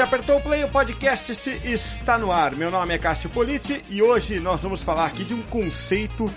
Você 0.00 0.04
apertou 0.04 0.38
o 0.38 0.40
play, 0.40 0.64
o 0.64 0.68
podcast 0.68 1.30
está 1.62 2.16
no 2.16 2.32
ar. 2.32 2.56
Meu 2.56 2.70
nome 2.70 2.94
é 2.94 2.98
Cássio 2.98 3.28
Politi 3.28 3.84
e 3.90 4.00
hoje 4.00 4.40
nós 4.40 4.62
vamos 4.62 4.82
falar 4.82 5.04
aqui 5.04 5.24
de 5.24 5.34
um 5.34 5.42
conceito 5.42 6.32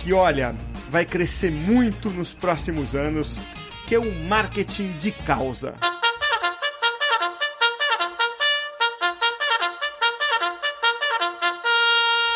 que, 0.00 0.12
olha, 0.12 0.54
vai 0.90 1.06
crescer 1.06 1.50
muito 1.50 2.10
nos 2.10 2.34
próximos 2.34 2.94
anos, 2.94 3.38
que 3.86 3.94
é 3.94 3.98
o 3.98 4.14
marketing 4.26 4.98
de 4.98 5.12
causa. 5.12 5.76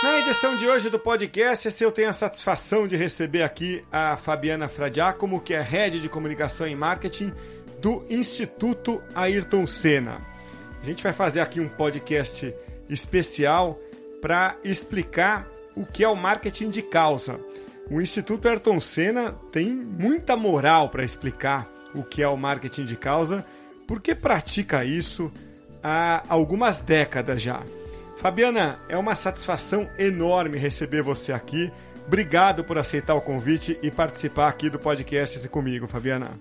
Na 0.02 0.19
edição 0.20 0.56
de 0.56 0.66
hoje 0.66 0.88
do 0.88 0.98
podcast, 0.98 1.69
eu 1.83 1.92
tenho 1.92 2.09
a 2.09 2.15
satisfação 2.15 2.88
de 2.88 2.97
receber 2.97 3.42
aqui 3.42 3.84
a 3.92 4.16
Fabiana 4.16 4.66
Fradiacomo, 4.66 5.42
que 5.42 5.52
é 5.52 5.60
Head 5.60 6.01
de 6.01 6.09
Comunicação 6.09 6.66
e 6.66 6.74
Marketing 6.74 7.34
do 7.83 8.02
Instituto 8.09 9.02
Ayrton 9.15 9.66
Senna. 9.66 10.30
A 10.80 10.84
gente 10.84 11.02
vai 11.02 11.12
fazer 11.12 11.41
aqui 11.41 11.61
um 11.61 11.69
podcast 11.69 12.55
especial 12.88 13.79
para 14.21 14.57
explicar 14.65 15.47
o 15.77 15.84
que 15.84 16.02
é 16.02 16.09
o 16.09 16.16
marketing 16.16 16.71
de 16.71 16.83
causa. 16.83 17.38
O 17.91 18.01
Instituto 18.01 18.48
Ayrton 18.48 18.80
Senna 18.80 19.33
tem 19.52 19.69
muita 19.71 20.37
moral 20.37 20.88
para 20.88 21.05
explicar 21.05 21.69
o 21.95 22.02
que 22.02 22.23
é 22.23 22.29
o 22.29 22.37
marketing 22.37 22.85
de 22.85 22.97
causa, 22.97 23.45
porque 23.87 24.15
pratica 24.15 24.85
isso 24.85 25.30
há 25.83 26.23
algumas 26.29 26.83
décadas 26.83 27.43
já. 27.43 27.62
Fabiana, 28.19 28.79
é 28.88 28.97
uma 28.97 29.15
satisfação 29.15 29.88
enorme 29.99 30.59
receber 30.59 31.02
você 31.02 31.33
aqui. 31.33 31.73
Obrigado 32.07 32.65
por 32.65 32.79
aceitar 32.79 33.15
o 33.15 33.21
convite 33.21 33.79
e 33.83 33.91
participar 33.91 34.49
aqui 34.49 34.71
do 34.71 34.79
podcast 34.79 35.49
comigo, 35.49 35.87
Fabiana. 35.87 36.38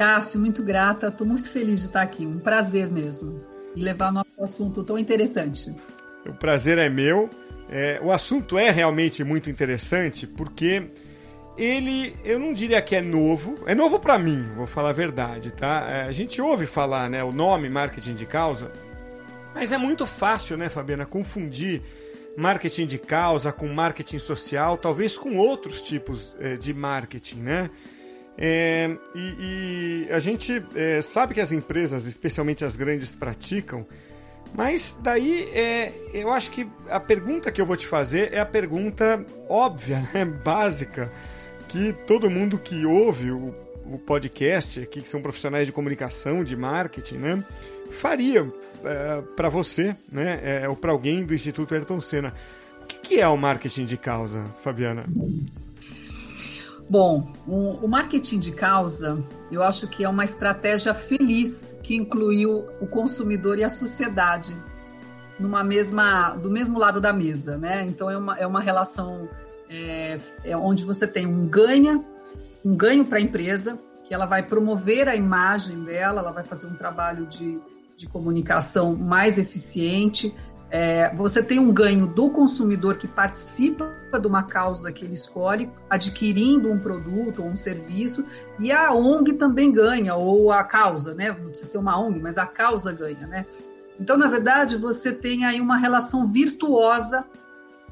Cássio, 0.00 0.40
muito 0.40 0.62
grata. 0.62 1.08
Estou 1.08 1.26
muito 1.26 1.50
feliz 1.50 1.80
de 1.80 1.86
estar 1.88 2.00
aqui. 2.00 2.26
Um 2.26 2.38
prazer 2.38 2.88
mesmo. 2.88 3.38
E 3.76 3.82
levar 3.82 4.10
nosso 4.10 4.42
assunto 4.42 4.82
tão 4.82 4.98
interessante. 4.98 5.76
O 6.26 6.32
prazer 6.32 6.78
é 6.78 6.88
meu. 6.88 7.28
É, 7.68 8.00
o 8.02 8.10
assunto 8.10 8.58
é 8.58 8.70
realmente 8.70 9.22
muito 9.22 9.50
interessante 9.50 10.26
porque 10.26 10.84
ele, 11.58 12.16
eu 12.24 12.38
não 12.38 12.54
diria 12.54 12.80
que 12.80 12.96
é 12.96 13.02
novo. 13.02 13.56
É 13.66 13.74
novo 13.74 14.00
para 14.00 14.18
mim, 14.18 14.42
vou 14.56 14.66
falar 14.66 14.88
a 14.88 14.94
verdade, 14.94 15.50
tá? 15.50 15.86
É, 15.86 16.02
a 16.04 16.12
gente 16.12 16.40
ouve 16.40 16.64
falar, 16.64 17.10
né, 17.10 17.22
o 17.22 17.30
nome 17.30 17.68
marketing 17.68 18.14
de 18.14 18.24
causa 18.24 18.72
mas 19.54 19.72
é 19.72 19.78
muito 19.78 20.06
fácil, 20.06 20.56
né, 20.56 20.68
Fabiana, 20.68 21.04
confundir 21.04 21.82
marketing 22.36 22.86
de 22.86 22.98
causa 22.98 23.52
com 23.52 23.66
marketing 23.66 24.18
social, 24.18 24.78
talvez 24.78 25.18
com 25.18 25.36
outros 25.36 25.82
tipos 25.82 26.34
é, 26.38 26.56
de 26.56 26.72
marketing, 26.72 27.40
né? 27.40 27.70
É, 28.38 28.90
e, 29.14 30.06
e, 30.08 30.12
a 30.12 30.18
gente 30.18 30.62
é, 30.74 31.02
sabe 31.02 31.34
que 31.34 31.40
as 31.40 31.52
empresas, 31.52 32.06
especialmente 32.06 32.64
as 32.64 32.74
grandes, 32.74 33.10
praticam, 33.10 33.86
mas 34.54 34.96
daí 35.02 35.48
é, 35.54 35.92
eu 36.12 36.32
acho 36.32 36.50
que 36.50 36.66
a 36.88 36.98
pergunta 36.98 37.52
que 37.52 37.60
eu 37.60 37.66
vou 37.66 37.76
te 37.76 37.86
fazer 37.86 38.32
é 38.32 38.40
a 38.40 38.46
pergunta 38.46 39.24
óbvia, 39.48 40.02
né, 40.12 40.24
básica, 40.24 41.12
que 41.68 41.92
todo 42.06 42.30
mundo 42.30 42.58
que 42.58 42.84
ouve 42.84 43.30
o, 43.30 43.54
o 43.84 43.98
podcast 43.98 44.80
aqui, 44.80 45.02
que 45.02 45.08
são 45.08 45.22
profissionais 45.22 45.66
de 45.66 45.72
comunicação, 45.72 46.42
de 46.42 46.56
marketing, 46.56 47.16
né, 47.16 47.44
faria 47.90 48.50
é, 48.84 49.22
para 49.36 49.48
você, 49.48 49.94
né, 50.10 50.40
é, 50.42 50.68
ou 50.68 50.74
para 50.74 50.92
alguém 50.92 51.24
do 51.24 51.34
Instituto 51.34 51.74
Ayrton 51.74 52.00
Senna. 52.00 52.34
O 52.82 52.86
que, 52.86 52.98
que, 52.98 53.20
é 53.20 53.28
o 53.28 53.36
marketing 53.36 53.84
de 53.84 53.96
causa, 53.96 54.44
Fabiana? 54.64 55.04
Bom, 56.90 57.24
o, 57.46 57.86
marketing 57.86 58.40
de 58.40 58.50
causa, 58.50 59.22
eu 59.48 59.62
acho 59.62 59.86
que 59.86 60.02
é 60.02 60.08
uma 60.08 60.24
estratégia 60.24 60.92
feliz 60.92 61.78
que 61.84 61.94
incluiu 61.94 62.66
o 62.80 62.86
consumidor 62.88 63.60
e 63.60 63.62
a 63.62 63.68
sociedade 63.68 64.56
numa 65.38 65.62
mesma, 65.62 66.30
do 66.30 66.50
mesmo 66.50 66.76
lado 66.80 67.00
da 67.00 67.12
mesa, 67.12 67.56
né? 67.56 67.86
Então 67.86 68.10
é 68.10 68.18
uma, 68.18 68.36
é 68.38 68.44
uma 68.44 68.60
relação 68.60 69.28
é, 69.68 70.18
é 70.42 70.56
onde 70.56 70.84
você 70.84 71.06
tem 71.06 71.28
um 71.28 71.46
ganha, 71.46 72.04
um 72.64 72.74
ganho 72.76 73.04
para 73.04 73.18
a 73.18 73.20
empresa, 73.20 73.78
que 74.04 74.12
ela 74.12 74.26
vai 74.26 74.42
promover 74.42 75.08
a 75.08 75.14
imagem 75.14 75.84
dela, 75.84 76.22
ela 76.22 76.32
vai 76.32 76.42
fazer 76.42 76.66
um 76.66 76.74
trabalho 76.74 77.24
de 77.24 77.62
de 78.00 78.08
comunicação 78.08 78.96
mais 78.96 79.38
eficiente. 79.38 80.34
É, 80.70 81.12
você 81.16 81.42
tem 81.42 81.58
um 81.58 81.72
ganho 81.72 82.06
do 82.06 82.30
consumidor 82.30 82.96
que 82.96 83.08
participa 83.08 83.92
de 84.20 84.26
uma 84.26 84.44
causa 84.44 84.92
que 84.92 85.04
ele 85.04 85.14
escolhe, 85.14 85.68
adquirindo 85.88 86.70
um 86.70 86.78
produto 86.78 87.42
ou 87.42 87.48
um 87.48 87.56
serviço, 87.56 88.24
e 88.58 88.70
a 88.70 88.92
ONG 88.92 89.32
também 89.32 89.72
ganha, 89.72 90.14
ou 90.14 90.52
a 90.52 90.62
causa, 90.62 91.12
né? 91.12 91.28
Não 91.28 91.48
precisa 91.48 91.72
ser 91.72 91.78
uma 91.78 91.98
ONG, 92.00 92.20
mas 92.20 92.38
a 92.38 92.46
causa 92.46 92.92
ganha, 92.92 93.26
né? 93.26 93.46
Então, 93.98 94.16
na 94.16 94.28
verdade, 94.28 94.76
você 94.76 95.12
tem 95.12 95.44
aí 95.44 95.60
uma 95.60 95.76
relação 95.76 96.26
virtuosa 96.26 97.24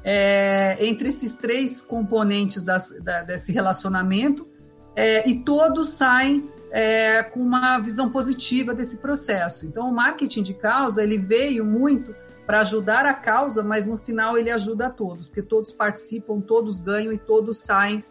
é, 0.03 0.77
entre 0.79 1.09
esses 1.09 1.35
três 1.35 1.81
componentes 1.81 2.63
das, 2.63 2.89
da, 3.01 3.23
desse 3.23 3.51
relacionamento, 3.51 4.47
é, 4.95 5.29
e 5.29 5.43
todos 5.43 5.89
saem 5.89 6.45
é, 6.71 7.23
com 7.23 7.41
uma 7.41 7.77
visão 7.79 8.09
positiva 8.09 8.73
desse 8.73 8.97
processo. 8.97 9.65
Então, 9.65 9.89
o 9.89 9.93
marketing 9.93 10.43
de 10.43 10.53
causa 10.53 11.03
ele 11.03 11.17
veio 11.17 11.65
muito 11.65 12.15
para 12.49 12.61
ajudar 12.61 13.05
a 13.05 13.13
causa, 13.13 13.61
mas 13.61 13.85
no 13.85 13.95
final 13.95 14.35
ele 14.35 14.49
ajuda 14.49 14.87
a 14.87 14.89
todos, 14.89 15.27
porque 15.27 15.43
todos 15.43 15.71
participam, 15.71 16.41
todos 16.41 16.79
ganham 16.79 17.13
e 17.13 17.17
todos 17.19 17.59
saem 17.59 18.03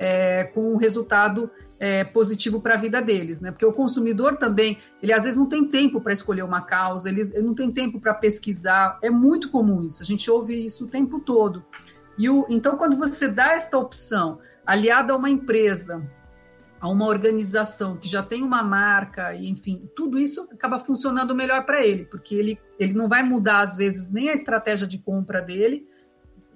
é, 0.00 0.42
com 0.52 0.72
um 0.72 0.76
resultado 0.76 1.48
é, 1.78 2.02
positivo 2.02 2.60
para 2.60 2.74
a 2.74 2.76
vida 2.76 3.00
deles, 3.00 3.40
né? 3.40 3.52
Porque 3.52 3.64
o 3.64 3.72
consumidor 3.72 4.34
também, 4.34 4.78
ele 5.00 5.12
às 5.12 5.22
vezes 5.22 5.38
não 5.38 5.46
tem 5.46 5.64
tempo 5.64 6.00
para 6.00 6.12
escolher 6.12 6.42
uma 6.42 6.60
causa, 6.60 7.08
ele, 7.08 7.20
ele 7.20 7.42
não 7.42 7.54
tem 7.54 7.70
tempo 7.70 8.00
para 8.00 8.12
pesquisar, 8.12 8.98
é 9.00 9.10
muito 9.10 9.48
comum 9.48 9.84
isso, 9.84 10.02
a 10.02 10.04
gente 10.04 10.28
ouve 10.28 10.64
isso 10.64 10.86
o 10.86 10.88
tempo 10.88 11.20
todo. 11.20 11.64
E 12.18 12.28
o, 12.28 12.44
então, 12.48 12.76
quando 12.76 12.96
você 12.96 13.28
dá 13.28 13.52
esta 13.52 13.78
opção 13.78 14.40
aliada 14.66 15.12
a 15.12 15.16
uma 15.16 15.30
empresa 15.30 16.02
a 16.84 16.88
uma 16.90 17.06
organização 17.06 17.96
que 17.96 18.06
já 18.06 18.22
tem 18.22 18.42
uma 18.42 18.62
marca, 18.62 19.32
e 19.32 19.48
enfim, 19.48 19.88
tudo 19.96 20.18
isso 20.18 20.46
acaba 20.52 20.78
funcionando 20.78 21.34
melhor 21.34 21.64
para 21.64 21.82
ele, 21.82 22.04
porque 22.04 22.34
ele, 22.34 22.60
ele 22.78 22.92
não 22.92 23.08
vai 23.08 23.22
mudar, 23.22 23.60
às 23.60 23.74
vezes, 23.74 24.10
nem 24.10 24.28
a 24.28 24.34
estratégia 24.34 24.86
de 24.86 24.98
compra 24.98 25.40
dele. 25.40 25.88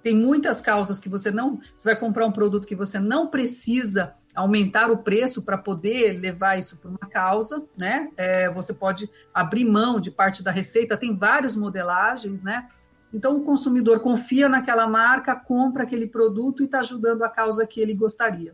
Tem 0.02 0.14
muitas 0.14 0.60
causas 0.60 1.00
que 1.00 1.08
você 1.08 1.30
não. 1.30 1.58
Você 1.74 1.88
vai 1.88 1.98
comprar 1.98 2.26
um 2.26 2.30
produto 2.30 2.66
que 2.66 2.76
você 2.76 2.98
não 2.98 3.28
precisa 3.28 4.12
aumentar 4.34 4.90
o 4.90 4.98
preço 4.98 5.40
para 5.40 5.56
poder 5.56 6.20
levar 6.20 6.58
isso 6.58 6.76
para 6.76 6.90
uma 6.90 7.08
causa, 7.10 7.64
né? 7.80 8.10
É, 8.14 8.50
você 8.50 8.74
pode 8.74 9.10
abrir 9.32 9.64
mão 9.64 9.98
de 9.98 10.10
parte 10.10 10.42
da 10.42 10.50
receita, 10.50 10.98
tem 10.98 11.16
várias 11.16 11.56
modelagens, 11.56 12.42
né? 12.42 12.68
Então 13.14 13.34
o 13.38 13.44
consumidor 13.44 14.00
confia 14.00 14.46
naquela 14.46 14.86
marca, 14.86 15.34
compra 15.34 15.84
aquele 15.84 16.06
produto 16.06 16.62
e 16.62 16.66
está 16.66 16.80
ajudando 16.80 17.22
a 17.22 17.30
causa 17.30 17.66
que 17.66 17.80
ele 17.80 17.94
gostaria. 17.94 18.52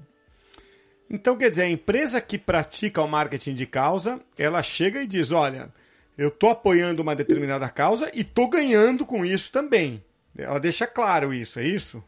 Então, 1.10 1.36
quer 1.36 1.50
dizer, 1.50 1.62
a 1.62 1.70
empresa 1.70 2.20
que 2.20 2.38
pratica 2.38 3.02
o 3.02 3.08
marketing 3.08 3.54
de 3.54 3.66
causa, 3.66 4.20
ela 4.36 4.62
chega 4.62 5.02
e 5.02 5.06
diz: 5.06 5.30
olha, 5.30 5.72
eu 6.16 6.28
estou 6.28 6.50
apoiando 6.50 7.02
uma 7.02 7.14
determinada 7.14 7.68
causa 7.68 8.10
e 8.14 8.20
estou 8.20 8.48
ganhando 8.48 9.04
com 9.04 9.24
isso 9.24 9.52
também. 9.52 10.02
Ela 10.36 10.58
deixa 10.58 10.86
claro 10.86 11.32
isso, 11.32 11.58
é 11.58 11.66
isso? 11.66 12.02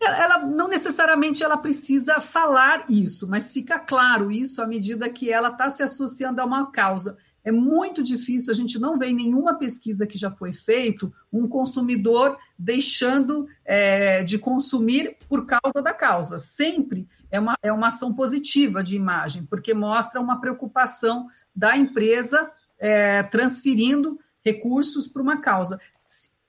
Ela 0.00 0.38
não 0.46 0.68
necessariamente 0.68 1.42
ela 1.42 1.56
precisa 1.56 2.20
falar 2.20 2.84
isso, 2.88 3.28
mas 3.28 3.52
fica 3.52 3.78
claro 3.78 4.30
isso 4.30 4.62
à 4.62 4.66
medida 4.66 5.10
que 5.10 5.32
ela 5.32 5.48
está 5.48 5.68
se 5.68 5.82
associando 5.82 6.40
a 6.40 6.44
uma 6.44 6.70
causa. 6.70 7.18
É 7.44 7.52
muito 7.52 8.02
difícil, 8.02 8.52
a 8.52 8.56
gente 8.56 8.78
não 8.78 8.98
vê 8.98 9.06
em 9.06 9.14
nenhuma 9.14 9.54
pesquisa 9.54 10.06
que 10.06 10.18
já 10.18 10.30
foi 10.30 10.52
feito 10.52 11.12
um 11.32 11.48
consumidor 11.48 12.36
deixando 12.58 13.46
é, 13.64 14.22
de 14.24 14.38
consumir 14.38 15.16
por 15.28 15.46
causa 15.46 15.82
da 15.82 15.94
causa. 15.94 16.38
Sempre 16.38 17.08
é 17.30 17.40
uma, 17.40 17.56
é 17.62 17.72
uma 17.72 17.88
ação 17.88 18.12
positiva 18.12 18.82
de 18.82 18.96
imagem, 18.96 19.46
porque 19.46 19.72
mostra 19.72 20.20
uma 20.20 20.40
preocupação 20.40 21.26
da 21.54 21.76
empresa 21.76 22.50
é, 22.78 23.22
transferindo 23.22 24.18
recursos 24.44 25.08
para 25.08 25.22
uma 25.22 25.40
causa. 25.40 25.80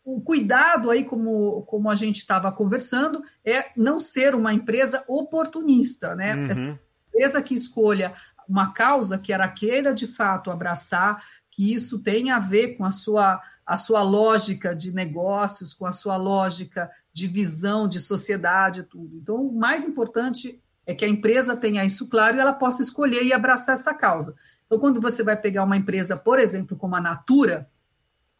O 0.03 0.21
cuidado 0.21 0.89
aí, 0.89 1.03
como, 1.03 1.63
como 1.63 1.89
a 1.89 1.95
gente 1.95 2.17
estava 2.17 2.51
conversando, 2.51 3.23
é 3.45 3.71
não 3.75 3.99
ser 3.99 4.33
uma 4.33 4.53
empresa 4.53 5.03
oportunista, 5.07 6.15
né? 6.15 6.35
Uhum. 6.35 6.49
Essa 6.49 6.79
empresa 7.09 7.41
que 7.41 7.53
escolha 7.53 8.13
uma 8.49 8.73
causa 8.73 9.17
que 9.17 9.31
ela 9.31 9.47
queira 9.47 9.93
de 9.93 10.07
fato 10.07 10.49
abraçar, 10.49 11.21
que 11.51 11.71
isso 11.71 11.99
tenha 11.99 12.37
a 12.37 12.39
ver 12.39 12.75
com 12.75 12.83
a 12.83 12.91
sua, 12.91 13.39
a 13.65 13.77
sua 13.77 14.01
lógica 14.01 14.75
de 14.75 14.91
negócios, 14.91 15.73
com 15.73 15.85
a 15.85 15.91
sua 15.91 16.17
lógica 16.17 16.89
de 17.13 17.27
visão 17.27 17.87
de 17.87 17.99
sociedade, 17.99 18.83
tudo. 18.83 19.15
Então, 19.15 19.35
o 19.35 19.53
mais 19.53 19.85
importante 19.85 20.59
é 20.85 20.95
que 20.95 21.05
a 21.05 21.09
empresa 21.09 21.55
tenha 21.55 21.85
isso 21.85 22.09
claro 22.09 22.37
e 22.37 22.39
ela 22.39 22.53
possa 22.53 22.81
escolher 22.81 23.23
e 23.23 23.31
abraçar 23.31 23.75
essa 23.75 23.93
causa. 23.93 24.35
Então, 24.65 24.79
quando 24.79 24.99
você 24.99 25.23
vai 25.23 25.37
pegar 25.37 25.63
uma 25.63 25.77
empresa, 25.77 26.17
por 26.17 26.39
exemplo, 26.39 26.75
como 26.75 26.95
a 26.95 27.01
Natura, 27.01 27.69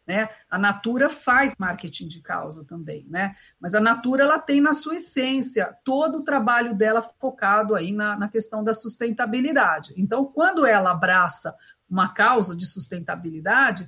né? 0.10 0.28
A 0.50 0.58
Natura 0.58 1.08
faz 1.08 1.54
marketing 1.60 2.08
de 2.08 2.20
causa 2.20 2.66
também, 2.66 3.06
né? 3.08 3.36
Mas 3.60 3.76
a 3.76 3.80
Natura 3.80 4.24
ela 4.24 4.40
tem 4.40 4.60
na 4.60 4.74
sua 4.74 4.96
essência 4.96 5.78
todo 5.86 6.18
o 6.18 6.24
trabalho 6.24 6.76
dela 6.76 7.00
focado 7.00 7.76
aí 7.76 7.94
na, 7.94 8.18
na 8.18 8.28
questão 8.28 8.64
da 8.64 8.74
sustentabilidade. 8.74 9.94
Então, 9.96 10.26
quando 10.26 10.66
ela 10.66 10.90
abraça 10.90 11.56
uma 11.88 12.12
causa 12.12 12.58
de 12.58 12.66
sustentabilidde, 12.66 13.88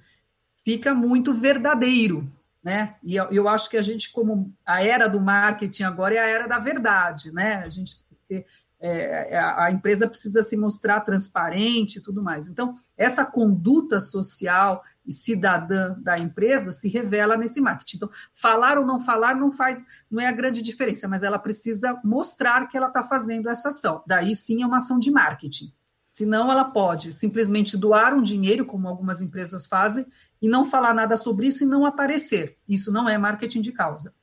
fica 0.63 0.93
muito 0.93 1.33
verdadeiro, 1.33 2.31
né? 2.63 2.97
E 3.01 3.15
eu, 3.15 3.25
eu, 3.31 3.47
acho 3.47 3.67
que 3.67 3.77
a 3.77 3.81
gente, 3.81 4.11
como 4.11 4.53
a 4.63 4.83
era 4.83 5.07
do 5.07 5.19
marketing 5.19 5.83
agora 5.85 6.13
é 6.13 6.19
a 6.19 6.27
era 6.27 6.47
da 6.47 6.59
verdade, 6.59 7.31
né? 7.33 7.63
A 7.65 7.69
gente 7.69 8.05
tem 8.05 8.19
que 8.41 8.45
é, 8.81 9.37
a 9.37 9.71
empresa 9.71 10.07
precisa 10.07 10.41
se 10.41 10.57
mostrar 10.57 11.01
transparente 11.01 11.97
e 11.97 12.01
tudo 12.01 12.23
mais. 12.23 12.47
Então, 12.47 12.71
essa 12.97 13.23
conduta 13.23 13.99
social 13.99 14.83
e 15.05 15.11
cidadã 15.11 15.95
da 15.99 16.17
empresa 16.17 16.71
se 16.71 16.89
revela 16.89 17.37
nesse 17.37 17.61
marketing. 17.61 17.97
Então, 17.97 18.09
falar 18.33 18.79
ou 18.79 18.85
não 18.85 18.99
falar 18.99 19.35
não 19.35 19.51
faz, 19.51 19.85
não 20.09 20.19
é 20.19 20.27
a 20.27 20.31
grande 20.31 20.63
diferença, 20.63 21.07
mas 21.07 21.21
ela 21.21 21.37
precisa 21.37 21.99
mostrar 22.03 22.67
que 22.67 22.75
ela 22.75 22.87
está 22.87 23.03
fazendo 23.03 23.49
essa 23.49 23.69
ação. 23.69 24.03
Daí 24.07 24.33
sim 24.33 24.63
é 24.63 24.65
uma 24.65 24.77
ação 24.77 24.97
de 24.97 25.11
marketing. 25.11 25.71
Senão, 26.09 26.51
ela 26.51 26.65
pode 26.65 27.13
simplesmente 27.13 27.77
doar 27.77 28.13
um 28.13 28.21
dinheiro, 28.21 28.65
como 28.65 28.87
algumas 28.87 29.21
empresas 29.21 29.65
fazem, 29.65 30.05
e 30.41 30.49
não 30.49 30.65
falar 30.65 30.93
nada 30.93 31.15
sobre 31.15 31.47
isso 31.47 31.63
e 31.63 31.67
não 31.67 31.85
aparecer. 31.85 32.57
Isso 32.67 32.91
não 32.91 33.07
é 33.07 33.17
marketing 33.17 33.61
de 33.61 33.71
causa. 33.71 34.13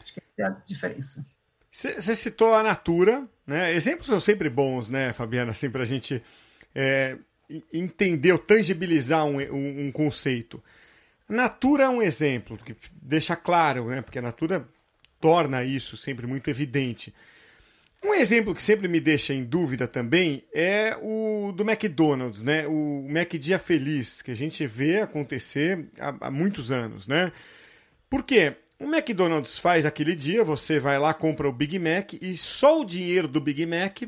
Acho 0.00 0.14
que 0.14 0.22
é 0.38 0.44
a 0.44 0.50
diferença. 0.50 1.22
Você 1.76 2.16
citou 2.16 2.54
a 2.54 2.62
Natura, 2.62 3.28
né? 3.46 3.74
Exemplos 3.74 4.06
são 4.06 4.18
sempre 4.18 4.48
bons, 4.48 4.88
né, 4.88 5.12
Fabiana, 5.12 5.50
assim, 5.50 5.68
para 5.68 5.82
a 5.82 5.86
gente 5.86 6.22
é, 6.74 7.18
entender 7.70 8.32
ou 8.32 8.38
tangibilizar 8.38 9.26
um, 9.26 9.36
um, 9.36 9.86
um, 9.86 9.92
conceito. 9.92 10.64
Natura 11.28 11.84
é 11.84 11.88
um 11.90 12.00
exemplo 12.00 12.56
que 12.56 12.74
deixa 13.02 13.36
claro, 13.36 13.90
né? 13.90 14.00
Porque 14.00 14.18
a 14.18 14.22
Natura 14.22 14.66
torna 15.20 15.64
isso 15.64 15.98
sempre 15.98 16.26
muito 16.26 16.48
evidente. 16.48 17.12
Um 18.02 18.14
exemplo 18.14 18.54
que 18.54 18.62
sempre 18.62 18.88
me 18.88 18.98
deixa 18.98 19.34
em 19.34 19.44
dúvida 19.44 19.86
também 19.86 20.44
é 20.54 20.96
o 21.02 21.52
do 21.54 21.62
McDonald's, 21.62 22.42
né? 22.42 22.66
O 22.66 23.06
Mac 23.06 23.34
Dia 23.34 23.58
Feliz, 23.58 24.22
que 24.22 24.30
a 24.30 24.36
gente 24.36 24.66
vê 24.66 25.02
acontecer 25.02 25.84
há, 26.00 26.28
há 26.28 26.30
muitos 26.30 26.70
anos, 26.70 27.06
né? 27.06 27.30
Por 28.08 28.22
quê? 28.22 28.56
O 28.78 28.84
McDonald's 28.84 29.58
faz 29.58 29.86
aquele 29.86 30.14
dia, 30.14 30.44
você 30.44 30.78
vai 30.78 30.98
lá, 30.98 31.14
compra 31.14 31.48
o 31.48 31.52
Big 31.52 31.78
Mac 31.78 32.12
e 32.20 32.36
só 32.36 32.80
o 32.80 32.84
dinheiro 32.84 33.26
do 33.26 33.40
Big 33.40 33.64
Mac 33.64 34.02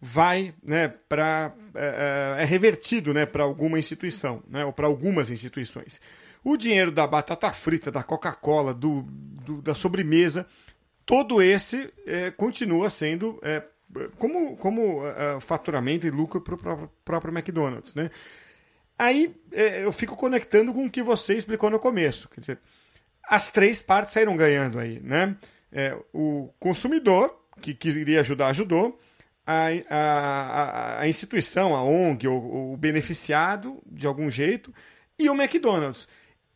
vai, 0.00 0.54
né, 0.62 0.88
para 1.08 1.52
é, 1.74 2.36
é, 2.38 2.42
é, 2.42 2.44
revertido, 2.44 3.12
né, 3.12 3.26
para 3.26 3.42
alguma 3.42 3.78
instituição, 3.78 4.42
né, 4.48 4.64
ou 4.64 4.72
para 4.72 4.86
algumas 4.86 5.28
instituições. 5.30 6.00
O 6.44 6.56
dinheiro 6.56 6.90
da 6.90 7.06
batata 7.06 7.50
frita, 7.52 7.90
da 7.90 8.02
Coca-Cola, 8.02 8.72
do, 8.74 9.02
do, 9.02 9.62
da 9.62 9.74
sobremesa, 9.74 10.46
todo 11.06 11.42
esse 11.42 11.92
é, 12.06 12.30
continua 12.30 12.90
sendo 12.90 13.40
é, 13.42 13.62
como, 14.18 14.56
como 14.56 15.06
é, 15.06 15.40
faturamento 15.40 16.06
e 16.06 16.10
lucro 16.10 16.40
para 16.40 16.74
o 16.74 16.88
próprio 17.04 17.32
McDonald's, 17.32 17.94
né? 17.94 18.10
Aí 18.98 19.34
eu 19.50 19.90
fico 19.90 20.14
conectando 20.14 20.72
com 20.72 20.84
o 20.84 20.90
que 20.90 21.02
você 21.02 21.34
explicou 21.34 21.68
no 21.70 21.78
começo, 21.78 22.28
quer 22.28 22.40
dizer 22.40 22.58
as 23.28 23.50
três 23.50 23.80
partes 23.80 24.12
saíram 24.12 24.36
ganhando 24.36 24.78
aí, 24.78 25.00
né? 25.00 25.36
É, 25.70 25.96
o 26.12 26.50
consumidor, 26.58 27.34
que 27.60 27.74
queria 27.74 28.20
ajudar, 28.20 28.48
ajudou. 28.48 28.98
A, 29.44 29.68
a, 29.90 31.00
a 31.00 31.08
instituição, 31.08 31.74
a 31.74 31.82
ONG, 31.82 32.28
o, 32.28 32.72
o 32.72 32.76
beneficiado, 32.76 33.82
de 33.90 34.06
algum 34.06 34.30
jeito, 34.30 34.72
e 35.18 35.28
o 35.28 35.34
McDonald's. 35.34 36.06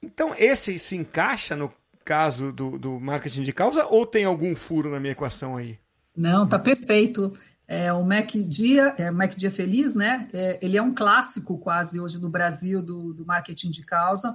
Então, 0.03 0.35
esse 0.39 0.79
se 0.79 0.97
encaixa 0.97 1.57
no 1.57 1.73
caso 2.05 2.53
do, 2.53 2.79
do 2.79 3.01
marketing 3.01 3.43
de 3.43 3.53
causa 3.53 3.85
ou 3.87 4.07
tem 4.07 4.25
algum 4.25 4.55
furo 4.55 4.91
na 4.91 5.01
minha 5.01 5.13
equação 5.13 5.57
aí? 5.57 5.79
Não, 6.17 6.49
tá 6.49 6.59
perfeito. 6.59 7.33
É, 7.69 7.93
o 7.93 8.05
Mac 8.05 8.31
Dia, 8.31 8.95
é, 8.97 9.11
Mac 9.11 9.35
Dia 9.35 9.51
Feliz, 9.51 9.97
né? 9.97 10.29
É, 10.33 10.59
ele 10.63 10.77
é 10.77 10.83
um 10.83 10.95
clássico 10.95 11.59
quase 11.59 11.99
hoje 11.99 12.21
no 12.21 12.31
Brasil 12.31 12.81
do, 12.81 13.13
do 13.13 13.27
marketing 13.27 13.71
de 13.71 13.85
causa. 13.85 14.35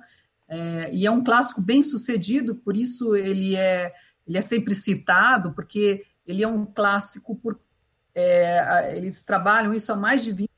É, 0.51 0.93
e 0.93 1.07
é 1.07 1.11
um 1.11 1.23
clássico 1.23 1.61
bem 1.61 1.81
sucedido, 1.81 2.55
por 2.55 2.75
isso 2.75 3.15
ele 3.15 3.55
é, 3.55 3.93
ele 4.27 4.37
é 4.37 4.41
sempre 4.41 4.75
citado, 4.75 5.53
porque 5.53 6.03
ele 6.27 6.43
é 6.43 6.47
um 6.47 6.65
clássico 6.65 7.33
por. 7.37 7.57
É, 8.13 8.97
eles 8.97 9.23
trabalham 9.23 9.73
isso 9.73 9.93
há 9.93 9.95
mais 9.95 10.21
de 10.21 10.33
20 10.33 10.49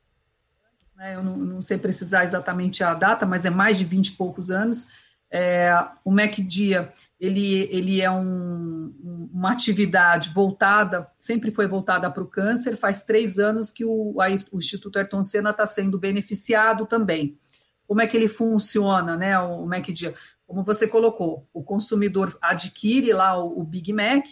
anos, 0.66 0.95
né? 0.95 1.16
eu 1.16 1.24
não, 1.24 1.38
não, 1.38 1.62
sei 1.62 1.78
precisar 1.78 2.24
exatamente 2.24 2.84
a 2.84 2.95
data, 2.95 3.24
mas 3.24 3.45
é 3.45 3.51
mais 3.51 3.78
de 3.78 3.86
20 3.86 4.07
e 4.07 4.12
poucos 4.13 4.50
anos. 4.50 4.88
É, 5.30 5.72
o 6.04 6.12
MacDia 6.12 6.89
ele, 7.19 7.68
ele 7.72 8.01
é 8.01 8.10
um, 8.10 9.30
uma 9.31 9.51
atividade 9.51 10.31
voltada, 10.31 11.07
sempre 11.19 11.51
foi 11.51 11.68
voltada 11.68 12.10
para 12.10 12.24
o 12.24 12.28
câncer, 12.28 12.75
faz 12.75 13.01
três 13.01 13.38
anos 13.38 13.69
que 13.69 13.86
o, 13.86 14.16
o 14.51 14.57
Instituto 14.57 14.98
Ayrton 14.98 15.22
Senna 15.22 15.51
está 15.51 15.68
sendo 15.68 16.00
beneficiado 16.00 16.88
também 16.88 17.38
como 17.94 18.01
é 18.01 18.07
que 18.07 18.18
ele 18.18 18.28
funciona, 18.28 19.16
né? 19.16 19.38
O 19.38 19.68
MacDia, 19.68 20.16
como 20.48 20.63
você 20.63 20.88
colocou, 20.88 21.48
o 21.54 21.62
consumidor 21.62 22.36
adquire 22.42 23.13
lá 23.13 23.38
o, 23.38 23.60
o 23.60 23.63
Big 23.63 23.94
Mac. 23.94 24.25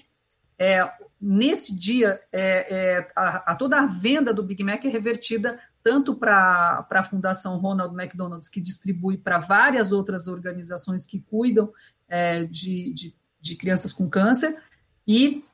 É, 0.57 0.91
nesse 1.21 1.77
dia, 1.77 2.19
é, 2.31 2.97
é, 2.97 3.11
a, 3.15 3.51
a, 3.51 3.55
toda 3.55 3.79
a 3.79 3.85
venda 3.85 4.33
do 4.33 4.41
Big 4.41 4.63
Mac 4.63 4.83
é 4.83 4.89
revertida 4.89 5.59
tanto 5.83 6.15
para 6.15 6.87
a 6.89 7.03
Fundação 7.03 7.59
Ronald 7.59 7.93
McDonald's, 7.93 8.49
que 8.49 8.59
distribui 8.59 9.15
para 9.15 9.37
várias 9.37 9.91
outras 9.91 10.25
organizações 10.25 11.05
que 11.05 11.19
cuidam 11.19 11.71
é, 12.09 12.45
de, 12.45 12.91
de, 12.93 13.15
de 13.39 13.55
crianças 13.55 13.93
com 13.93 14.09
câncer, 14.09 14.57
e 15.07 15.45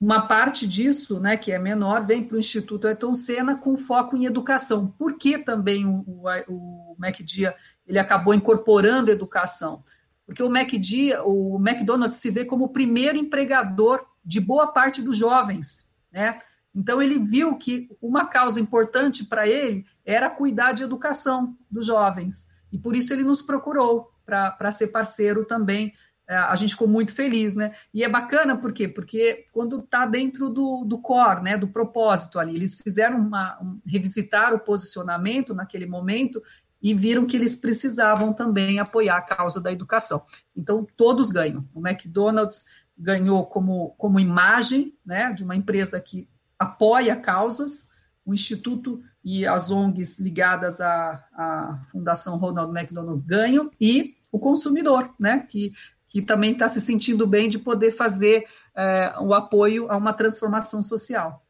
uma 0.00 0.26
parte 0.26 0.66
disso, 0.66 1.20
né, 1.20 1.36
que 1.36 1.52
é 1.52 1.58
menor, 1.58 2.06
vem 2.06 2.24
para 2.24 2.36
o 2.36 2.38
Instituto 2.38 2.86
Ayrton 2.86 3.12
Senna 3.12 3.56
com 3.56 3.76
foco 3.76 4.16
em 4.16 4.24
educação. 4.24 4.88
Por 4.98 5.18
que 5.18 5.36
também 5.38 5.84
o, 5.84 6.02
o, 6.06 6.26
o 6.48 6.96
MacDia 6.98 7.54
ele 7.86 7.98
acabou 7.98 8.32
incorporando 8.32 9.10
educação? 9.10 9.84
Porque 10.24 10.42
o 10.42 10.48
MacDia, 10.48 11.22
o 11.24 11.58
McDonald's 11.60 12.16
se 12.18 12.30
vê 12.30 12.46
como 12.46 12.64
o 12.64 12.68
primeiro 12.68 13.18
empregador 13.18 14.06
de 14.24 14.40
boa 14.40 14.68
parte 14.68 15.02
dos 15.02 15.16
jovens, 15.16 15.86
né? 16.10 16.38
Então 16.74 17.02
ele 17.02 17.18
viu 17.18 17.56
que 17.56 17.88
uma 18.00 18.26
causa 18.26 18.60
importante 18.60 19.24
para 19.24 19.46
ele 19.46 19.84
era 20.04 20.30
cuidar 20.30 20.72
de 20.72 20.84
educação 20.84 21.56
dos 21.68 21.84
jovens 21.84 22.46
e 22.72 22.78
por 22.78 22.94
isso 22.94 23.12
ele 23.12 23.24
nos 23.24 23.42
procurou 23.42 24.12
para 24.24 24.70
ser 24.70 24.86
parceiro 24.86 25.44
também 25.44 25.92
a 26.36 26.54
gente 26.54 26.70
ficou 26.70 26.86
muito 26.86 27.14
feliz, 27.14 27.54
né? 27.54 27.74
E 27.92 28.04
é 28.04 28.08
bacana 28.08 28.56
por 28.56 28.72
quê? 28.72 28.86
Porque 28.86 29.46
quando 29.52 29.80
está 29.80 30.06
dentro 30.06 30.48
do, 30.48 30.84
do 30.84 30.98
core, 30.98 31.42
né, 31.42 31.58
do 31.58 31.68
propósito 31.68 32.38
ali, 32.38 32.54
eles 32.54 32.80
fizeram 32.80 33.18
uma, 33.18 33.58
um, 33.60 33.80
revisitar 33.86 34.54
o 34.54 34.60
posicionamento 34.60 35.54
naquele 35.54 35.86
momento 35.86 36.40
e 36.82 36.94
viram 36.94 37.26
que 37.26 37.36
eles 37.36 37.54
precisavam 37.56 38.32
também 38.32 38.78
apoiar 38.78 39.18
a 39.18 39.22
causa 39.22 39.60
da 39.60 39.72
educação. 39.72 40.22
Então, 40.56 40.86
todos 40.96 41.30
ganham. 41.30 41.68
O 41.74 41.86
McDonald's 41.86 42.64
ganhou 42.96 43.44
como, 43.46 43.90
como 43.98 44.20
imagem 44.20 44.94
né, 45.04 45.32
de 45.32 45.42
uma 45.42 45.56
empresa 45.56 46.00
que 46.00 46.28
apoia 46.58 47.16
causas, 47.16 47.90
o 48.24 48.32
Instituto 48.32 49.02
e 49.24 49.46
as 49.46 49.70
ONGs 49.70 50.18
ligadas 50.18 50.80
à, 50.80 51.24
à 51.34 51.80
Fundação 51.90 52.36
Ronald 52.36 52.76
McDonald 52.78 53.22
ganham, 53.26 53.70
e 53.80 54.14
o 54.30 54.38
consumidor, 54.38 55.12
né, 55.18 55.44
que 55.48 55.72
que 56.10 56.20
também 56.20 56.52
está 56.52 56.68
se 56.68 56.80
sentindo 56.80 57.26
bem 57.26 57.48
de 57.48 57.58
poder 57.58 57.92
fazer 57.92 58.44
é, 58.76 59.14
o 59.20 59.32
apoio 59.32 59.90
a 59.90 59.96
uma 59.96 60.12
transformação 60.12 60.82
social. 60.82 61.42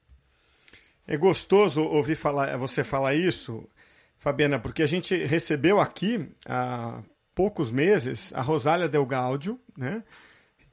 É 1.06 1.16
gostoso 1.16 1.82
ouvir 1.82 2.14
falar, 2.14 2.56
você 2.58 2.84
falar 2.84 3.14
isso, 3.14 3.66
Fabiana, 4.18 4.58
porque 4.58 4.82
a 4.82 4.86
gente 4.86 5.16
recebeu 5.24 5.80
aqui 5.80 6.28
há 6.46 7.02
poucos 7.34 7.72
meses 7.72 8.32
a 8.34 8.42
Rosália 8.42 8.86
Del 8.86 9.06
Gaudio, 9.06 9.58
né? 9.76 10.04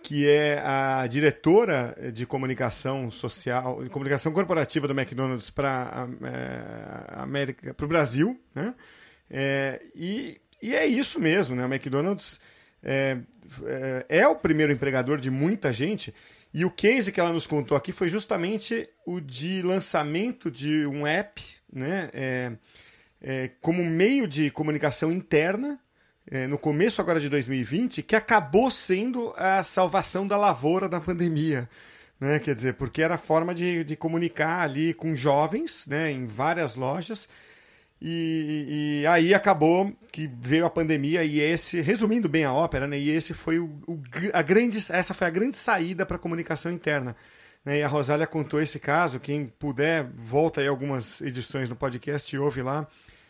que 0.03 0.27
é 0.27 0.59
a 0.59 1.07
diretora 1.07 1.95
de 2.13 2.25
comunicação 2.25 3.09
social, 3.09 3.83
de 3.83 3.89
comunicação 3.89 4.31
corporativa 4.31 4.87
do 4.87 4.93
McDonald's 4.93 5.49
para 5.49 6.07
é, 6.23 7.19
América, 7.19 7.73
para 7.73 7.85
o 7.85 7.89
Brasil, 7.89 8.39
né? 8.53 8.75
É, 9.29 9.81
e, 9.95 10.39
e 10.61 10.75
é 10.75 10.85
isso 10.85 11.19
mesmo, 11.19 11.55
né? 11.55 11.65
O 11.65 11.73
McDonald's 11.73 12.39
é, 12.83 13.17
é, 13.63 14.05
é, 14.09 14.27
o 14.27 14.35
primeiro 14.35 14.71
empregador 14.71 15.19
de 15.19 15.29
muita 15.29 15.71
gente. 15.73 16.13
E 16.53 16.65
o 16.65 16.71
case 16.71 17.11
que 17.11 17.19
ela 17.19 17.31
nos 17.31 17.45
contou 17.45 17.77
aqui 17.77 17.91
foi 17.91 18.09
justamente 18.09 18.89
o 19.05 19.19
de 19.19 19.61
lançamento 19.61 20.49
de 20.49 20.85
um 20.85 21.05
app, 21.05 21.43
né, 21.71 22.09
é, 22.13 22.51
é, 23.21 23.51
como 23.61 23.83
meio 23.83 24.27
de 24.27 24.49
comunicação 24.49 25.11
interna, 25.11 25.79
é, 26.29 26.47
no 26.47 26.57
começo 26.57 26.99
agora 26.99 27.19
de 27.19 27.29
2020, 27.29 28.03
que 28.03 28.15
acabou 28.15 28.69
sendo 28.69 29.33
a 29.37 29.63
salvação 29.63 30.27
da 30.27 30.37
lavoura 30.37 30.89
da 30.89 30.99
pandemia. 30.99 31.69
Né? 32.19 32.39
Quer 32.39 32.55
dizer, 32.55 32.73
porque 32.73 33.01
era 33.01 33.15
a 33.15 33.19
forma 33.19 33.53
de, 33.53 33.83
de 33.83 33.95
comunicar 33.95 34.61
ali 34.61 34.93
com 34.93 35.15
jovens, 35.15 35.85
né, 35.87 36.11
em 36.11 36.25
várias 36.25 36.75
lojas, 36.75 37.29
e, 38.01 39.01
e, 39.01 39.07
aí 39.07 39.33
acabou 39.33 39.91
que 40.11 40.29
veio 40.39 40.65
a 40.65 40.69
pandemia 40.69 41.23
e 41.23 41.39
esse, 41.39 41.81
resumindo 41.81 42.29
bem 42.29 42.45
a 42.45 42.53
ópera, 42.53 42.87
né, 42.87 42.97
e 42.97 43.09
esse 43.09 43.33
foi 43.33 43.57
o, 43.57 43.65
o 43.87 43.99
a 44.33 44.41
grande, 44.43 44.77
essa 44.89 45.13
foi 45.13 45.25
a 45.25 45.31
grande 45.31 45.57
saída 45.57 46.05
para 46.05 46.17
a 46.17 46.19
comunicação 46.19 46.71
interna. 46.71 47.15
Né, 47.65 47.79
e 47.79 47.83
a 47.83 47.87
Rosália 47.87 48.27
contou 48.27 48.61
esse 48.61 48.79
caso, 48.79 49.19
quem 49.19 49.47
puder, 49.47 50.07
volta 50.15 50.61
aí 50.61 50.67
algumas 50.67 51.21
edições 51.21 51.69
do 51.69 51.75
podcast 51.75 52.35
e 52.35 52.39
ouve 52.39 52.61
lá, 52.61 52.87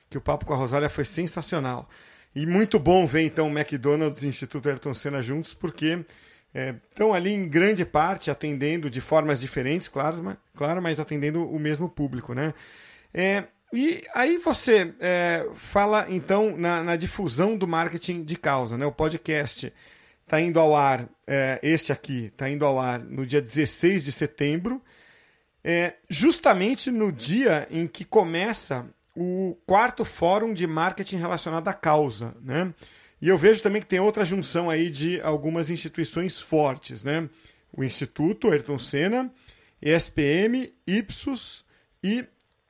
que 0.09 0.17
o 0.17 0.21
papo 0.21 0.45
com 0.45 0.53
a 0.53 0.57
Rosália 0.57 0.89
foi 0.89 1.05
sensacional. 1.05 1.89
E 2.36 2.45
muito 2.45 2.77
bom 2.77 3.07
ver 3.07 3.21
então 3.21 3.47
o 3.47 3.57
McDonald's 3.57 4.21
e 4.21 4.25
o 4.25 4.29
Instituto 4.29 4.67
Ayrton 4.67 4.93
Senna 4.93 5.21
juntos, 5.21 5.53
porque 5.53 6.05
é, 6.53 6.75
estão 6.89 7.13
ali 7.13 7.31
em 7.31 7.47
grande 7.47 7.86
parte 7.86 8.29
atendendo 8.29 8.89
de 8.89 9.00
formas 9.00 9.39
diferentes, 9.39 9.88
claro, 9.88 10.21
mas, 10.21 10.38
claro, 10.55 10.81
mas 10.81 11.00
atendendo 11.00 11.50
o 11.50 11.57
mesmo 11.57 11.89
público, 11.89 12.33
né? 12.33 12.53
É, 13.13 13.45
e 13.71 14.03
aí 14.15 14.38
você 14.38 14.93
é, 15.00 15.45
fala 15.55 16.07
então 16.09 16.55
na, 16.55 16.83
na, 16.83 16.95
difusão 16.95 17.57
do 17.57 17.67
marketing 17.67 18.24
de 18.24 18.38
causa, 18.38 18.77
né? 18.77 18.86
O 18.86 18.91
podcast 18.91 19.74
está 20.24 20.39
indo 20.39 20.59
ao 20.59 20.75
ar, 20.75 21.09
é, 21.25 21.59
este 21.62 21.91
aqui 21.91 22.25
está 22.25 22.50
indo 22.50 22.65
ao 22.65 22.79
ar 22.79 23.00
no 23.00 23.25
dia 23.25 23.41
16 23.41 24.05
de 24.05 24.12
setembro, 24.12 24.81
é, 25.63 25.95
justamente 26.09 26.89
no 26.89 27.12
dia 27.12 27.67
em 27.69 27.88
que 27.88 28.05
começa 28.05 28.86
o 29.15 29.57
quarto 29.65 30.05
fórum 30.05 30.53
de 30.53 30.65
marketing 30.65 31.17
relacionado 31.17 31.67
à 31.67 31.74
causa, 31.74 32.36
né? 32.41 32.74
E 33.21 33.27
eu 33.27 33.38
vejo 33.38 33.63
também 33.63 33.81
que 33.81 33.88
tem 33.88 34.00
outra 34.00 34.24
junção 34.24 34.69
aí 34.69 34.89
de 34.89 35.19
algumas 35.21 35.69
instituições 35.69 36.39
fortes, 36.39 37.03
né? 37.03 37.27
O 37.74 37.83
Instituto 37.83 38.50
Ayrton 38.50 38.77
Senna, 38.77 39.31
ESPM, 39.81 40.71
Ipsos 40.86 41.65
e 42.03 42.25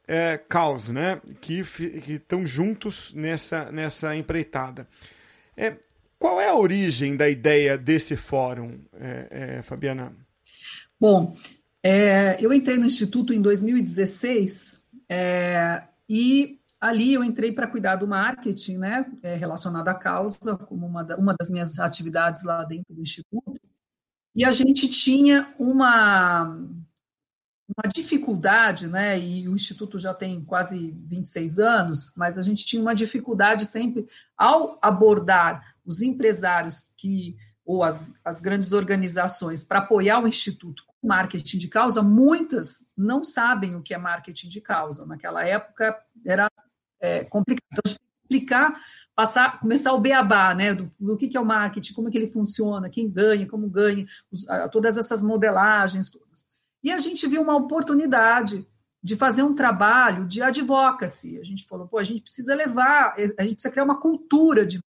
é, 0.08 0.38
Caos, 0.38 0.88
né? 0.88 1.22
Que 1.42 1.64
estão 2.08 2.48
juntos 2.48 3.14
nessa, 3.14 3.72
nessa 3.72 4.16
empreitada. 4.16 4.88
É, 5.56 5.76
qual 6.18 6.40
é 6.40 6.48
a 6.48 6.56
origem 6.56 7.16
da 7.16 7.30
ideia 7.30 7.78
desse 7.78 8.16
fórum, 8.16 8.80
é, 8.94 9.58
é 9.58 9.62
Fabiana? 9.62 10.14
Bom, 11.00 11.36
é, 11.84 12.44
eu 12.44 12.52
entrei 12.52 12.78
no 12.78 12.86
Instituto 12.86 13.34
em 13.34 13.42
2016 13.42 14.82
é, 15.10 15.84
e 16.10 16.60
ali 16.80 17.14
eu 17.14 17.24
entrei 17.24 17.52
para 17.52 17.68
cuidar 17.68 17.98
do 17.98 18.08
marketing, 18.08 18.78
né, 18.78 19.06
relacionado 19.40 19.88
à 19.88 19.94
causa, 19.94 20.56
como 20.58 20.86
uma, 20.86 21.04
uma 21.16 21.36
das 21.38 21.50
minhas 21.50 21.78
atividades 21.80 22.44
lá 22.44 22.64
dentro 22.64 22.94
do 22.94 23.02
Instituto. 23.02 23.60
E 24.36 24.46
a 24.46 24.52
gente 24.52 24.88
tinha 24.88 25.54
uma, 25.58 26.60
uma 27.78 27.92
dificuldade, 27.94 28.88
né, 28.88 29.20
e 29.20 29.48
o 29.48 29.54
Instituto 29.54 30.00
já 30.00 30.14
tem 30.14 30.44
quase 30.44 30.92
26 31.06 31.60
anos, 31.60 32.12
mas 32.16 32.38
a 32.38 32.42
gente 32.42 32.66
tinha 32.66 32.82
uma 32.82 32.96
dificuldade 32.96 33.66
sempre 33.66 34.08
ao 34.36 34.80
abordar 34.82 35.76
os 35.86 36.02
empresários 36.02 36.88
que 36.98 37.38
ou 37.64 37.84
as, 37.84 38.14
as 38.24 38.40
grandes 38.40 38.72
organizações 38.72 39.64
para 39.64 39.80
apoiar 39.80 40.24
o 40.24 40.28
Instituto 40.28 40.88
marketing 41.04 41.58
de 41.58 41.68
causa, 41.68 42.02
muitas 42.02 42.86
não 42.96 43.24
sabem 43.24 43.76
o 43.76 43.82
que 43.82 43.94
é 43.94 43.98
marketing 43.98 44.50
de 44.50 44.62
causa. 44.62 45.06
Naquela 45.06 45.44
época 45.44 45.98
era 46.26 46.52
é, 47.00 47.24
complicado. 47.24 47.64
Então, 47.72 47.82
a 47.86 47.90
gente 47.90 48.02
explicar, 48.24 48.80
passar, 49.16 49.60
começar 49.60 49.94
o 49.94 50.02
beabá, 50.02 50.54
né? 50.54 50.74
Do, 50.74 50.92
do 51.00 51.18
que, 51.18 51.28
que 51.28 51.38
é 51.38 51.40
o 51.40 51.46
marketing, 51.46 51.94
como 51.94 52.08
é 52.08 52.12
que 52.12 52.18
ele 52.18 52.28
funciona, 52.28 52.90
quem 52.90 53.10
ganha, 53.10 53.48
como 53.48 53.70
ganha, 53.70 54.06
os, 54.32 54.46
todas 54.72 54.98
essas 54.98 55.22
modelagens 55.22 56.10
todas. 56.10 56.46
E 56.84 56.92
a 56.92 57.00
gente 57.00 57.28
viu 57.28 57.42
uma 57.42 57.56
oportunidade 57.56 58.68
de 59.04 59.16
fazer 59.16 59.44
um 59.44 59.56
trabalho 59.56 60.26
de 60.28 60.42
advocacy. 60.42 61.40
A 61.40 61.44
gente 61.44 61.66
falou, 61.66 61.88
pô, 61.88 61.98
a 61.98 62.04
gente 62.04 62.22
precisa 62.22 62.54
levar, 62.56 63.16
a 63.38 63.44
gente 63.44 63.54
precisa 63.54 63.72
criar 63.72 63.84
uma 63.84 64.00
cultura 64.00 64.66
de 64.66 64.80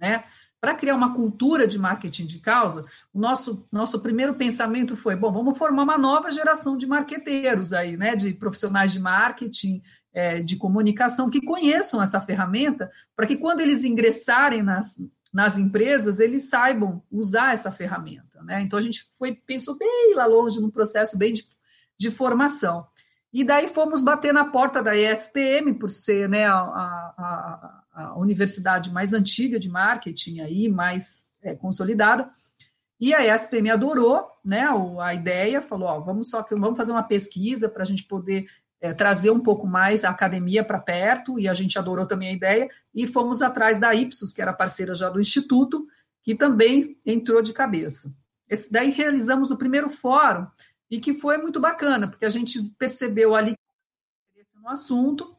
né? 0.00 0.24
Para 0.60 0.74
criar 0.74 0.96
uma 0.96 1.14
cultura 1.14 1.68
de 1.68 1.78
marketing 1.78 2.26
de 2.26 2.40
causa, 2.40 2.84
o 3.12 3.18
nosso, 3.18 3.66
nosso 3.70 4.00
primeiro 4.00 4.34
pensamento 4.34 4.96
foi: 4.96 5.14
bom, 5.14 5.32
vamos 5.32 5.56
formar 5.56 5.82
uma 5.82 5.98
nova 5.98 6.30
geração 6.30 6.76
de 6.76 6.86
marqueteiros 6.86 7.72
aí, 7.72 7.96
né? 7.96 8.16
De 8.16 8.34
profissionais 8.34 8.92
de 8.92 9.00
marketing, 9.00 9.82
é, 10.12 10.40
de 10.40 10.56
comunicação, 10.56 11.30
que 11.30 11.40
conheçam 11.40 12.02
essa 12.02 12.20
ferramenta, 12.20 12.90
para 13.14 13.26
que 13.26 13.36
quando 13.36 13.60
eles 13.60 13.84
ingressarem 13.84 14.62
nas, 14.62 14.96
nas 15.38 15.56
empresas, 15.56 16.18
eles 16.18 16.50
saibam 16.50 17.00
usar 17.08 17.52
essa 17.52 17.70
ferramenta. 17.70 18.42
Né? 18.42 18.60
Então 18.60 18.76
a 18.76 18.82
gente 18.82 19.08
foi, 19.16 19.36
pensou 19.36 19.78
bem 19.78 20.12
lá 20.16 20.26
longe, 20.26 20.60
num 20.60 20.68
processo 20.68 21.16
bem 21.16 21.32
de, 21.32 21.46
de 21.96 22.10
formação. 22.10 22.84
E 23.32 23.44
daí 23.44 23.68
fomos 23.68 24.02
bater 24.02 24.34
na 24.34 24.46
porta 24.46 24.82
da 24.82 24.96
ESPM, 24.96 25.74
por 25.78 25.90
ser 25.90 26.28
né, 26.28 26.44
a, 26.44 26.58
a, 26.58 27.82
a 27.92 28.18
universidade 28.18 28.92
mais 28.92 29.12
antiga 29.12 29.60
de 29.60 29.68
marketing 29.68 30.40
aí, 30.40 30.68
mais 30.68 31.24
é, 31.40 31.54
consolidada. 31.54 32.28
E 32.98 33.14
a 33.14 33.32
ESPM 33.32 33.70
adorou 33.70 34.26
né, 34.44 34.66
a 35.00 35.14
ideia, 35.14 35.62
falou: 35.62 35.88
ó, 35.88 36.00
vamos 36.00 36.30
só 36.30 36.44
vamos 36.50 36.76
fazer 36.76 36.90
uma 36.90 37.04
pesquisa 37.04 37.68
para 37.68 37.84
a 37.84 37.86
gente 37.86 38.02
poder 38.02 38.48
é, 38.80 38.92
trazer 38.92 39.30
um 39.30 39.40
pouco 39.40 39.66
mais 39.66 40.04
a 40.04 40.10
academia 40.10 40.64
para 40.64 40.78
perto, 40.78 41.38
e 41.38 41.48
a 41.48 41.54
gente 41.54 41.78
adorou 41.78 42.06
também 42.06 42.28
a 42.28 42.32
ideia, 42.32 42.68
e 42.94 43.06
fomos 43.06 43.42
atrás 43.42 43.78
da 43.78 43.94
Ipsos, 43.94 44.32
que 44.32 44.42
era 44.42 44.52
parceira 44.52 44.94
já 44.94 45.08
do 45.10 45.20
Instituto, 45.20 45.86
que 46.22 46.34
também 46.34 46.98
entrou 47.04 47.42
de 47.42 47.52
cabeça. 47.52 48.12
Esse, 48.48 48.70
daí 48.70 48.90
realizamos 48.90 49.50
o 49.50 49.56
primeiro 49.56 49.90
fórum, 49.90 50.46
e 50.90 51.00
que 51.00 51.14
foi 51.14 51.36
muito 51.38 51.60
bacana, 51.60 52.08
porque 52.08 52.24
a 52.24 52.30
gente 52.30 52.62
percebeu 52.78 53.34
ali 53.34 53.54
no 54.60 54.68
assunto, 54.68 55.36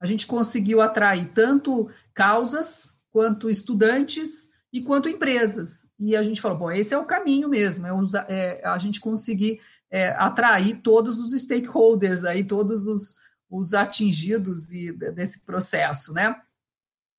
a 0.00 0.06
gente 0.06 0.26
conseguiu 0.26 0.80
atrair 0.80 1.30
tanto 1.32 1.88
causas, 2.14 2.98
quanto 3.10 3.50
estudantes 3.50 4.50
e 4.72 4.80
quanto 4.82 5.08
empresas. 5.08 5.86
E 5.98 6.16
a 6.16 6.22
gente 6.22 6.40
falou, 6.40 6.58
bom, 6.58 6.70
esse 6.70 6.94
é 6.94 6.98
o 6.98 7.04
caminho 7.04 7.48
mesmo, 7.48 7.86
é, 7.86 7.92
usar, 7.92 8.26
é 8.28 8.66
a 8.66 8.78
gente 8.78 9.00
conseguir 9.00 9.60
é, 9.92 10.08
atrair 10.12 10.80
todos 10.80 11.18
os 11.18 11.38
stakeholders, 11.38 12.24
aí, 12.24 12.42
todos 12.42 12.88
os, 12.88 13.14
os 13.50 13.74
atingidos 13.74 14.72
e, 14.72 14.90
desse 14.90 15.44
processo, 15.44 16.14
né? 16.14 16.34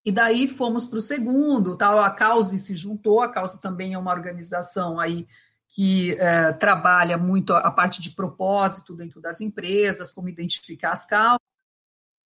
E 0.03 0.11
daí 0.11 0.49
fomos 0.49 0.85
para 0.85 0.97
o 0.97 1.01
segundo, 1.01 1.77
tal, 1.77 1.99
a 2.01 2.09
Cause 2.09 2.57
se 2.57 2.75
juntou, 2.75 3.21
a 3.21 3.29
Cause 3.29 3.61
também 3.61 3.93
é 3.93 3.97
uma 3.97 4.11
organização 4.11 4.99
aí 4.99 5.27
que 5.69 6.17
é, 6.19 6.51
trabalha 6.53 7.17
muito 7.17 7.53
a 7.53 7.71
parte 7.71 8.01
de 8.01 8.11
propósito 8.11 8.95
dentro 8.95 9.21
das 9.21 9.39
empresas, 9.39 10.11
como 10.11 10.27
identificar 10.27 10.91
as 10.91 11.05
causas, 11.05 11.39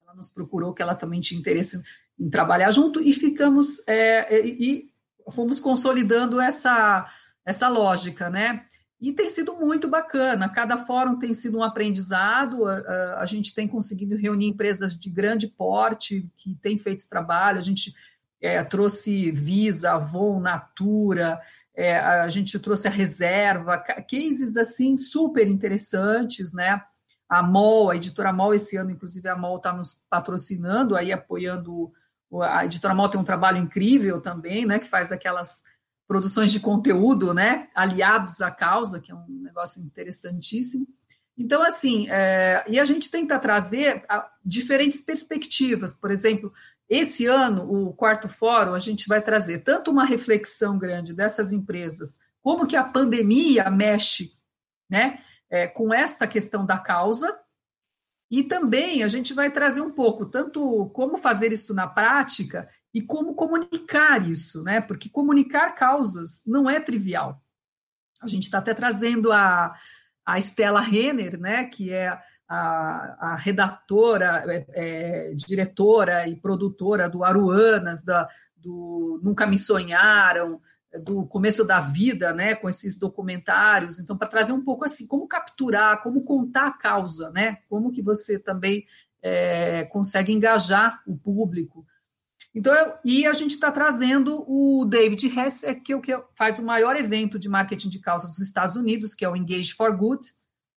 ela 0.01 0.15
nos 0.15 0.29
procurou 0.29 0.73
que 0.73 0.81
ela 0.81 0.95
também 0.95 1.19
tinha 1.19 1.39
interesse 1.39 1.81
em 2.17 2.29
trabalhar 2.29 2.71
junto 2.71 3.01
e 3.01 3.11
ficamos 3.11 3.85
é, 3.87 4.45
e, 4.45 4.81
e 5.27 5.31
fomos 5.31 5.59
consolidando 5.59 6.39
essa 6.39 7.05
essa 7.45 7.69
lógica, 7.69 8.29
né? 8.29 8.65
E 8.99 9.13
tem 9.13 9.29
sido 9.29 9.53
muito 9.55 9.87
bacana. 9.87 10.49
Cada 10.49 10.79
fórum 10.79 11.19
tem 11.19 11.33
sido 11.33 11.59
um 11.59 11.63
aprendizado. 11.63 12.65
A, 12.65 13.19
a, 13.19 13.25
gente 13.25 13.53
tem 13.53 13.67
conseguido 13.67 14.15
reunir 14.15 14.47
empresas 14.47 14.97
de 14.97 15.09
grande 15.09 15.47
porte 15.47 16.27
que 16.35 16.55
têm 16.55 16.77
feito 16.77 16.99
esse 16.99 17.09
trabalho. 17.09 17.59
A 17.59 17.63
gente 17.63 17.93
é, 18.41 18.63
trouxe 18.63 19.31
Visa, 19.31 19.93
Avon, 19.93 20.39
Natura, 20.39 21.39
é, 21.75 21.99
a 21.99 22.27
gente 22.27 22.57
trouxe 22.57 22.87
a 22.87 22.91
reserva, 22.91 23.77
cases 23.77 24.57
assim 24.57 24.97
super 24.97 25.47
interessantes, 25.47 26.51
né? 26.51 26.81
A 27.29 27.43
MOL, 27.43 27.91
a 27.91 27.95
editora 27.95 28.33
MOL, 28.33 28.55
esse 28.55 28.77
ano, 28.77 28.89
inclusive, 28.89 29.29
a 29.29 29.35
MOL 29.35 29.57
está 29.57 29.71
nos 29.71 30.01
patrocinando, 30.09 30.95
aí 30.95 31.11
apoiando. 31.11 31.91
A 32.41 32.65
editora 32.65 32.95
MOL 32.95 33.09
tem 33.09 33.19
um 33.19 33.23
trabalho 33.23 33.57
incrível 33.57 34.19
também, 34.19 34.65
né? 34.65 34.79
Que 34.79 34.87
faz 34.87 35.11
aquelas 35.11 35.61
produções 36.07 36.51
de 36.51 36.59
conteúdo, 36.59 37.33
né? 37.33 37.67
Aliados 37.75 38.41
à 38.41 38.49
causa, 38.49 38.99
que 38.99 39.11
é 39.11 39.15
um 39.15 39.25
negócio 39.41 39.81
interessantíssimo. 39.81 40.87
Então, 41.37 41.61
assim, 41.61 42.07
é, 42.09 42.63
e 42.67 42.79
a 42.79 42.85
gente 42.85 43.11
tenta 43.11 43.37
trazer 43.37 44.03
diferentes 44.43 45.01
perspectivas. 45.01 45.93
Por 45.93 46.09
exemplo, 46.09 46.51
esse 46.89 47.25
ano, 47.25 47.71
o 47.71 47.93
quarto 47.93 48.27
fórum, 48.27 48.73
a 48.73 48.79
gente 48.79 49.07
vai 49.07 49.21
trazer 49.21 49.59
tanto 49.59 49.91
uma 49.91 50.05
reflexão 50.05 50.77
grande 50.79 51.13
dessas 51.13 51.51
empresas, 51.51 52.17
como 52.41 52.65
que 52.65 52.75
a 52.75 52.83
pandemia 52.83 53.69
mexe, 53.69 54.31
né? 54.89 55.19
é, 55.49 55.67
com 55.67 55.93
esta 55.93 56.27
questão 56.27 56.65
da 56.65 56.77
causa, 56.77 57.37
e 58.29 58.43
também 58.43 59.03
a 59.03 59.07
gente 59.07 59.33
vai 59.33 59.49
trazer 59.49 59.81
um 59.81 59.91
pouco, 59.91 60.25
tanto 60.25 60.89
como 60.89 61.17
fazer 61.17 61.53
isso 61.53 61.73
na 61.73 61.87
prática 61.87 62.69
e 62.93 63.01
como 63.01 63.35
comunicar 63.35 64.27
isso, 64.27 64.63
né? 64.63 64.81
Porque 64.81 65.09
comunicar 65.09 65.75
causas 65.75 66.43
não 66.45 66.69
é 66.69 66.79
trivial. 66.79 67.41
A 68.21 68.27
gente 68.27 68.43
está 68.43 68.57
até 68.57 68.73
trazendo 68.73 69.31
a, 69.31 69.75
a 70.25 70.37
Stella 70.39 70.81
Renner, 70.81 71.39
né? 71.39 71.65
Que 71.65 71.93
é 71.93 72.19
a, 72.47 73.33
a 73.33 73.35
redatora, 73.35 74.43
é, 74.47 74.65
é, 74.73 75.33
diretora 75.35 76.27
e 76.27 76.35
produtora 76.35 77.09
do 77.09 77.23
Aruanas, 77.23 78.03
da, 78.03 78.27
do 78.55 79.19
Nunca 79.21 79.45
Me 79.45 79.57
Sonharam, 79.57 80.61
do 81.03 81.25
começo 81.25 81.65
da 81.65 81.79
vida, 81.79 82.33
né, 82.33 82.55
com 82.55 82.69
esses 82.69 82.97
documentários, 82.97 83.99
então 83.99 84.17
para 84.17 84.27
trazer 84.27 84.53
um 84.53 84.63
pouco 84.63 84.85
assim, 84.85 85.05
como 85.05 85.27
capturar, 85.27 86.01
como 86.01 86.23
contar 86.23 86.67
a 86.67 86.71
causa, 86.71 87.29
né, 87.31 87.57
como 87.69 87.91
que 87.91 88.01
você 88.01 88.39
também 88.39 88.85
é, 89.21 89.83
consegue 89.85 90.31
engajar 90.31 91.01
o 91.05 91.17
público. 91.17 91.85
Então, 92.53 92.73
eu, 92.73 92.93
e 93.05 93.25
a 93.27 93.33
gente 93.33 93.51
está 93.51 93.71
trazendo 93.71 94.43
o 94.47 94.85
David 94.85 95.27
Hess, 95.27 95.63
é 95.63 95.75
que, 95.75 95.93
é 95.93 95.99
que 95.99 96.19
faz 96.35 96.57
o 96.57 96.63
maior 96.63 96.95
evento 96.95 97.37
de 97.37 97.49
marketing 97.49 97.89
de 97.89 97.99
causa 97.99 98.27
dos 98.27 98.39
Estados 98.39 98.75
Unidos, 98.75 99.13
que 99.13 99.23
é 99.23 99.29
o 99.29 99.35
Engage 99.35 99.73
for 99.73 99.95
Good, 99.95 100.27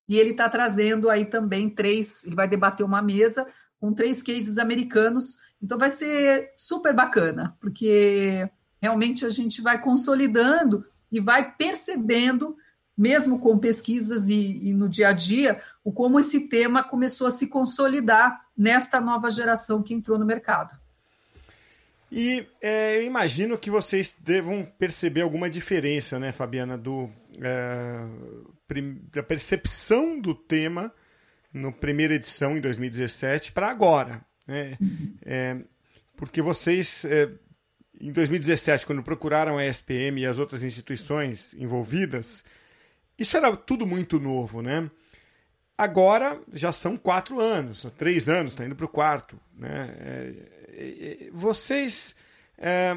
e 0.09 0.17
ele 0.17 0.31
está 0.31 0.49
trazendo 0.49 1.09
aí 1.09 1.25
também 1.25 1.71
três, 1.71 2.25
ele 2.25 2.35
vai 2.35 2.49
debater 2.49 2.85
uma 2.85 3.01
mesa 3.01 3.47
com 3.81 3.95
três 3.95 4.23
cases 4.23 4.59
americanos. 4.59 5.39
Então 5.63 5.79
vai 5.79 5.89
ser 5.89 6.53
super 6.57 6.93
bacana, 6.93 7.57
porque 7.61 8.49
realmente 8.81 9.25
a 9.25 9.31
gente 9.31 9.63
vai 9.63 9.81
consolidando 9.81 10.83
e 11.11 11.21
vai 11.21 11.55
percebendo, 11.55 12.57
mesmo 12.97 13.39
com 13.39 13.59
pesquisas 13.59 14.29
e, 14.29 14.69
e, 14.69 14.73
no 14.75 14.89
dia 14.89 15.09
a 15.09 15.13
dia, 15.13 15.61
o 15.83 15.93
como 15.93 16.21
esse 16.21 16.49
tema 16.49 16.83
começou 16.83 17.27
a 17.27 17.31
se 17.31 17.47
consolidar 17.47 18.47
nesta 18.57 19.01
nova 19.01 19.31
geração 19.31 19.83
que 19.83 19.95
entrou 19.95 20.19
no 20.19 20.27
mercado. 20.27 20.77
E 22.11 22.47
é, 22.61 22.99
eu 22.99 23.03
imagino 23.05 23.57
que 23.57 23.71
vocês 23.71 24.15
devam 24.19 24.65
perceber 24.79 25.21
alguma 25.21 25.49
diferença, 25.49 26.19
né, 26.19 26.33
Fabiana, 26.33 26.77
do, 26.77 27.09
é, 27.41 28.01
da 29.13 29.23
percepção 29.23 30.21
do 30.21 30.35
tema 30.35 30.93
no 31.53 31.73
primeira 31.73 32.15
edição 32.15 32.57
em 32.57 32.61
2017 32.61 33.53
para 33.53 33.69
agora. 33.69 34.25
Né? 34.47 34.77
Uhum. 34.81 35.15
É, 35.25 35.57
porque 36.17 36.43
vocês, 36.43 37.05
é, 37.05 37.31
em 38.01 38.11
2017, 38.11 38.87
quando 38.87 39.03
procuraram 39.03 39.57
a 39.57 39.65
SPM 39.65 40.21
e 40.21 40.27
as 40.27 40.39
outras 40.39 40.65
instituições 40.65 41.55
envolvidas, 41.55 42.45
isso 43.17 43.37
era 43.37 43.57
tudo 43.57 43.87
muito 43.87 44.19
novo, 44.19 44.63
né? 44.63 44.91
Agora 45.77 46.39
já 46.53 46.73
são 46.73 46.97
quatro 46.97 47.41
anos, 47.41 47.87
três 47.97 48.29
anos, 48.29 48.53
está 48.53 48.67
indo 48.67 48.77
para 48.77 48.85
o 48.85 48.89
quarto. 48.89 49.41
Né? 49.57 50.35
Vocês 51.33 52.15
é, 52.59 52.97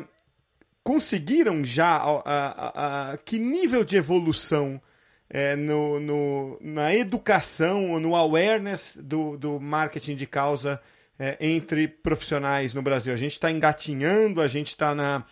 conseguiram 0.83 1.63
já 1.63 1.95
a, 1.95 2.21
a, 2.25 3.11
a, 3.11 3.17
que 3.17 3.39
nível 3.39 3.83
de 3.83 3.95
evolução 3.95 4.81
é, 5.29 5.55
no, 5.55 5.99
no, 5.99 6.59
na 6.61 6.93
educação, 6.93 7.99
no 7.99 8.15
awareness 8.15 8.97
do, 9.01 9.37
do 9.37 9.59
marketing 9.59 10.15
de 10.15 10.27
causa 10.27 10.79
é, 11.17 11.37
entre 11.39 11.87
profissionais 11.87 12.73
no 12.73 12.81
Brasil? 12.81 13.13
A 13.13 13.17
gente 13.17 13.31
está 13.31 13.49
engatinhando, 13.49 14.41
a 14.41 14.47
gente 14.47 14.67
está 14.67 14.93
na, 14.93 15.23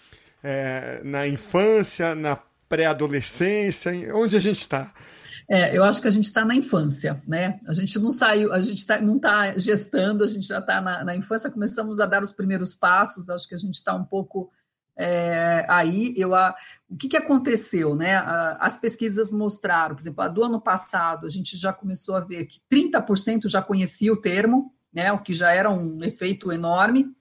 é, 0.44 1.02
na 1.04 1.28
infância, 1.28 2.16
na 2.16 2.38
pré-adolescência, 2.70 3.92
onde 4.16 4.38
a 4.38 4.40
gente 4.40 4.60
está? 4.60 4.94
É, 5.54 5.78
eu 5.78 5.84
acho 5.84 6.02
que 6.02 6.08
a 6.08 6.12
gente 6.12 6.24
está 6.24 6.46
na 6.46 6.56
infância, 6.56 7.22
né? 7.28 7.60
A 7.68 7.74
gente 7.74 8.00
não 8.00 8.10
saiu, 8.10 8.54
a 8.54 8.62
gente 8.62 8.88
tá, 8.88 9.02
não 9.02 9.18
está 9.18 9.58
gestando, 9.58 10.24
a 10.24 10.28
gente 10.28 10.48
já 10.48 10.60
está 10.60 10.80
na, 10.80 11.04
na, 11.04 11.14
infância, 11.14 11.52
começamos 11.52 12.00
a 12.00 12.06
dar 12.06 12.24
os 12.24 12.32
primeiros 12.32 12.74
passos, 12.74 13.30
acho 13.30 13.50
que 13.50 13.56
a 13.56 13.58
gente 13.58 13.74
está 13.74 13.94
um 13.94 14.06
pouco 14.06 14.50
é, 14.96 15.66
aí. 15.68 16.14
Eu, 16.16 16.34
a, 16.34 16.56
o 16.90 16.96
que, 16.96 17.10
que 17.10 17.18
aconteceu, 17.18 17.96
né? 17.96 18.16
A, 18.16 18.60
as 18.62 18.78
pesquisas 18.78 19.30
mostraram, 19.30 19.94
por 19.94 20.02
exemplo, 20.02 20.24
a 20.24 20.30
do 20.30 20.42
ano 20.42 20.62
passado, 20.62 21.26
a 21.26 21.30
gente 21.30 21.58
já 21.58 21.74
começou 21.74 22.16
a 22.16 22.22
ver 22.22 22.46
que 22.46 22.62
30% 22.72 23.50
já 23.50 23.62
conhecia 23.62 24.14
o 24.14 24.22
termo, 24.22 24.74
né? 24.94 25.12
O 25.12 25.20
que 25.20 25.34
já 25.34 25.52
era 25.52 25.70
um 25.70 26.02
efeito 26.02 26.50
enorme. 26.50 27.14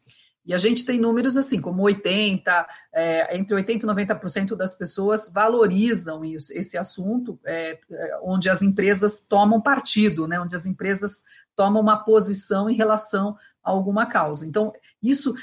E 0.44 0.54
a 0.54 0.58
gente 0.58 0.84
tem 0.84 0.98
números 0.98 1.36
assim, 1.36 1.60
como 1.60 1.82
80, 1.82 2.66
é, 2.92 3.36
entre 3.36 3.54
80% 3.54 3.82
e 3.82 3.86
90% 3.86 4.56
das 4.56 4.74
pessoas 4.74 5.30
valorizam 5.32 6.24
isso, 6.24 6.52
esse 6.56 6.78
assunto, 6.78 7.38
é, 7.44 7.78
é, 7.90 8.20
onde 8.22 8.48
as 8.48 8.62
empresas 8.62 9.20
tomam 9.20 9.60
partido, 9.60 10.26
né, 10.26 10.40
onde 10.40 10.56
as 10.56 10.64
empresas 10.64 11.24
tomam 11.54 11.82
uma 11.82 12.02
posição 12.02 12.70
em 12.70 12.74
relação 12.74 13.36
a 13.62 13.70
alguma 13.70 14.06
causa. 14.06 14.46
Então, 14.46 14.72
isso 15.02 15.34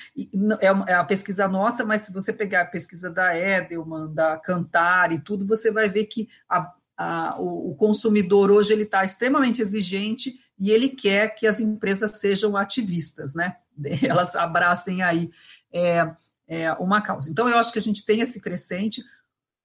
é, 0.59 0.65
é 0.65 0.93
a 0.95 1.03
pesquisa 1.03 1.47
nossa, 1.47 1.85
mas 1.85 2.01
se 2.01 2.11
você 2.11 2.33
pegar 2.33 2.61
a 2.61 2.65
pesquisa 2.65 3.09
da 3.09 3.37
Edelman, 3.37 4.11
da 4.11 4.37
Cantar 4.37 5.11
e 5.11 5.19
tudo, 5.19 5.45
você 5.45 5.71
vai 5.71 5.87
ver 5.87 6.05
que 6.05 6.27
a, 6.49 6.73
a, 6.97 7.39
o, 7.39 7.71
o 7.71 7.75
consumidor 7.75 8.49
hoje 8.49 8.73
ele 8.73 8.83
está 8.83 9.03
extremamente 9.03 9.61
exigente 9.61 10.39
e 10.57 10.71
ele 10.71 10.89
quer 10.89 11.35
que 11.35 11.45
as 11.45 11.59
empresas 11.59 12.19
sejam 12.19 12.57
ativistas, 12.57 13.35
né? 13.35 13.57
Elas 14.03 14.35
abracem 14.35 15.03
aí 15.03 15.29
é, 15.71 16.09
é, 16.47 16.73
uma 16.73 17.01
causa. 17.01 17.29
Então, 17.29 17.47
eu 17.47 17.57
acho 17.57 17.71
que 17.71 17.79
a 17.79 17.81
gente 17.81 18.05
tem 18.05 18.21
esse 18.21 18.39
crescente, 18.39 19.03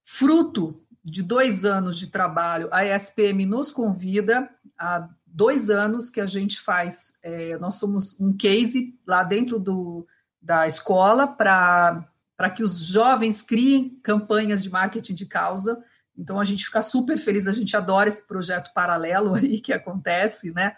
fruto 0.03 0.79
de 1.03 1.23
dois 1.23 1.65
anos 1.65 1.97
de 1.97 2.07
trabalho. 2.07 2.69
A 2.71 2.85
ESPM 2.85 3.45
nos 3.45 3.71
convida 3.71 4.49
há 4.77 5.09
dois 5.25 5.69
anos 5.69 6.09
que 6.09 6.21
a 6.21 6.25
gente 6.25 6.61
faz. 6.61 7.13
É, 7.23 7.57
nós 7.57 7.75
somos 7.75 8.19
um 8.19 8.31
case 8.31 8.97
lá 9.05 9.23
dentro 9.23 9.59
do, 9.59 10.07
da 10.41 10.67
escola 10.67 11.27
para 11.27 12.03
que 12.55 12.63
os 12.63 12.77
jovens 12.77 13.41
criem 13.41 13.99
campanhas 14.03 14.61
de 14.61 14.69
marketing 14.69 15.15
de 15.15 15.25
causa. 15.25 15.83
Então 16.17 16.39
a 16.39 16.45
gente 16.45 16.65
fica 16.65 16.81
super 16.81 17.17
feliz, 17.17 17.47
a 17.47 17.51
gente 17.51 17.75
adora 17.75 18.07
esse 18.07 18.25
projeto 18.25 18.71
paralelo 18.73 19.33
aí 19.35 19.59
que 19.59 19.73
acontece, 19.73 20.51
né? 20.51 20.75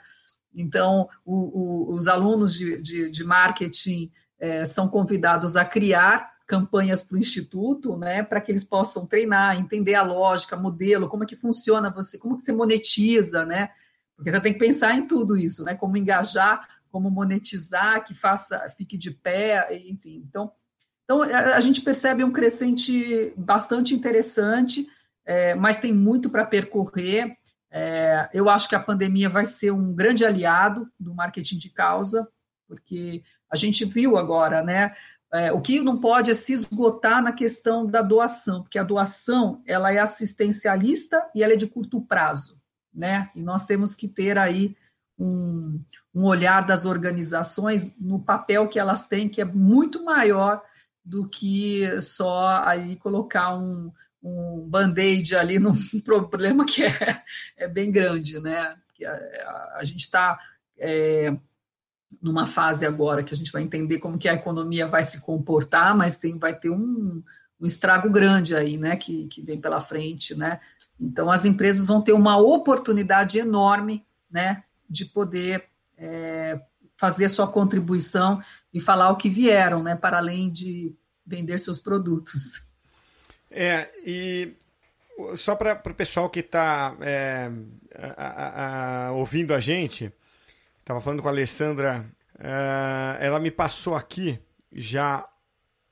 Então, 0.54 1.10
o, 1.26 1.34
o, 1.34 1.96
os 1.96 2.08
alunos 2.08 2.54
de, 2.54 2.82
de, 2.82 3.12
de 3.12 3.24
marketing 3.24 4.10
é, 4.40 4.64
são 4.64 4.88
convidados 4.88 5.58
a 5.58 5.66
criar 5.66 6.34
campanhas 6.48 7.02
para 7.02 7.16
o 7.16 7.20
instituto, 7.20 7.98
né, 7.98 8.22
para 8.22 8.40
que 8.40 8.52
eles 8.52 8.64
possam 8.64 9.06
treinar, 9.06 9.60
entender 9.60 9.96
a 9.96 10.04
lógica, 10.04 10.56
modelo, 10.56 11.10
como 11.10 11.24
é 11.24 11.28
que 11.28 11.36
funciona 11.36 11.90
você, 11.90 12.18
como 12.18 12.38
que 12.38 12.46
você 12.46 12.54
monetiza, 12.54 13.46
né? 13.46 13.70
Porque 14.16 14.32
você 14.32 14.40
tem 14.40 14.54
que 14.54 14.60
pensar 14.60 14.96
em 14.96 15.08
tudo 15.08 15.36
isso, 15.36 15.64
né? 15.64 15.76
Como 15.76 15.98
engajar, 15.98 16.66
como 16.90 17.12
monetizar, 17.12 18.04
que 18.06 18.14
faça, 18.14 18.58
fique 18.78 18.98
de 18.98 19.12
pé, 19.12 19.76
enfim. 19.90 20.24
Então, 20.26 20.52
então 21.04 21.22
a 21.22 21.60
gente 21.60 21.82
percebe 21.82 22.24
um 22.24 22.32
crescente 22.32 23.34
bastante 23.36 23.94
interessante 23.94 24.88
é, 25.26 25.56
mas 25.56 25.80
tem 25.80 25.94
muito 25.94 26.30
para 26.30 26.46
percorrer. 26.46 27.36
É, 27.72 28.30
eu 28.34 28.50
acho 28.50 28.70
que 28.70 28.76
a 28.76 28.80
pandemia 28.80 29.28
vai 29.28 29.46
ser 29.46 29.72
um 29.72 29.94
grande 29.94 30.24
aliado 30.24 30.88
do 31.00 31.14
marketing 31.14 31.58
de 31.58 31.70
causa, 31.70 32.28
porque 32.68 33.24
a 33.52 33.56
gente 33.56 33.84
viu 33.86 34.18
agora, 34.18 34.64
né? 34.64 34.94
É, 35.34 35.52
o 35.52 35.60
que 35.60 35.82
não 35.82 36.00
pode 36.00 36.32
é 36.32 36.34
se 36.34 36.54
esgotar 36.54 37.22
na 37.22 37.34
questão 37.34 37.86
da 37.86 38.02
doação, 38.02 38.62
porque 38.62 38.80
a 38.80 38.84
doação 38.84 39.62
ela 39.66 39.92
é 39.92 40.00
assistencialista 40.00 41.22
e 41.34 41.44
ela 41.44 41.54
é 41.54 41.58
de 41.58 41.68
curto 41.68 42.00
prazo, 42.00 42.58
né? 42.94 43.30
E 43.36 43.42
nós 43.42 43.66
temos 43.66 43.96
que 43.96 44.08
ter 44.08 44.38
aí 44.38 44.76
um, 45.18 45.82
um 46.14 46.26
olhar 46.26 46.66
das 46.66 46.86
organizações 46.86 47.94
no 48.00 48.20
papel 48.20 48.68
que 48.68 48.80
elas 48.80 49.08
têm, 49.08 49.28
que 49.28 49.42
é 49.42 49.46
muito 49.46 50.04
maior 50.04 50.62
do 51.04 51.28
que 51.28 52.00
só 52.02 52.64
aí 52.64 52.96
colocar 52.96 53.56
um, 53.56 53.92
um 54.26 54.68
band-aid 54.68 55.36
ali 55.36 55.60
num 55.60 55.72
problema 56.04 56.66
que 56.66 56.84
é, 56.84 57.22
é 57.56 57.68
bem 57.68 57.92
grande, 57.92 58.40
né? 58.40 58.76
Que 58.96 59.06
a, 59.06 59.14
a, 59.14 59.78
a 59.80 59.84
gente 59.84 60.02
está 60.02 60.40
é, 60.78 61.36
numa 62.22 62.48
fase 62.48 62.86
agora 62.86 63.24
que 63.24 63.34
a 63.34 63.38
gente 63.38 63.52
vai 63.52 63.62
entender 63.62 64.00
como 64.00 64.18
que 64.18 64.28
a 64.28 64.34
economia 64.34 64.88
vai 64.88 65.04
se 65.04 65.22
comportar, 65.22 65.96
mas 65.96 66.18
tem, 66.18 66.40
vai 66.40 66.58
ter 66.58 66.72
um, 66.72 67.24
um 67.60 67.66
estrago 67.66 68.10
grande 68.10 68.56
aí, 68.56 68.78
né? 68.78 68.96
Que, 68.96 69.28
que 69.28 69.42
vem 69.42 69.62
pela 69.62 69.80
frente, 69.80 70.34
né? 70.36 70.60
Então 71.00 71.30
as 71.30 71.46
empresas 71.46 71.88
vão 71.88 72.02
ter 72.02 72.14
uma 72.14 72.38
oportunidade 72.38 73.38
enorme, 73.38 74.04
né? 74.30 74.64
De 74.90 75.06
poder 75.06 75.66
é, 75.98 76.60
fazer 76.98 77.30
sua 77.30 77.48
contribuição 77.48 78.42
e 78.74 78.82
falar 78.82 79.12
o 79.12 79.18
que 79.18 79.30
vieram, 79.30 79.84
né? 79.84 79.96
Para 79.96 80.18
além 80.18 80.52
de 80.52 80.96
vender 81.26 81.60
seus 81.60 81.80
produtos. 81.80 82.65
É, 83.58 83.90
e 84.06 84.54
só 85.38 85.56
para 85.56 85.82
o 85.90 85.94
pessoal 85.94 86.30
que 86.30 86.42
está 86.42 86.94
é, 87.00 87.50
ouvindo 89.14 89.54
a 89.54 89.62
gente, 89.62 90.12
estava 90.82 91.00
falando 91.00 91.22
com 91.22 91.30
a 91.30 91.32
Alessandra, 91.32 92.06
é, 92.38 93.26
ela 93.26 93.40
me 93.40 93.50
passou 93.50 93.96
aqui 93.96 94.38
já 94.74 95.26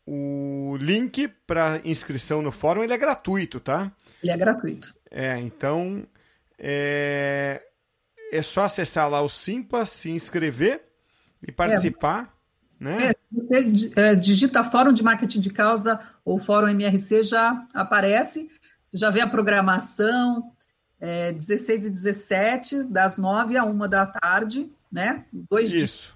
o 0.06 0.76
link 0.78 1.30
para 1.48 1.80
inscrição 1.86 2.42
no 2.42 2.52
fórum, 2.52 2.84
ele 2.84 2.92
é 2.92 2.98
gratuito, 2.98 3.62
tá? 3.62 3.90
Ele 4.22 4.34
é 4.34 4.38
gratuito. 4.38 4.94
É, 5.10 5.40
então 5.40 6.06
é, 6.60 7.62
é 8.30 8.42
só 8.42 8.66
acessar 8.66 9.10
lá 9.10 9.22
o 9.22 9.30
Simpla, 9.30 9.86
se 9.86 10.10
inscrever 10.10 10.82
e 11.42 11.50
participar. 11.50 12.36
É. 12.82 12.84
Né? 12.84 13.12
É, 13.12 13.16
você 13.32 13.92
é, 13.96 14.16
digita 14.16 14.66
Fórum 14.66 14.92
de 14.92 15.02
Marketing 15.02 15.40
de 15.40 15.50
Causa 15.50 15.98
ou 16.26 16.40
Fórum 16.40 16.70
MRC, 16.70 17.24
já 17.24 17.66
aparece. 17.74 18.50
Você 18.84 18.98
já 18.98 19.10
vê 19.10 19.22
a 19.22 19.30
programação, 19.30 20.52
é, 21.00 21.32
16 21.34 21.86
e 21.86 21.90
17, 21.90 22.84
das 22.84 23.18
9 23.18 23.58
a 23.58 23.66
1 23.66 23.90
da 23.90 24.06
tarde, 24.06 24.72
né? 24.92 25.26
Dois 25.32 25.70
Isso. 25.70 25.78
Dias. 25.78 26.14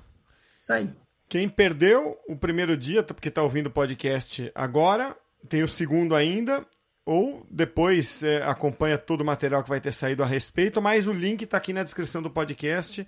Isso 0.62 0.74
aí. 0.74 0.90
Quem 1.30 1.50
perdeu 1.50 2.18
o 2.28 2.36
primeiro 2.36 2.78
dia, 2.78 3.04
porque 3.04 3.28
está 3.28 3.42
ouvindo 3.42 3.68
o 3.68 3.72
podcast 3.72 4.50
agora, 4.56 5.16
tem 5.50 5.62
o 5.62 5.68
segundo 5.68 6.16
ainda, 6.16 6.66
ou 7.06 7.46
depois 7.50 8.24
é, 8.24 8.44
acompanha 8.44 8.98
todo 8.98 9.22
o 9.22 9.26
material 9.26 9.64
que 9.64 9.70
vai 9.70 9.82
ter 9.82 9.94
saído 9.94 10.24
a 10.24 10.26
respeito, 10.26 10.82
mas 10.82 11.08
o 11.08 11.14
link 11.14 11.44
está 11.44 11.58
aqui 11.58 11.74
na 11.74 11.84
descrição 11.84 12.22
do 12.22 12.30
podcast. 12.30 13.08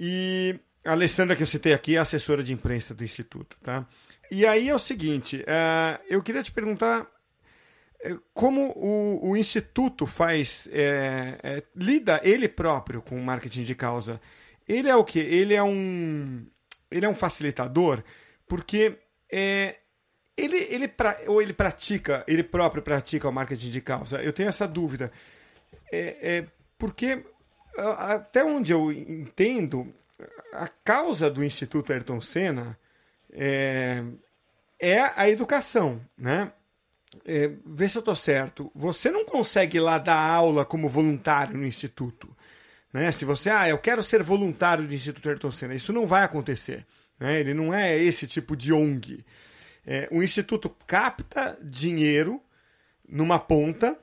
E 0.00 0.58
a 0.84 0.92
Alessandra, 0.92 1.36
que 1.36 1.42
eu 1.42 1.46
citei 1.46 1.72
aqui, 1.72 1.96
é 1.96 1.98
assessora 1.98 2.42
de 2.42 2.52
imprensa 2.52 2.94
do 2.94 3.04
Instituto, 3.04 3.56
tá? 3.62 3.86
E 4.30 4.46
aí 4.46 4.68
é 4.68 4.74
o 4.74 4.78
seguinte, 4.78 5.42
uh, 5.42 6.02
eu 6.08 6.22
queria 6.22 6.42
te 6.42 6.52
perguntar 6.52 7.06
é, 8.00 8.14
como 8.34 8.72
o, 8.76 9.30
o 9.30 9.36
Instituto 9.36 10.06
faz, 10.06 10.68
é, 10.72 11.38
é, 11.42 11.62
lida 11.74 12.20
ele 12.22 12.48
próprio 12.48 13.00
com 13.00 13.18
marketing 13.20 13.64
de 13.64 13.74
causa. 13.74 14.20
ele 14.68 14.88
é 14.88 14.96
o 14.96 15.04
quê? 15.04 15.20
Ele 15.20 15.54
é 15.54 15.62
um, 15.62 16.46
ele 16.90 17.06
é 17.06 17.08
um 17.08 17.14
facilitador 17.14 18.02
porque 18.48 18.98
é, 19.32 19.76
ele, 20.36 20.56
ele 20.70 20.88
pra, 20.88 21.18
ou 21.26 21.40
ele 21.40 21.52
pratica, 21.52 22.24
ele 22.28 22.42
próprio 22.42 22.82
pratica 22.82 23.28
o 23.28 23.32
marketing 23.32 23.70
de 23.70 23.80
causa. 23.80 24.22
Eu 24.22 24.32
tenho 24.32 24.48
essa 24.48 24.68
dúvida. 24.68 25.10
É, 25.90 26.36
é 26.38 26.46
porque 26.78 27.24
até 27.78 28.44
onde 28.44 28.72
eu 28.72 28.92
entendo, 28.92 29.92
a 30.52 30.68
causa 30.68 31.30
do 31.30 31.44
Instituto 31.44 31.92
Ayrton 31.92 32.20
Senna 32.20 32.78
é, 33.36 34.02
é 34.80 35.12
a 35.14 35.28
educação, 35.28 36.00
né? 36.16 36.50
É, 37.24 37.50
vê 37.64 37.88
se 37.88 37.96
eu 37.96 38.00
estou 38.00 38.16
certo. 38.16 38.70
Você 38.74 39.10
não 39.10 39.24
consegue 39.24 39.78
ir 39.78 39.80
lá 39.80 39.98
dar 39.98 40.18
aula 40.18 40.64
como 40.64 40.88
voluntário 40.88 41.56
no 41.56 41.66
Instituto. 41.66 42.28
Né? 42.92 43.12
Se 43.12 43.24
você, 43.24 43.50
ah, 43.50 43.68
eu 43.68 43.78
quero 43.78 44.02
ser 44.02 44.22
voluntário 44.22 44.86
do 44.86 44.94
Instituto 44.94 45.28
Ayrton 45.28 45.50
Senna, 45.50 45.74
isso 45.74 45.92
não 45.92 46.06
vai 46.06 46.22
acontecer. 46.22 46.86
Né? 47.18 47.40
Ele 47.40 47.54
não 47.54 47.72
é 47.72 47.96
esse 47.96 48.26
tipo 48.26 48.56
de 48.56 48.72
ONG. 48.72 49.24
É, 49.86 50.08
o 50.10 50.22
Instituto 50.22 50.68
capta 50.86 51.58
dinheiro 51.62 52.40
numa 53.08 53.38
ponta 53.38 53.96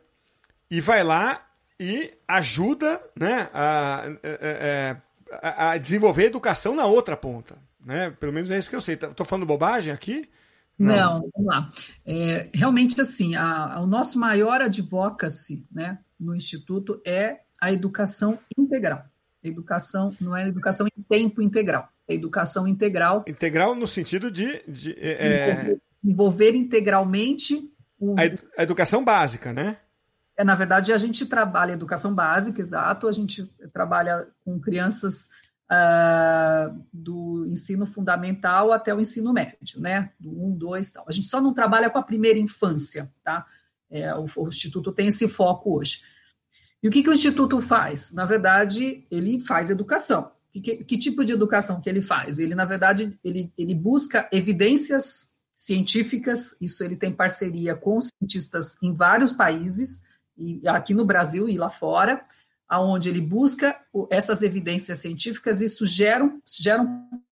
e 0.71 0.79
vai 0.79 1.03
lá 1.03 1.45
e 1.79 2.13
ajuda 2.27 3.01
né, 3.15 3.49
a, 3.53 4.05
a, 4.05 4.17
é, 4.23 4.97
a, 5.41 5.71
a 5.71 5.77
desenvolver 5.77 6.25
educação 6.25 6.73
na 6.73 6.85
outra 6.85 7.17
ponta. 7.17 7.57
Né? 7.85 8.11
Pelo 8.11 8.33
menos 8.33 8.49
é 8.49 8.57
isso 8.57 8.69
que 8.69 8.75
eu 8.75 8.81
sei. 8.81 8.95
Estou 8.95 9.25
falando 9.25 9.45
bobagem 9.45 9.93
aqui? 9.93 10.29
Não, 10.77 11.19
Não 11.19 11.29
vamos 11.35 11.47
lá. 11.47 11.69
É, 12.05 12.49
realmente, 12.53 12.99
assim, 12.99 13.35
a, 13.35 13.79
o 13.81 13.87
nosso 13.87 14.17
maior 14.19 14.61
advocacy 14.61 15.65
né, 15.71 15.99
no 16.19 16.35
Instituto 16.35 17.01
é 17.05 17.39
a 17.61 17.71
educação 17.71 18.39
integral. 18.57 19.05
Educação 19.43 20.15
não 20.19 20.35
é 20.35 20.47
educação 20.47 20.87
em 20.87 21.01
tempo 21.03 21.41
integral, 21.41 21.89
é 22.07 22.13
educação 22.13 22.65
integral. 22.65 23.25
Integral 23.27 23.75
no 23.75 23.87
sentido 23.87 24.31
de. 24.31 24.63
de 24.67 24.93
é... 24.97 25.27
envolver, 25.27 25.81
envolver, 26.03 26.55
integralmente 26.55 27.69
o... 27.99 28.17
a, 28.17 28.25
ed 28.25 28.39
a 28.57 28.63
educação 28.63 29.03
básica, 29.03 29.51
né? 29.51 29.77
É, 30.37 30.43
na 30.43 30.55
verdade, 30.55 30.93
a 30.93 30.97
gente 30.97 31.25
trabalha 31.25 31.73
educação 31.73 32.13
básica, 32.13 32.61
exato. 32.61 33.07
A 33.07 33.11
gente 33.11 33.45
trabalha 33.71 34.27
com 34.43 34.59
crianças 34.59 35.29
uh, 35.69 36.83
ensino 37.53 37.85
fundamental 37.85 38.71
até 38.73 38.93
o 38.93 38.99
ensino 38.99 39.31
médio, 39.31 39.79
né? 39.79 40.11
Do 40.19 40.29
1, 40.29 40.57
2 40.57 40.89
tal. 40.91 41.05
A 41.07 41.11
gente 41.11 41.27
só 41.27 41.39
não 41.39 41.53
trabalha 41.53 41.89
com 41.89 41.97
a 41.97 42.03
primeira 42.03 42.37
infância, 42.37 43.11
tá? 43.23 43.45
É, 43.89 44.13
o, 44.15 44.25
o, 44.37 44.47
Instituto 44.47 44.91
tem 44.91 45.07
esse 45.07 45.27
foco 45.27 45.77
hoje. 45.77 46.01
E 46.81 46.87
o 46.87 46.91
que, 46.91 47.01
que 47.01 47.09
o 47.09 47.13
Instituto 47.13 47.61
faz? 47.61 48.11
Na 48.11 48.25
verdade, 48.25 49.07
ele 49.09 49.39
faz 49.39 49.69
educação. 49.69 50.31
Que, 50.51 50.59
que, 50.59 50.83
que 50.83 50.97
tipo 50.97 51.23
de 51.23 51.31
educação 51.31 51.79
que 51.79 51.89
ele 51.89 52.01
faz? 52.01 52.39
Ele, 52.39 52.53
na 52.53 52.65
verdade, 52.65 53.17
ele, 53.23 53.53
ele 53.57 53.73
busca 53.73 54.27
evidências 54.31 55.31
científicas, 55.53 56.55
isso 56.59 56.83
ele 56.83 56.95
tem 56.95 57.13
parceria 57.13 57.75
com 57.75 57.99
cientistas 58.01 58.75
em 58.81 58.91
vários 58.93 59.31
países, 59.31 60.01
e 60.37 60.67
aqui 60.67 60.93
no 60.93 61.05
Brasil 61.05 61.47
e 61.47 61.57
lá 61.57 61.69
fora, 61.69 62.25
aonde 62.67 63.09
ele 63.09 63.21
busca 63.21 63.79
essas 64.09 64.41
evidências 64.41 64.97
científicas, 64.97 65.61
isso 65.61 65.85
geram, 65.85 66.41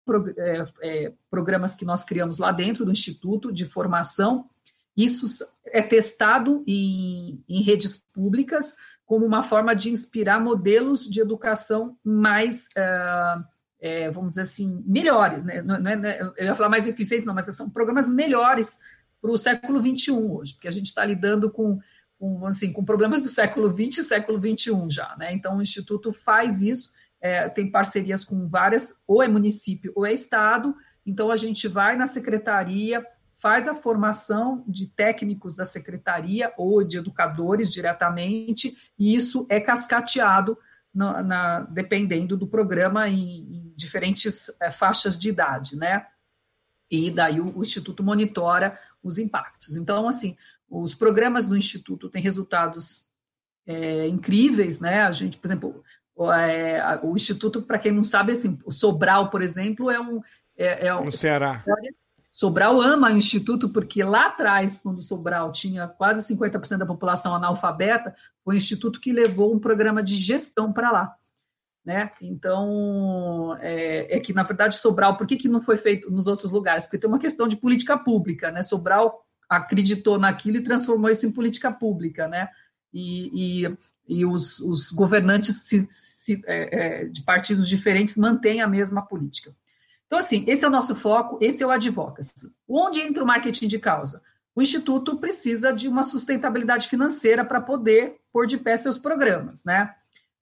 geram 0.09 0.25
é, 0.37 0.65
é, 0.83 1.13
programas 1.31 1.75
que 1.75 1.85
nós 1.85 2.05
criamos 2.05 2.39
lá 2.39 2.53
dentro 2.53 2.85
do 2.85 2.91
Instituto 2.91 3.53
de 3.53 3.65
formação. 3.65 4.47
Isso 4.97 5.27
é 5.67 5.83
testado 5.83 6.65
em, 6.67 7.43
em 7.49 7.63
redes 7.63 7.97
públicas 7.97 8.77
como 9.07 9.25
uma 9.25 9.43
forma 9.43 9.75
de 9.75 9.91
inspirar 9.91 10.41
modelos 10.41 11.09
de 11.09 11.21
educação 11.21 11.97
mais, 12.05 12.67
uh, 12.77 13.45
é, 13.81 14.11
vamos 14.11 14.31
dizer 14.31 14.43
assim, 14.43 14.83
melhores. 14.85 15.45
Né? 15.45 15.59
É, 16.05 16.23
eu 16.23 16.47
ia 16.47 16.55
falar 16.55 16.69
mais 16.69 16.87
eficientes, 16.87 17.25
não, 17.25 17.35
mas 17.35 17.47
são 17.55 17.71
programas 17.71 18.09
melhores 18.09 18.79
para 19.21 19.31
o 19.31 19.37
século 19.37 19.81
XXI 19.81 20.13
hoje, 20.13 20.55
porque 20.55 20.69
a 20.69 20.73
gente 20.73 20.87
está 20.87 21.05
lidando 21.05 21.51
com 21.51 21.79
com, 22.19 22.45
assim, 22.47 22.73
com 22.73 22.85
problemas 22.85 23.23
do 23.23 23.29
século 23.29 23.71
XX 23.71 23.99
e 23.99 24.05
século 24.05 24.41
XXI 24.41 24.91
já, 24.91 25.15
né? 25.17 25.33
Então, 25.33 25.57
o 25.57 25.63
Instituto 25.63 26.13
faz 26.13 26.61
isso, 26.61 26.91
é, 27.21 27.49
tem 27.49 27.71
parcerias 27.71 28.25
com 28.25 28.47
várias, 28.47 28.95
ou 29.07 29.23
é 29.23 29.29
município 29.29 29.93
ou 29.95 30.07
é 30.07 30.13
estado, 30.13 30.75
então 31.05 31.31
a 31.31 31.37
gente 31.37 31.67
vai 31.67 31.97
na 31.97 32.07
secretaria, 32.07 33.05
faz 33.33 33.69
a 33.69 33.75
formação 33.75 34.65
de 34.67 34.89
técnicos 34.89 35.55
da 35.55 35.65
secretaria 35.65 36.53
ou 36.57 36.83
de 36.85 36.99
educadores 36.99 37.71
diretamente, 37.71 38.77
e 38.99 39.15
isso 39.15 39.47
é 39.49 39.61
cascateado 39.61 40.59
na, 40.95 41.23
na 41.23 41.61
dependendo 41.61 42.37
do 42.37 42.47
programa 42.47 43.09
em, 43.09 43.41
em 43.41 43.73
diferentes 43.77 44.51
é, 44.61 44.71
faixas 44.71 45.19
de 45.19 45.29
idade, 45.29 45.77
né? 45.77 46.07
E 46.91 47.11
daí 47.11 47.41
o, 47.41 47.59
o 47.59 47.63
Instituto 47.63 48.03
monitora 48.03 48.79
os 49.03 49.19
impactos. 49.19 49.77
Então, 49.77 50.09
assim, 50.09 50.37
os 50.69 50.95
programas 50.95 51.47
do 51.47 51.57
Instituto 51.57 52.09
têm 52.09 52.23
resultados 52.23 53.07
é, 53.67 54.09
incríveis, 54.09 54.81
né? 54.81 55.03
A 55.03 55.13
gente, 55.13 55.39
por 55.39 55.47
exemplo, 55.47 55.85
o, 56.19 56.33
é, 56.33 56.99
o 57.05 57.15
Instituto, 57.15 57.63
para 57.63 57.79
quem 57.79 57.93
não 57.93 58.03
sabe, 58.03 58.33
assim, 58.33 58.59
o 58.65 58.73
Sobral, 58.73 59.31
por 59.31 59.41
exemplo, 59.41 59.89
é 59.89 60.01
um. 60.01 60.21
É, 60.57 60.89
é 60.89 61.01
no 61.01 61.13
Ceará. 61.13 61.65
Sobral 62.33 62.81
ama 62.81 63.09
o 63.09 63.17
Instituto 63.17 63.69
porque 63.69 64.03
lá 64.03 64.27
atrás, 64.27 64.77
quando 64.77 65.01
Sobral 65.01 65.53
tinha 65.53 65.87
quase 65.87 66.35
50% 66.35 66.79
da 66.79 66.87
população 66.87 67.35
analfabeta, 67.35 68.15
foi 68.45 68.55
o 68.55 68.57
Instituto 68.57 69.01
que 69.01 69.13
levou 69.13 69.55
um 69.55 69.61
programa 69.61 70.03
de 70.03 70.17
gestão 70.17 70.73
para 70.73 70.91
lá. 70.91 71.15
Né? 71.85 72.11
Então, 72.21 73.57
é, 73.61 74.17
é, 74.17 74.21
que, 74.21 74.33
na 74.33 74.43
verdade, 74.43 74.75
Sobral, 74.75 75.17
por 75.17 75.27
que, 75.27 75.37
que 75.37 75.49
não 75.49 75.63
foi 75.63 75.77
feito 75.77 76.11
nos 76.11 76.27
outros 76.27 76.51
lugares? 76.51 76.85
Porque 76.85 76.99
tem 76.99 77.09
uma 77.09 77.21
questão 77.21 77.47
de 77.47 77.57
política 77.57 77.97
pública, 77.97 78.51
né? 78.51 78.63
Sobral 78.63 79.25
acreditou 79.49 80.19
naquilo 80.19 80.59
e 80.59 80.63
transformou 80.63 81.09
isso 81.09 81.25
em 81.25 81.33
política 81.33 81.73
pública, 81.73 82.27
né? 82.29 82.49
E, 82.93 83.67
e, 83.67 83.77
e 84.09 84.25
os, 84.25 84.61
os, 84.61 84.91
governantes 84.91 85.65
se, 85.65 85.87
se, 85.91 86.41
é, 86.47 87.03
é, 87.03 87.05
de 87.05 87.23
partidos 87.23 87.69
diferentes 87.69 88.17
mantêm 88.17 88.63
a 88.63 88.67
mesma 88.67 89.03
política. 89.03 89.55
Então, 90.07 90.19
assim, 90.19 90.43
esse 90.49 90.65
é 90.65 90.69
o 90.69 90.71
nosso 90.71 90.95
foco, 90.95 91.39
esse 91.41 91.63
é 91.63 91.67
o 91.67 91.71
advocacy. 91.71 92.33
Onde 92.67 93.01
entra 93.01 93.23
o 93.23 93.27
marketing 93.27 93.69
de 93.69 93.79
causa? 93.79 94.23
O 94.57 94.63
Instituto 94.63 95.19
precisa 95.19 95.73
de 95.73 95.87
uma 95.87 96.03
sustentabilidade 96.03 96.89
financeira 96.89 97.45
para 97.45 97.61
poder 97.61 98.17
pôr 98.33 98.47
de 98.47 98.57
pé 98.57 98.77
seus 98.77 98.99
programas, 98.99 99.65
né? 99.65 99.95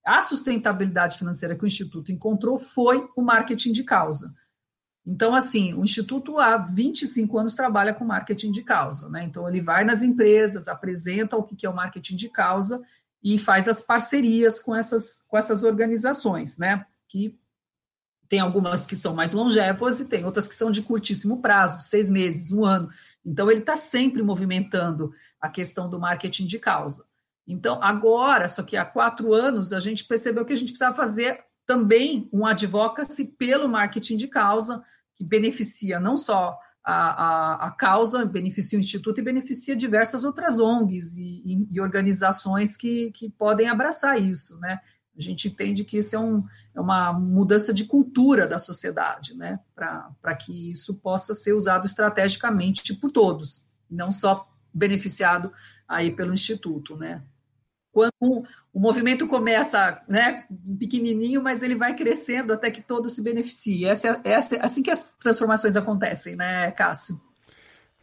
A 0.07 0.23
sustentabilidade 0.23 1.19
financeira 1.19 1.57
que 1.57 1.65
o 1.65 1.67
Instituto 1.67 2.13
encontrou 2.13 2.59
foi 2.59 3.09
o 3.17 3.21
marketing 3.21 3.73
de 3.73 3.83
causa. 3.83 4.33
Então, 5.07 5.37
assim, 5.37 5.73
o 5.75 5.85
Instituto 5.85 6.39
há 6.41 6.57
25 6.59 7.39
anos 7.39 7.55
trabalha 7.55 7.95
com 7.95 8.05
marketing 8.05 8.51
de 8.51 8.63
causa, 8.63 9.09
né? 9.09 9.23
Então, 9.23 9.49
ele 9.49 9.61
vai 9.61 9.85
nas 9.85 10.03
empresas, 10.03 10.67
apresenta 10.67 11.37
o 11.37 11.45
que 11.45 11.65
é 11.65 11.71
o 11.71 11.75
marketing 11.75 12.17
de 12.17 12.29
causa 12.29 12.83
e 13.23 13.39
faz 13.39 13.69
as 13.69 13.81
parcerias 13.81 14.61
com 14.61 14.75
essas, 14.75 15.21
com 15.29 15.39
essas 15.39 15.63
organizações, 15.63 16.59
né? 16.59 16.85
Que 17.07 17.39
tem 18.29 18.41
algumas 18.41 18.85
que 18.85 18.97
são 18.97 19.15
mais 19.15 19.33
longevas 19.33 20.01
e 20.01 20.07
tem 20.07 20.25
outras 20.25 20.49
que 20.49 20.55
são 20.57 20.73
de 20.73 20.83
curtíssimo 20.83 21.41
prazo, 21.41 21.81
seis 21.81 22.11
meses, 22.11 22.51
um 22.51 22.65
ano. 22.65 22.89
Então, 23.25 23.49
ele 23.49 23.61
está 23.61 23.77
sempre 23.77 24.25
movimentando 24.25 25.13
a 25.41 25.49
questão 25.49 25.89
do 25.89 26.01
marketing 26.01 26.47
de 26.47 26.59
causa. 26.59 27.05
Então, 27.47 27.81
agora, 27.81 28.49
só 28.49 28.61
que 28.65 28.77
há 28.77 28.85
quatro 28.85 29.33
anos, 29.33 29.73
a 29.73 29.79
gente 29.79 30.05
percebeu 30.05 30.45
que 30.45 30.53
a 30.53 30.57
gente 30.57 30.73
precisava 30.73 30.97
fazer 30.97 31.45
também 31.65 32.29
um 32.33 32.47
advocacy 32.47 33.25
pelo 33.25 33.69
marketing 33.69 34.17
de 34.17 34.29
causa, 34.29 34.83
que 35.17 35.25
beneficia 35.25 35.99
não 35.99 36.17
só 36.17 36.59
a, 36.85 36.95
a, 36.95 37.67
a, 37.67 37.71
causa, 37.73 38.25
beneficia 38.25 38.79
o 38.79 38.81
Instituto 38.81 39.21
e 39.21 39.25
beneficia 39.25 39.75
diversas 39.75 40.25
outras 40.25 40.61
ONGs 40.61 41.17
e, 41.17 41.67
e, 41.69 41.81
organizações 41.81 42.77
que, 42.77 43.11
que 43.11 43.29
podem 43.29 43.69
abraçar 43.69 44.21
isso, 44.21 44.61
né? 44.61 44.81
A 45.19 45.21
gente 45.21 45.49
entende 45.49 45.83
que 45.83 45.97
isso 45.97 46.15
é, 46.15 46.19
um, 46.19 46.45
é 46.75 46.81
uma 46.81 47.13
mudança 47.13 47.73
de 47.73 47.87
cultura 47.87 48.47
da 48.47 48.59
sociedade, 48.59 49.35
né? 49.35 49.59
Para 49.75 50.37
que 50.37 50.71
isso 50.71 50.95
possa 50.95 51.35
ser 51.35 51.55
usado 51.55 51.87
estrategicamente 51.87 52.95
por 52.95 53.11
todos, 53.11 53.65
não 53.91 54.13
só 54.13 54.47
beneficiado 54.73 55.51
aí 55.89 56.15
pelo 56.15 56.35
Instituto, 56.35 56.97
né? 56.97 57.23
Quando 57.97 58.45
o 58.75 58.79
movimento 58.79 59.27
começa 59.27 60.03
né, 60.07 60.45
pequenininho, 60.79 61.43
mas 61.43 61.63
ele 61.63 61.75
vai 61.75 61.97
crescendo 61.97 62.53
até 62.53 62.71
que 62.71 62.83
todo 62.83 63.09
se 63.09 63.23
beneficie. 63.23 63.87
Essa, 63.87 64.21
essa, 64.23 64.57
assim 64.57 64.83
que 64.83 64.91
as 64.91 65.13
transformações 65.13 65.77
acontecem, 65.77 66.37
né, 66.37 66.71
Cássio? 66.73 67.19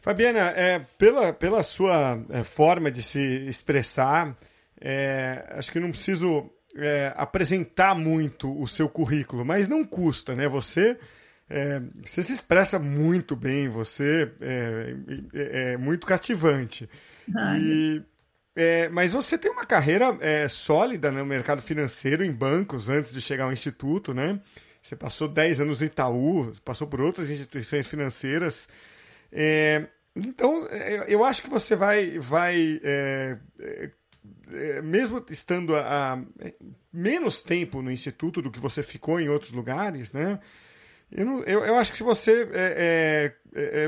Fabiana, 0.00 0.50
é, 0.56 0.80
pela, 0.98 1.32
pela 1.32 1.62
sua 1.62 2.20
é, 2.28 2.42
forma 2.42 2.90
de 2.90 3.04
se 3.04 3.20
expressar, 3.48 4.36
é, 4.80 5.46
acho 5.50 5.70
que 5.70 5.78
não 5.78 5.90
preciso 5.90 6.50
é, 6.76 7.14
apresentar 7.16 7.94
muito 7.94 8.52
o 8.60 8.66
seu 8.66 8.88
currículo, 8.88 9.44
mas 9.44 9.68
não 9.68 9.84
custa, 9.84 10.34
né? 10.34 10.48
Você, 10.48 10.98
é, 11.48 11.80
você 12.04 12.20
se 12.20 12.32
expressa 12.32 12.80
muito 12.80 13.36
bem, 13.36 13.68
você 13.68 14.28
é, 14.40 14.96
é 15.34 15.76
muito 15.76 16.04
cativante. 16.04 16.90
Ai. 17.32 17.60
E 17.60 18.02
é, 18.56 18.88
mas 18.88 19.12
você 19.12 19.36
tem 19.36 19.50
uma 19.50 19.66
carreira 19.66 20.16
é, 20.20 20.46
sólida 20.48 21.10
no 21.10 21.24
mercado 21.26 21.60
financeiro, 21.60 22.24
em 22.24 22.32
bancos, 22.32 22.88
antes 22.88 23.12
de 23.12 23.20
chegar 23.20 23.44
ao 23.44 23.52
Instituto, 23.52 24.14
né? 24.14 24.40
Você 24.80 24.94
passou 24.94 25.26
10 25.26 25.60
anos 25.60 25.80
no 25.80 25.86
Itaú, 25.86 26.52
passou 26.62 26.86
por 26.86 27.00
outras 27.00 27.30
instituições 27.30 27.86
financeiras. 27.88 28.68
É, 29.32 29.86
então, 30.14 30.68
é, 30.70 31.06
eu 31.08 31.24
acho 31.24 31.42
que 31.42 31.48
você 31.48 31.74
vai, 31.74 32.18
vai 32.18 32.80
é, 32.84 33.38
é, 34.52 34.82
mesmo 34.82 35.24
estando 35.30 35.74
a, 35.74 36.22
menos 36.92 37.42
tempo 37.42 37.82
no 37.82 37.90
instituto 37.90 38.40
do 38.40 38.50
que 38.50 38.60
você 38.60 38.82
ficou 38.82 39.18
em 39.18 39.28
outros 39.28 39.52
lugares, 39.52 40.12
né? 40.12 40.38
Eu, 41.10 41.24
não, 41.24 41.42
eu, 41.44 41.64
eu 41.64 41.76
acho 41.76 41.90
que 41.90 41.96
se 41.96 42.04
você 42.04 42.46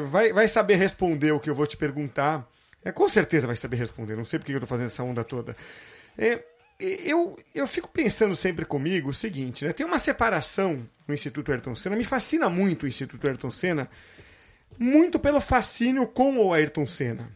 vai, 0.08 0.32
vai 0.32 0.48
saber 0.48 0.76
responder 0.76 1.32
o 1.32 1.40
que 1.40 1.50
eu 1.50 1.54
vou 1.54 1.66
te 1.66 1.76
perguntar, 1.76 2.48
com 2.92 3.08
certeza 3.08 3.46
vai 3.46 3.56
saber 3.56 3.76
responder. 3.76 4.16
Não 4.16 4.24
sei 4.24 4.38
porque 4.38 4.52
eu 4.52 4.56
estou 4.56 4.68
fazendo 4.68 4.86
essa 4.86 5.02
onda 5.02 5.24
toda. 5.24 5.56
eu, 6.78 7.38
eu 7.54 7.66
fico 7.66 7.88
pensando 7.88 8.36
sempre 8.36 8.64
comigo 8.64 9.10
o 9.10 9.14
seguinte, 9.14 9.64
né? 9.64 9.72
Tem 9.72 9.84
uma 9.84 9.98
separação 9.98 10.88
no 11.06 11.14
Instituto 11.14 11.52
Ayrton 11.52 11.74
Senna. 11.74 11.96
Me 11.96 12.04
fascina 12.04 12.48
muito 12.48 12.84
o 12.84 12.88
Instituto 12.88 13.26
Ayrton 13.26 13.50
Senna 13.50 13.88
muito 14.78 15.18
pelo 15.18 15.40
fascínio 15.40 16.06
com 16.06 16.38
o 16.38 16.52
Ayrton 16.52 16.86
Senna, 16.86 17.30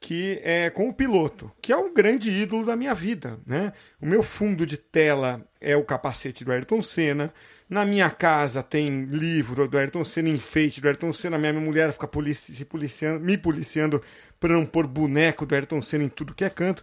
que 0.00 0.40
é 0.42 0.70
com 0.70 0.88
o 0.88 0.94
piloto, 0.94 1.50
que 1.60 1.72
é 1.72 1.76
o 1.76 1.92
grande 1.92 2.30
ídolo 2.30 2.64
da 2.64 2.76
minha 2.76 2.94
vida, 2.94 3.38
né? 3.46 3.72
O 4.00 4.06
meu 4.06 4.22
fundo 4.22 4.66
de 4.66 4.76
tela 4.76 5.44
é 5.60 5.76
o 5.76 5.84
capacete 5.84 6.44
do 6.44 6.52
Ayrton 6.52 6.82
Senna. 6.82 7.32
Na 7.68 7.84
minha 7.84 8.08
casa 8.08 8.62
tem 8.62 9.04
livro 9.04 9.68
do 9.68 9.76
Ayrton 9.76 10.02
Senna, 10.04 10.30
enfeite 10.30 10.80
do 10.80 10.88
Ayrton 10.88 11.12
Senna. 11.12 11.36
Minha 11.36 11.52
mulher 11.52 11.92
fica 11.92 12.08
polici 12.08 12.54
se 12.54 12.64
policiando, 12.64 13.20
me 13.20 13.36
policiando 13.36 14.02
para 14.40 14.54
não 14.54 14.64
pôr 14.64 14.86
boneco 14.86 15.44
do 15.44 15.54
Ayrton 15.54 15.82
Senna 15.82 16.04
em 16.04 16.08
tudo 16.08 16.34
que 16.34 16.44
é 16.44 16.50
canto. 16.50 16.82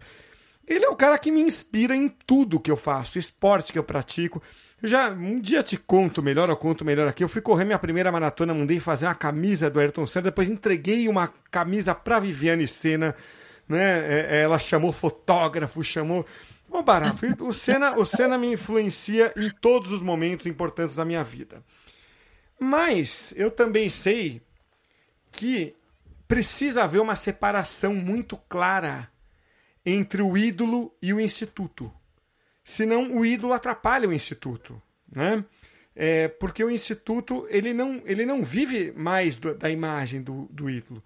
Ele 0.67 0.85
é 0.85 0.89
o 0.89 0.95
cara 0.95 1.17
que 1.17 1.31
me 1.31 1.41
inspira 1.41 1.95
em 1.95 2.07
tudo 2.07 2.59
que 2.59 2.69
eu 2.69 2.75
faço, 2.75 3.17
esporte 3.17 3.71
que 3.71 3.79
eu 3.79 3.83
pratico. 3.83 4.41
Eu 4.81 4.89
já 4.89 5.09
um 5.09 5.39
dia 5.39 5.63
te 5.63 5.77
conto 5.77 6.21
melhor, 6.21 6.49
eu 6.49 6.57
conto 6.57 6.85
melhor 6.85 7.07
aqui. 7.07 7.23
Eu 7.23 7.29
fui 7.29 7.41
correr 7.41 7.65
minha 7.65 7.79
primeira 7.79 8.11
maratona, 8.11 8.53
mandei 8.53 8.79
fazer 8.79 9.07
uma 9.07 9.15
camisa 9.15 9.69
do 9.69 9.79
Ayrton 9.79 10.05
Senna, 10.05 10.25
depois 10.25 10.47
entreguei 10.47 11.07
uma 11.07 11.27
camisa 11.49 11.95
para 11.95 12.19
Viviane 12.19 12.67
Senna, 12.67 13.15
né? 13.67 14.35
É, 14.37 14.41
ela 14.43 14.59
chamou 14.59 14.91
fotógrafo, 14.91 15.83
chamou 15.83 16.25
Bom, 16.75 16.83
barato. 16.83 17.25
O 17.43 17.53
Senna, 17.53 17.97
o 17.97 18.05
Senna 18.05 18.37
me 18.37 18.51
influencia 18.51 19.33
em 19.35 19.49
todos 19.49 19.91
os 19.91 20.01
momentos 20.01 20.45
importantes 20.45 20.95
da 20.95 21.05
minha 21.05 21.23
vida. 21.23 21.63
Mas 22.59 23.33
eu 23.35 23.51
também 23.51 23.89
sei 23.89 24.41
que 25.31 25.75
precisa 26.27 26.83
haver 26.83 27.01
uma 27.01 27.15
separação 27.15 27.93
muito 27.93 28.37
clara 28.49 29.09
entre 29.85 30.21
o 30.21 30.37
ídolo 30.37 30.93
e 31.01 31.13
o 31.13 31.19
instituto 31.19 31.91
senão 32.65 33.15
o 33.15 33.23
ídolo 33.23 33.53
atrapalha 33.53 34.09
o 34.09 34.13
instituto, 34.13 34.81
né? 35.09 35.45
É, 35.95 36.27
porque 36.27 36.61
o 36.61 36.69
instituto 36.69 37.47
ele 37.49 37.73
não, 37.73 38.01
ele 38.03 38.25
não 38.25 38.43
vive 38.43 38.91
mais 38.97 39.37
do, 39.37 39.55
da 39.55 39.69
imagem 39.69 40.21
do, 40.21 40.49
do 40.51 40.69
ídolo. 40.69 41.01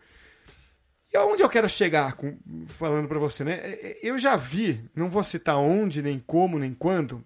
E 1.11 1.17
aonde 1.17 1.41
eu 1.41 1.49
quero 1.49 1.67
chegar 1.67 2.13
com, 2.13 2.37
falando 2.67 3.07
para 3.07 3.17
você, 3.17 3.43
né? 3.43 3.53
É, 3.53 3.69
é, 3.69 3.99
eu 4.03 4.17
já 4.17 4.35
vi, 4.35 4.83
não 4.95 5.09
vou 5.09 5.23
citar 5.23 5.57
onde, 5.57 6.01
nem 6.01 6.19
como, 6.19 6.59
nem 6.59 6.73
quando, 6.73 7.23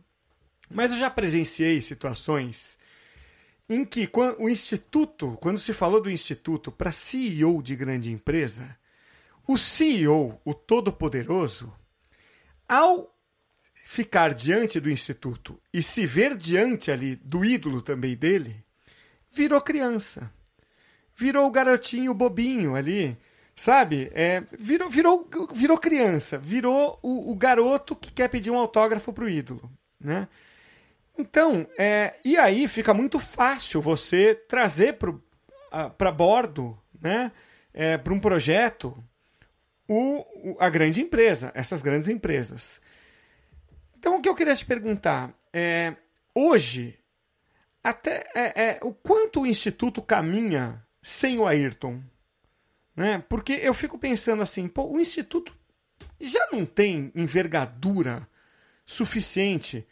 mas 0.70 0.92
eu 0.92 0.98
já 0.98 1.10
presenciei 1.10 1.82
situações 1.82 2.78
em 3.70 3.84
que 3.86 4.10
o 4.38 4.50
instituto, 4.50 5.38
quando 5.42 5.58
se 5.58 5.74
falou 5.74 6.02
do 6.02 6.12
instituto 6.12 6.72
para 6.72 6.92
CEO 6.92 7.62
de 7.62 7.76
grande 7.76 8.12
empresa, 8.12 8.78
o 9.48 9.58
CEO, 9.58 10.40
o 10.46 10.54
todo-poderoso, 10.54 11.74
ao 12.68 13.14
ficar 13.84 14.34
diante 14.34 14.80
do 14.80 14.90
instituto 14.90 15.60
e 15.74 15.84
se 15.84 16.06
ver 16.06 16.38
diante 16.38 16.90
ali 16.90 17.16
do 17.18 17.44
ídolo 17.44 17.82
também 17.82 18.16
dele, 18.16 18.64
virou 19.32 19.60
criança. 19.62 20.32
Virou 21.16 21.48
o 21.48 21.52
garotinho 21.52 22.14
bobinho 22.14 22.76
ali, 22.76 23.18
sabe? 23.56 24.12
É, 24.14 24.44
virou, 24.58 24.90
virou, 24.90 25.30
virou 25.54 25.78
criança, 25.78 26.38
virou 26.38 27.00
o, 27.02 27.32
o 27.32 27.36
garoto 27.36 27.96
que 27.96 28.12
quer 28.12 28.28
pedir 28.28 28.52
um 28.52 28.58
autógrafo 28.58 29.14
pro 29.14 29.30
ídolo, 29.30 29.72
né? 30.00 30.28
Então, 31.18 31.68
é, 31.78 32.16
e 32.26 32.38
aí 32.38 32.68
fica 32.68 32.94
muito 32.94 33.20
fácil 33.20 33.82
você 33.82 34.34
trazer 34.34 34.98
para 35.98 36.12
bordo, 36.12 36.78
né? 37.00 37.32
É, 37.74 37.98
para 37.98 38.14
um 38.14 38.20
projeto, 38.20 38.96
o, 39.88 40.56
a 40.60 40.70
grande 40.70 41.02
empresa, 41.02 41.52
essas 41.54 41.82
grandes 41.82 42.08
empresas. 42.08 42.82
Então, 43.98 44.18
o 44.18 44.22
que 44.22 44.30
eu 44.30 44.36
queria 44.36 44.56
te 44.56 44.66
perguntar 44.66 45.34
é: 45.52 45.96
hoje, 46.34 46.98
até 47.84 48.26
é, 48.34 48.64
é, 48.64 48.80
o 48.82 48.94
quanto 48.94 49.42
o 49.42 49.48
Instituto 49.48 50.02
caminha 50.02 50.84
sem 51.02 51.38
o 51.38 51.46
Ayrton? 51.46 52.02
Né? 52.96 53.24
Porque 53.28 53.54
eu 53.54 53.74
fico 53.74 53.98
pensando 53.98 54.42
assim: 54.42 54.68
pô, 54.68 54.86
o 54.86 55.00
Instituto 55.00 55.56
já 56.20 56.48
não 56.52 56.66
tem 56.66 57.12
envergadura 57.16 58.28
suficiente 58.86 59.86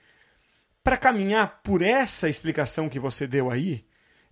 para 0.83 0.97
caminhar 0.97 1.61
por 1.63 1.81
essa 1.81 2.29
explicação 2.29 2.89
que 2.89 2.99
você 2.99 3.27
deu 3.27 3.49
aí? 3.49 3.85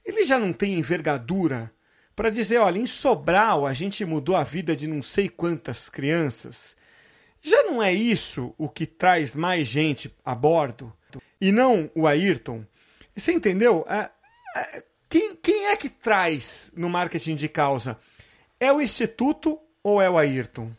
Ele 0.03 0.23
já 0.23 0.39
não 0.39 0.53
tem 0.53 0.73
envergadura 0.73 1.71
para 2.15 2.29
dizer: 2.29 2.59
olha, 2.59 2.79
em 2.79 2.87
Sobral 2.87 3.65
a 3.65 3.73
gente 3.73 4.05
mudou 4.05 4.35
a 4.35 4.43
vida 4.43 4.75
de 4.75 4.87
não 4.87 5.01
sei 5.01 5.29
quantas 5.29 5.89
crianças 5.89 6.77
já 7.41 7.63
não 7.63 7.81
é 7.81 7.93
isso 7.93 8.53
o 8.57 8.67
que 8.67 8.85
traz 8.85 9.35
mais 9.35 9.67
gente 9.67 10.13
a 10.23 10.35
bordo? 10.35 10.93
E 11.39 11.51
não 11.51 11.89
o 11.95 12.05
Ayrton? 12.05 12.65
Você 13.15 13.31
entendeu? 13.31 13.85
É, 13.87 14.09
é, 14.55 14.83
quem, 15.07 15.35
quem 15.35 15.67
é 15.67 15.77
que 15.77 15.89
traz 15.89 16.71
no 16.75 16.89
marketing 16.89 17.35
de 17.35 17.47
causa? 17.47 17.97
É 18.59 18.73
o 18.73 18.81
Instituto 18.81 19.57
ou 19.81 20.01
é 20.01 20.09
o 20.09 20.17
Ayrton? 20.17 20.71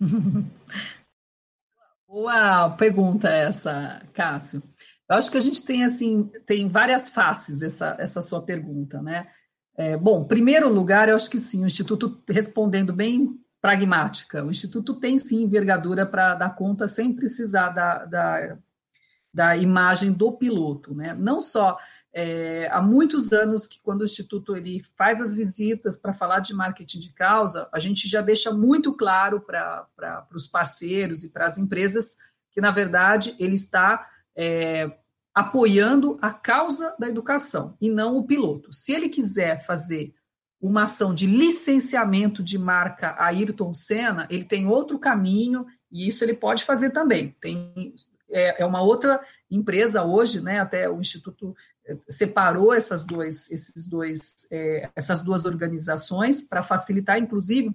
Boa 2.08 2.70
pergunta 2.70 3.28
essa, 3.28 4.02
Cássio. 4.12 4.60
Eu 5.08 5.16
acho 5.16 5.30
que 5.30 5.38
a 5.38 5.40
gente 5.40 5.64
tem 5.64 5.84
assim 5.84 6.24
tem 6.44 6.68
várias 6.68 7.08
faces 7.08 7.62
essa, 7.62 7.96
essa 7.98 8.20
sua 8.20 8.42
pergunta, 8.42 9.00
né? 9.00 9.28
É, 9.76 9.96
bom, 9.96 10.24
primeiro 10.24 10.68
lugar, 10.68 11.08
eu 11.08 11.14
acho 11.14 11.30
que 11.30 11.38
sim, 11.38 11.62
o 11.62 11.66
Instituto 11.66 12.20
respondendo 12.28 12.92
bem 12.92 13.40
pragmática. 13.60 14.44
O 14.44 14.50
Instituto 14.50 14.94
tem 14.94 15.18
sim 15.18 15.42
envergadura 15.42 16.04
para 16.04 16.34
dar 16.34 16.56
conta 16.56 16.88
sem 16.88 17.14
precisar 17.14 17.70
da, 17.70 18.04
da, 18.04 18.58
da 19.32 19.56
imagem 19.56 20.12
do 20.12 20.32
piloto. 20.32 20.94
Né? 20.94 21.14
Não 21.14 21.40
só 21.40 21.78
é, 22.12 22.68
há 22.72 22.82
muitos 22.82 23.32
anos 23.32 23.66
que 23.66 23.80
quando 23.80 24.00
o 24.00 24.04
Instituto 24.04 24.56
ele 24.56 24.82
faz 24.96 25.20
as 25.20 25.34
visitas 25.34 25.96
para 25.96 26.12
falar 26.12 26.40
de 26.40 26.52
marketing 26.52 26.98
de 26.98 27.12
causa, 27.12 27.68
a 27.72 27.78
gente 27.78 28.08
já 28.08 28.20
deixa 28.20 28.52
muito 28.52 28.92
claro 28.92 29.40
para 29.40 30.26
os 30.34 30.48
parceiros 30.48 31.22
e 31.22 31.28
para 31.28 31.46
as 31.46 31.56
empresas 31.56 32.16
que, 32.50 32.60
na 32.60 32.72
verdade, 32.72 33.36
ele 33.38 33.54
está 33.54 34.08
é, 34.36 34.90
apoiando 35.32 36.18
a 36.20 36.32
causa 36.32 36.94
da 36.98 37.08
educação 37.08 37.76
e 37.80 37.88
não 37.88 38.16
o 38.16 38.24
piloto. 38.24 38.72
Se 38.72 38.92
ele 38.92 39.08
quiser 39.08 39.64
fazer 39.64 40.12
uma 40.60 40.82
ação 40.82 41.14
de 41.14 41.26
licenciamento 41.26 42.42
de 42.42 42.58
marca 42.58 43.14
Ayrton 43.18 43.72
Senna, 43.72 44.26
ele 44.28 44.44
tem 44.44 44.66
outro 44.66 44.98
caminho 44.98 45.64
e 45.90 46.06
isso 46.06 46.24
ele 46.24 46.34
pode 46.34 46.64
fazer 46.64 46.90
também. 46.90 47.34
Tem, 47.40 47.94
é, 48.28 48.62
é 48.62 48.66
uma 48.66 48.82
outra 48.82 49.20
empresa 49.50 50.04
hoje, 50.04 50.40
né? 50.40 50.60
Até 50.60 50.88
o 50.88 51.00
Instituto 51.00 51.54
separou 52.08 52.72
essas, 52.72 53.04
dois, 53.04 53.50
esses 53.50 53.86
dois, 53.86 54.46
é, 54.50 54.90
essas 54.94 55.20
duas 55.20 55.44
organizações 55.44 56.42
para 56.42 56.62
facilitar, 56.62 57.18
inclusive, 57.18 57.74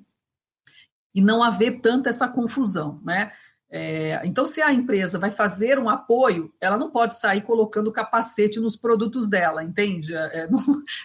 e 1.13 1.21
não 1.21 1.43
haver 1.43 1.80
tanta 1.82 2.10
essa 2.10 2.28
confusão, 2.28 3.01
né? 3.04 3.32
É, 3.69 4.25
então, 4.25 4.45
se 4.45 4.62
a 4.62 4.71
empresa 4.71 5.17
vai 5.17 5.32
fazer 5.32 5.80
um 5.80 5.89
apoio, 5.89 6.54
ela 6.62 6.78
não 6.78 6.91
pode 6.91 7.19
sair 7.19 7.41
colocando 7.41 7.91
capacete 7.91 8.60
nos 8.60 8.78
produtos 8.78 9.28
dela, 9.28 9.63
entende? 9.63 10.15
É, 10.15 10.43
é 10.43 10.47
não, 10.49 10.60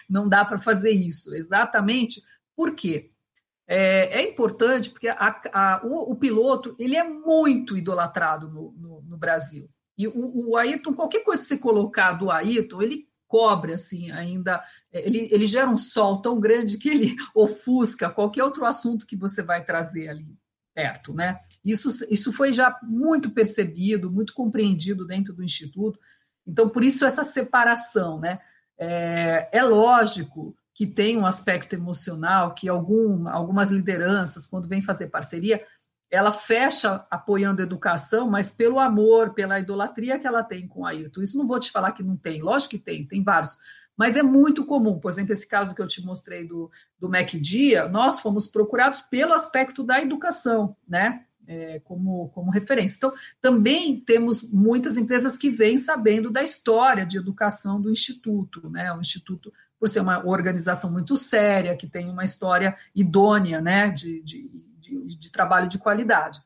não 0.09 0.29
dá 0.29 0.45
para 0.45 0.57
fazer 0.57 0.91
isso. 0.91 1.33
Exatamente 1.33 2.21
por 2.55 2.75
quê? 2.75 3.11
É, 3.67 4.21
é 4.21 4.29
importante 4.29 4.89
porque 4.89 5.07
a, 5.07 5.41
a, 5.53 5.81
o, 5.83 6.11
o, 6.11 6.15
piloto 6.15 6.75
ele 6.77 6.95
é 6.95 7.03
muito 7.03 7.77
idolatrado 7.77 8.49
no, 8.49 8.71
no, 8.73 9.01
no 9.01 9.17
Brasil. 9.17 9.69
E 10.01 10.07
o, 10.07 10.49
o, 10.49 10.57
Ayrton, 10.57 10.93
qualquer 10.93 11.23
coisa 11.23 11.41
que 11.41 11.49
você 11.49 11.57
colocar 11.57 12.13
do 12.13 12.31
Ayrton, 12.31 12.81
ele 12.81 13.07
cobre 13.27 13.73
assim 13.73 14.11
ainda, 14.11 14.61
ele, 14.91 15.29
ele 15.31 15.45
gera 15.45 15.69
um 15.69 15.77
sol 15.77 16.21
tão 16.21 16.39
grande 16.39 16.77
que 16.77 16.89
ele 16.89 17.15
ofusca 17.35 18.09
qualquer 18.09 18.43
outro 18.43 18.65
assunto 18.65 19.05
que 19.05 19.15
você 19.15 19.41
vai 19.43 19.63
trazer 19.63 20.09
ali 20.09 20.25
perto, 20.73 21.13
né? 21.13 21.37
Isso, 21.63 21.89
isso 22.09 22.31
foi 22.31 22.51
já 22.51 22.77
muito 22.81 23.29
percebido, 23.29 24.11
muito 24.11 24.33
compreendido 24.33 25.05
dentro 25.05 25.33
do 25.33 25.43
Instituto. 25.43 25.99
Então, 26.47 26.69
por 26.69 26.83
isso, 26.83 27.05
essa 27.05 27.23
separação, 27.23 28.19
né? 28.19 28.39
É, 28.77 29.49
é 29.51 29.63
lógico 29.63 30.55
que 30.73 30.87
tem 30.87 31.17
um 31.17 31.25
aspecto 31.25 31.75
emocional, 31.75 32.55
que 32.55 32.67
algum, 32.67 33.27
algumas 33.27 33.69
lideranças, 33.69 34.47
quando 34.47 34.67
vêm 34.67 34.81
fazer 34.81 35.07
parceria, 35.07 35.63
ela 36.11 36.31
fecha 36.31 37.05
apoiando 37.09 37.61
a 37.61 37.65
educação, 37.65 38.29
mas 38.29 38.51
pelo 38.51 38.79
amor, 38.79 39.33
pela 39.33 39.59
idolatria 39.59 40.19
que 40.19 40.27
ela 40.27 40.43
tem 40.43 40.67
com 40.67 40.85
Ayrton. 40.85 41.21
Isso 41.21 41.37
não 41.37 41.47
vou 41.47 41.57
te 41.57 41.71
falar 41.71 41.93
que 41.93 42.03
não 42.03 42.17
tem, 42.17 42.41
lógico 42.41 42.71
que 42.71 42.79
tem, 42.79 43.07
tem 43.07 43.23
vários. 43.23 43.57
Mas 43.95 44.17
é 44.17 44.23
muito 44.23 44.65
comum, 44.65 44.99
por 44.99 45.09
exemplo, 45.09 45.31
esse 45.31 45.47
caso 45.47 45.73
que 45.73 45.81
eu 45.81 45.87
te 45.87 46.03
mostrei 46.05 46.45
do, 46.45 46.69
do 46.99 47.07
MacDia, 47.07 47.87
nós 47.87 48.19
fomos 48.19 48.45
procurados 48.45 48.99
pelo 49.01 49.33
aspecto 49.33 49.83
da 49.83 50.01
educação, 50.01 50.75
né? 50.87 51.23
É, 51.47 51.79
como, 51.79 52.29
como 52.29 52.51
referência. 52.51 52.97
Então, 52.97 53.13
também 53.41 53.99
temos 53.99 54.41
muitas 54.43 54.95
empresas 54.95 55.37
que 55.37 55.49
vêm 55.49 55.77
sabendo 55.77 56.29
da 56.29 56.41
história 56.41 57.05
de 57.05 57.17
educação 57.17 57.81
do 57.81 57.91
Instituto, 57.91 58.69
né? 58.69 58.93
O 58.93 58.99
Instituto, 58.99 59.51
por 59.79 59.89
ser 59.89 60.01
uma 60.01 60.25
organização 60.25 60.91
muito 60.91 61.17
séria, 61.17 61.75
que 61.75 61.87
tem 61.87 62.09
uma 62.09 62.23
história 62.23 62.75
idônea, 62.95 63.59
né? 63.59 63.89
de, 63.89 64.21
de 64.21 64.70
de, 65.05 65.31
trabalho 65.31 65.67
de 65.67 65.77
qualidade. 65.77 66.41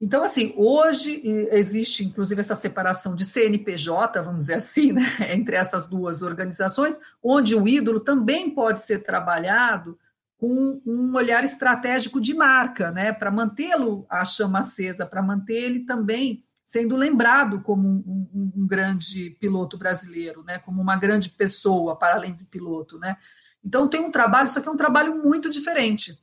Então, 0.00 0.22
assim, 0.22 0.54
hoje 0.56 1.20
existe, 1.50 2.04
inclusive, 2.04 2.40
essa 2.40 2.54
separação 2.54 3.16
de 3.16 3.24
CNPJ, 3.24 4.22
vamos 4.22 4.40
dizer 4.40 4.54
assim, 4.54 4.92
né, 4.92 5.02
entre 5.34 5.56
essas 5.56 5.88
duas 5.88 6.22
organizações, 6.22 7.00
onde 7.22 7.54
o 7.56 7.66
ídolo 7.66 7.98
também 7.98 8.50
pode 8.50 8.80
ser 8.80 9.02
trabalhado 9.02 9.98
com 10.38 10.80
um 10.86 11.16
olhar 11.16 11.42
estratégico 11.42 12.20
de 12.20 12.32
marca, 12.32 12.92
né, 12.92 13.12
para 13.12 13.30
mantê-lo 13.30 14.06
a 14.08 14.24
chama 14.24 14.60
acesa, 14.60 15.04
para 15.04 15.20
manter 15.20 15.54
ele 15.54 15.80
também 15.80 16.40
sendo 16.62 16.94
lembrado 16.94 17.60
como 17.62 17.88
um, 17.88 18.28
um, 18.32 18.52
um, 18.56 18.66
grande 18.66 19.30
piloto 19.40 19.76
brasileiro, 19.76 20.44
né, 20.44 20.58
como 20.58 20.80
uma 20.80 20.96
grande 20.96 21.30
pessoa, 21.30 21.96
para 21.96 22.14
além 22.14 22.34
de 22.34 22.44
piloto, 22.44 22.98
né. 22.98 23.16
Então, 23.64 23.88
tem 23.88 24.00
um 24.00 24.12
trabalho, 24.12 24.46
isso 24.46 24.58
aqui 24.58 24.68
é 24.68 24.72
um 24.72 24.76
trabalho 24.76 25.22
muito 25.24 25.50
diferente, 25.50 26.16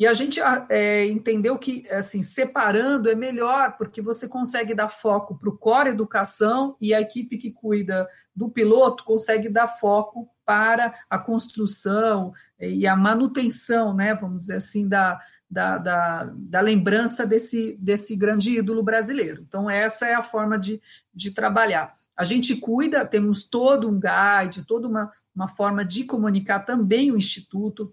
e 0.00 0.06
a 0.06 0.14
gente 0.14 0.40
é, 0.70 1.06
entendeu 1.08 1.58
que, 1.58 1.86
assim, 1.90 2.22
separando 2.22 3.10
é 3.10 3.14
melhor, 3.14 3.76
porque 3.76 4.00
você 4.00 4.26
consegue 4.26 4.74
dar 4.74 4.88
foco 4.88 5.36
para 5.36 5.50
o 5.50 5.58
core 5.58 5.90
educação 5.90 6.74
e 6.80 6.94
a 6.94 7.02
equipe 7.02 7.36
que 7.36 7.52
cuida 7.52 8.08
do 8.34 8.48
piloto 8.48 9.04
consegue 9.04 9.50
dar 9.50 9.68
foco 9.68 10.30
para 10.42 10.94
a 11.10 11.18
construção 11.18 12.32
e 12.58 12.86
a 12.86 12.96
manutenção, 12.96 13.94
né, 13.94 14.14
vamos 14.14 14.38
dizer 14.38 14.56
assim, 14.56 14.88
da, 14.88 15.20
da, 15.50 15.76
da, 15.76 16.32
da, 16.34 16.60
lembrança 16.62 17.26
desse, 17.26 17.76
desse 17.78 18.16
grande 18.16 18.56
ídolo 18.56 18.82
brasileiro. 18.82 19.44
Então, 19.46 19.68
essa 19.68 20.06
é 20.06 20.14
a 20.14 20.22
forma 20.22 20.58
de, 20.58 20.80
de 21.12 21.30
trabalhar. 21.30 21.92
A 22.16 22.24
gente 22.24 22.56
cuida, 22.56 23.04
temos 23.04 23.44
todo 23.44 23.86
um 23.86 24.00
guide, 24.00 24.64
toda 24.66 24.88
uma, 24.88 25.12
uma 25.36 25.48
forma 25.48 25.84
de 25.84 26.04
comunicar 26.04 26.60
também 26.60 27.12
o 27.12 27.18
Instituto. 27.18 27.92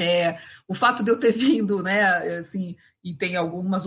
É, 0.00 0.38
o 0.66 0.74
fato 0.74 1.02
de 1.02 1.10
eu 1.10 1.18
ter 1.18 1.32
vindo, 1.36 1.82
né, 1.82 2.02
assim, 2.38 2.76
e 3.04 3.14
tem 3.14 3.36
algumas 3.36 3.86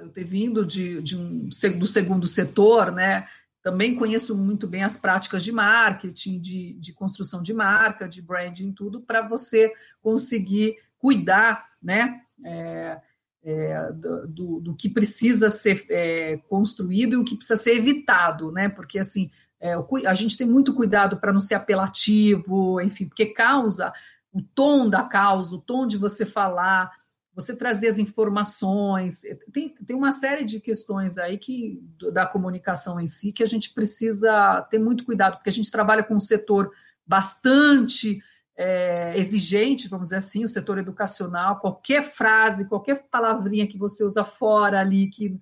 eu 0.00 0.08
ter 0.08 0.24
vindo 0.24 0.66
de, 0.66 1.00
de 1.00 1.16
um 1.16 1.48
do 1.78 1.86
segundo 1.86 2.26
setor, 2.26 2.90
né, 2.90 3.26
também 3.62 3.94
conheço 3.94 4.36
muito 4.36 4.66
bem 4.66 4.82
as 4.82 4.96
práticas 4.96 5.42
de 5.42 5.50
marketing, 5.52 6.38
de, 6.40 6.74
de 6.74 6.92
construção 6.92 7.40
de 7.40 7.54
marca, 7.54 8.08
de 8.08 8.20
branding, 8.20 8.72
tudo, 8.72 9.00
para 9.00 9.26
você 9.26 9.72
conseguir 10.02 10.76
cuidar, 10.98 11.66
né, 11.82 12.20
é, 12.44 13.00
é, 13.42 13.92
do, 13.92 14.60
do, 14.60 14.74
que 14.74 14.88
precisa 14.88 15.48
ser 15.48 15.86
é, 15.90 16.38
construído 16.48 17.14
e 17.14 17.16
o 17.16 17.24
que 17.24 17.36
precisa 17.36 17.60
ser 17.60 17.76
evitado, 17.76 18.50
né, 18.50 18.68
porque 18.68 18.98
assim, 18.98 19.30
é, 19.60 19.74
a 20.06 20.14
gente 20.14 20.36
tem 20.36 20.46
muito 20.46 20.74
cuidado 20.74 21.16
para 21.16 21.32
não 21.32 21.40
ser 21.40 21.54
apelativo, 21.54 22.80
enfim, 22.80 23.06
porque 23.06 23.26
causa 23.26 23.92
o 24.34 24.42
tom 24.42 24.90
da 24.90 25.04
causa, 25.04 25.54
o 25.54 25.60
tom 25.60 25.86
de 25.86 25.96
você 25.96 26.26
falar, 26.26 26.90
você 27.32 27.54
trazer 27.54 27.88
as 27.88 27.98
informações. 27.98 29.20
Tem, 29.52 29.68
tem 29.68 29.96
uma 29.96 30.10
série 30.10 30.44
de 30.44 30.60
questões 30.60 31.16
aí 31.16 31.38
que 31.38 31.80
da 32.12 32.26
comunicação 32.26 33.00
em 33.00 33.06
si 33.06 33.32
que 33.32 33.44
a 33.44 33.46
gente 33.46 33.72
precisa 33.72 34.60
ter 34.70 34.80
muito 34.80 35.04
cuidado, 35.04 35.36
porque 35.36 35.50
a 35.50 35.52
gente 35.52 35.70
trabalha 35.70 36.02
com 36.02 36.16
um 36.16 36.20
setor 36.20 36.70
bastante 37.06 38.20
é, 38.56 39.16
exigente, 39.16 39.88
vamos 39.88 40.06
dizer 40.06 40.16
assim, 40.16 40.44
o 40.44 40.48
setor 40.48 40.78
educacional, 40.78 41.60
qualquer 41.60 42.02
frase, 42.02 42.68
qualquer 42.68 43.06
palavrinha 43.10 43.68
que 43.68 43.78
você 43.78 44.04
usa 44.04 44.24
fora 44.24 44.80
ali 44.80 45.08
que 45.08 45.38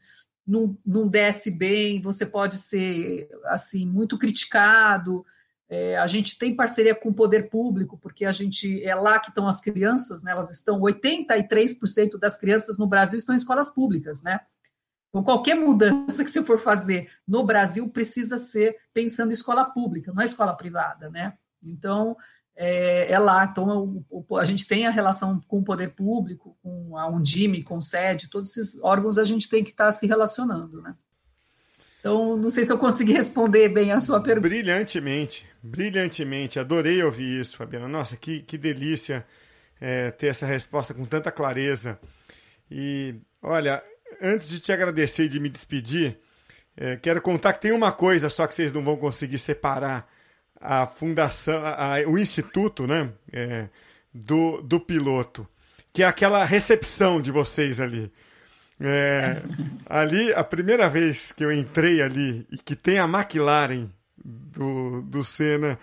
não, 0.46 0.76
não 0.84 1.08
desce 1.08 1.50
bem, 1.50 2.02
você 2.02 2.26
pode 2.26 2.56
ser 2.56 3.28
assim 3.46 3.86
muito 3.86 4.18
criticado. 4.18 5.24
É, 5.74 5.96
a 5.96 6.06
gente 6.06 6.36
tem 6.36 6.54
parceria 6.54 6.94
com 6.94 7.08
o 7.08 7.14
poder 7.14 7.48
público, 7.48 7.96
porque 7.96 8.26
a 8.26 8.30
gente 8.30 8.84
é 8.84 8.94
lá 8.94 9.18
que 9.18 9.30
estão 9.30 9.48
as 9.48 9.58
crianças, 9.58 10.22
né? 10.22 10.32
Elas 10.32 10.50
estão 10.50 10.78
83% 10.78 12.18
das 12.18 12.36
crianças 12.36 12.76
no 12.76 12.86
Brasil 12.86 13.16
estão 13.16 13.34
em 13.34 13.38
escolas 13.38 13.70
públicas, 13.70 14.22
né? 14.22 14.40
Então, 15.08 15.24
qualquer 15.24 15.54
mudança 15.54 16.22
que 16.24 16.30
você 16.30 16.44
for 16.44 16.58
fazer 16.58 17.10
no 17.26 17.42
Brasil 17.42 17.88
precisa 17.88 18.36
ser 18.36 18.76
pensando 18.92 19.30
em 19.30 19.32
escola 19.32 19.64
pública, 19.64 20.12
não 20.12 20.20
é 20.20 20.26
escola 20.26 20.54
privada, 20.54 21.08
né? 21.08 21.32
Então, 21.64 22.18
é, 22.54 23.10
é 23.10 23.18
lá. 23.18 23.46
Então, 23.50 24.04
o, 24.10 24.26
o, 24.28 24.36
a 24.36 24.44
gente 24.44 24.66
tem 24.66 24.86
a 24.86 24.90
relação 24.90 25.40
com 25.48 25.60
o 25.60 25.64
poder 25.64 25.94
público, 25.94 26.54
com 26.62 26.98
a 26.98 27.08
Undime, 27.08 27.62
com 27.62 27.78
o 27.78 27.82
SED, 27.82 28.28
todos 28.28 28.50
esses 28.50 28.78
órgãos 28.82 29.16
a 29.16 29.24
gente 29.24 29.48
tem 29.48 29.64
que 29.64 29.70
estar 29.70 29.86
tá 29.86 29.90
se 29.90 30.06
relacionando, 30.06 30.82
né? 30.82 30.94
Então, 32.02 32.36
não 32.36 32.50
sei 32.50 32.64
se 32.64 32.72
eu 32.72 32.78
consegui 32.78 33.12
responder 33.12 33.68
bem 33.68 33.92
a 33.92 34.00
sua 34.00 34.20
pergunta. 34.20 34.48
Brilhantemente, 34.48 35.48
brilhantemente. 35.62 36.58
Adorei 36.58 37.00
ouvir 37.00 37.40
isso, 37.40 37.56
Fabiana. 37.56 37.86
Nossa, 37.86 38.16
que, 38.16 38.40
que 38.40 38.58
delícia 38.58 39.24
é, 39.80 40.10
ter 40.10 40.26
essa 40.26 40.44
resposta 40.44 40.92
com 40.92 41.04
tanta 41.04 41.30
clareza. 41.30 41.96
E, 42.68 43.14
olha, 43.40 43.80
antes 44.20 44.48
de 44.48 44.58
te 44.58 44.72
agradecer 44.72 45.26
e 45.26 45.28
de 45.28 45.38
me 45.38 45.48
despedir, 45.48 46.18
é, 46.76 46.96
quero 46.96 47.22
contar 47.22 47.52
que 47.52 47.60
tem 47.60 47.70
uma 47.70 47.92
coisa 47.92 48.28
só 48.28 48.48
que 48.48 48.54
vocês 48.56 48.72
não 48.72 48.82
vão 48.82 48.96
conseguir 48.96 49.38
separar 49.38 50.10
a 50.60 50.88
fundação, 50.88 51.64
a, 51.64 51.98
o 52.08 52.18
instituto, 52.18 52.84
né, 52.84 53.12
é, 53.32 53.68
do, 54.12 54.60
do 54.60 54.80
piloto, 54.80 55.46
que 55.92 56.02
é 56.02 56.06
aquela 56.06 56.44
recepção 56.44 57.22
de 57.22 57.30
vocês 57.30 57.78
ali. 57.78 58.12
É, 58.80 59.42
ali, 59.86 60.32
a 60.34 60.42
primeira 60.42 60.88
vez 60.88 61.32
que 61.32 61.44
eu 61.44 61.52
entrei 61.52 62.02
ali 62.02 62.46
e 62.50 62.58
que 62.58 62.74
tem 62.74 62.98
a 62.98 63.04
McLaren 63.04 63.88
do, 64.24 65.02
do 65.02 65.24
Senna, 65.24 65.78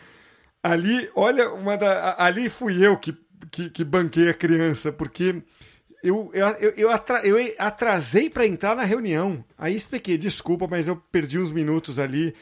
ali, 0.61 1.09
olha, 1.15 1.49
uma 1.51 1.77
da, 1.77 2.15
ali 2.17 2.49
fui 2.49 2.85
eu 2.85 2.97
que, 2.97 3.17
que, 3.51 3.69
que 3.69 3.83
banquei 3.83 4.29
a 4.29 4.33
criança, 4.33 4.91
porque 4.91 5.41
eu, 6.03 6.31
eu, 6.33 6.47
eu, 6.47 6.73
eu, 6.77 6.91
atra, 6.91 7.25
eu 7.25 7.37
atrasei 7.57 8.29
para 8.29 8.45
entrar 8.45 8.75
na 8.75 8.83
reunião. 8.83 9.43
Aí 9.57 9.75
expliquei, 9.75 10.17
desculpa, 10.17 10.67
mas 10.67 10.87
eu 10.87 10.95
perdi 10.95 11.39
uns 11.39 11.51
minutos 11.51 11.99
ali. 11.99 12.33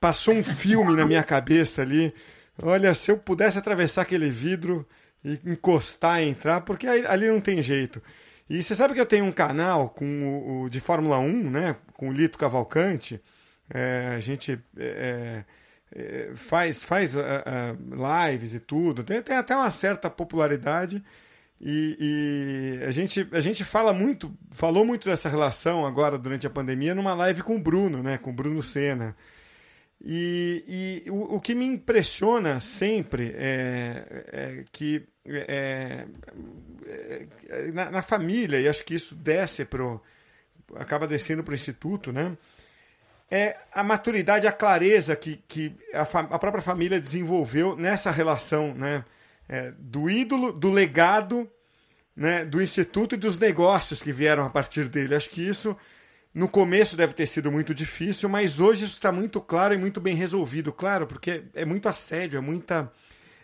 Passou 0.00 0.34
um 0.34 0.42
filme 0.42 0.94
na 0.96 1.06
minha 1.06 1.22
cabeça 1.22 1.82
ali. 1.82 2.12
Olha, 2.60 2.94
se 2.94 3.10
eu 3.10 3.18
pudesse 3.18 3.58
atravessar 3.58 4.02
aquele 4.02 4.28
vidro 4.28 4.86
e 5.24 5.38
encostar 5.46 6.22
e 6.22 6.28
entrar, 6.28 6.62
porque 6.62 6.86
ali 6.86 7.28
não 7.28 7.40
tem 7.40 7.62
jeito. 7.62 8.02
E 8.52 8.62
você 8.62 8.76
sabe 8.76 8.92
que 8.92 9.00
eu 9.00 9.06
tenho 9.06 9.24
um 9.24 9.32
canal 9.32 9.88
com 9.88 10.64
o, 10.64 10.68
de 10.68 10.78
Fórmula 10.78 11.18
1, 11.18 11.50
né? 11.50 11.76
Com 11.94 12.10
o 12.10 12.12
Lito 12.12 12.36
Cavalcante. 12.36 13.18
É, 13.72 14.12
a 14.14 14.20
gente 14.20 14.60
é, 14.76 15.42
é, 15.90 16.30
faz, 16.34 16.84
faz 16.84 17.16
uh, 17.16 17.20
uh, 17.20 18.28
lives 18.28 18.52
e 18.52 18.60
tudo. 18.60 19.02
Tem, 19.02 19.22
tem, 19.22 19.38
até 19.38 19.56
uma 19.56 19.70
certa 19.70 20.10
popularidade. 20.10 21.02
E, 21.58 21.96
e, 22.78 22.84
a, 22.84 22.90
gente, 22.90 23.26
a 23.32 23.40
gente 23.40 23.64
fala 23.64 23.94
muito, 23.94 24.30
falou 24.50 24.84
muito 24.84 25.08
dessa 25.08 25.30
relação 25.30 25.86
agora 25.86 26.18
durante 26.18 26.46
a 26.46 26.50
pandemia 26.50 26.94
numa 26.94 27.14
live 27.14 27.42
com 27.42 27.56
o 27.56 27.58
Bruno, 27.58 28.02
né? 28.02 28.18
Com 28.18 28.28
o 28.28 28.34
Bruno 28.34 28.62
Senna. 28.62 29.16
E, 30.04 31.04
e 31.06 31.10
o, 31.10 31.36
o, 31.36 31.40
que 31.40 31.54
me 31.54 31.64
impressiona 31.64 32.58
sempre 32.58 33.32
é, 33.36 34.24
é 34.32 34.64
que 34.72 35.06
é, 35.24 36.06
é, 37.48 37.70
na, 37.72 37.88
na, 37.88 38.02
família, 38.02 38.60
e 38.60 38.68
acho 38.68 38.84
que 38.84 38.94
isso 38.94 39.14
desce 39.14 39.64
pro, 39.64 40.02
acaba 40.74 41.06
descendo 41.06 41.44
para 41.44 41.52
o 41.52 41.54
instituto, 41.54 42.12
né? 42.12 42.36
É 43.30 43.56
a 43.72 43.84
maturidade, 43.84 44.46
a 44.46 44.52
clareza 44.52 45.14
que, 45.14 45.36
que 45.46 45.72
a, 45.94 46.02
a 46.02 46.38
própria 46.38 46.60
família 46.60 47.00
desenvolveu 47.00 47.76
nessa 47.76 48.10
relação, 48.10 48.74
né? 48.74 49.04
É, 49.48 49.72
do 49.78 50.10
ídolo, 50.10 50.52
do 50.52 50.68
legado, 50.68 51.48
né? 52.16 52.44
Do 52.44 52.60
instituto 52.60 53.14
e 53.14 53.18
dos 53.18 53.38
negócios 53.38 54.02
que 54.02 54.12
vieram 54.12 54.44
a 54.44 54.50
partir 54.50 54.88
dele. 54.88 55.14
Acho 55.14 55.30
que 55.30 55.46
isso 55.46 55.76
no 56.34 56.48
começo 56.48 56.96
deve 56.96 57.12
ter 57.12 57.26
sido 57.26 57.52
muito 57.52 57.74
difícil, 57.74 58.28
mas 58.28 58.58
hoje 58.58 58.84
isso 58.84 58.94
está 58.94 59.12
muito 59.12 59.40
claro 59.40 59.74
e 59.74 59.78
muito 59.78 60.00
bem 60.00 60.14
resolvido, 60.14 60.72
claro, 60.72 61.06
porque 61.06 61.44
é 61.54 61.64
muito 61.64 61.88
assédio, 61.88 62.38
é 62.38 62.40
muita, 62.40 62.90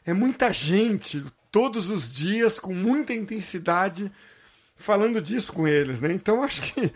é 0.05 0.13
muita 0.13 0.53
gente 0.53 1.23
todos 1.51 1.89
os 1.89 2.11
dias 2.11 2.59
com 2.59 2.75
muita 2.75 3.13
intensidade 3.13 4.11
falando 4.77 5.21
disso 5.21 5.53
com 5.53 5.67
eles, 5.67 6.01
né? 6.01 6.13
Então 6.13 6.43
acho 6.43 6.63
que 6.63 6.93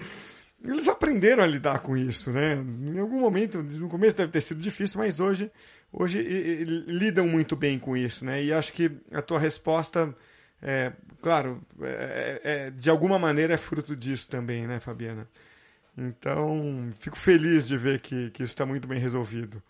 eles 0.64 0.88
aprenderam 0.88 1.42
a 1.42 1.46
lidar 1.46 1.80
com 1.80 1.96
isso, 1.96 2.30
né? 2.30 2.54
Em 2.54 2.98
algum 2.98 3.20
momento, 3.20 3.62
no 3.62 3.88
começo 3.88 4.16
deve 4.16 4.32
ter 4.32 4.40
sido 4.40 4.60
difícil, 4.60 4.98
mas 4.98 5.20
hoje, 5.20 5.50
hoje 5.92 6.22
lidam 6.86 7.26
muito 7.26 7.56
bem 7.56 7.78
com 7.78 7.96
isso, 7.96 8.24
né? 8.24 8.42
E 8.42 8.52
acho 8.52 8.72
que 8.72 8.90
a 9.10 9.20
tua 9.20 9.38
resposta 9.38 10.14
é, 10.62 10.92
claro, 11.20 11.60
é, 11.82 12.40
é, 12.44 12.70
de 12.70 12.88
alguma 12.88 13.18
maneira 13.18 13.54
é 13.54 13.58
fruto 13.58 13.96
disso 13.96 14.30
também, 14.30 14.66
né, 14.66 14.78
Fabiana? 14.78 15.28
Então, 15.96 16.90
fico 16.98 17.16
feliz 17.16 17.66
de 17.68 17.76
ver 17.76 18.00
que, 18.00 18.30
que 18.30 18.42
isso 18.42 18.52
está 18.52 18.64
muito 18.64 18.88
bem 18.88 18.98
resolvido. 18.98 19.62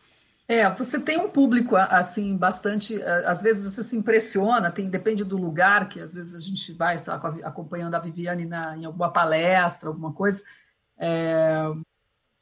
É, 0.46 0.68
você 0.74 1.00
tem 1.00 1.18
um 1.18 1.30
público 1.30 1.76
assim 1.76 2.36
bastante, 2.36 3.00
às 3.02 3.40
vezes 3.40 3.62
você 3.62 3.82
se 3.82 3.96
impressiona, 3.96 4.70
tem 4.70 4.90
depende 4.90 5.24
do 5.24 5.36
lugar 5.36 5.88
que 5.88 6.00
às 6.00 6.14
vezes 6.14 6.34
a 6.34 6.40
gente 6.40 6.72
vai, 6.72 6.98
sabe, 6.98 7.42
acompanhando 7.42 7.94
a 7.94 8.00
Viviane 8.00 8.44
na, 8.44 8.76
em 8.76 8.84
alguma 8.84 9.10
palestra, 9.10 9.88
alguma 9.88 10.12
coisa, 10.12 10.42
é, 10.98 11.68
um 11.68 11.82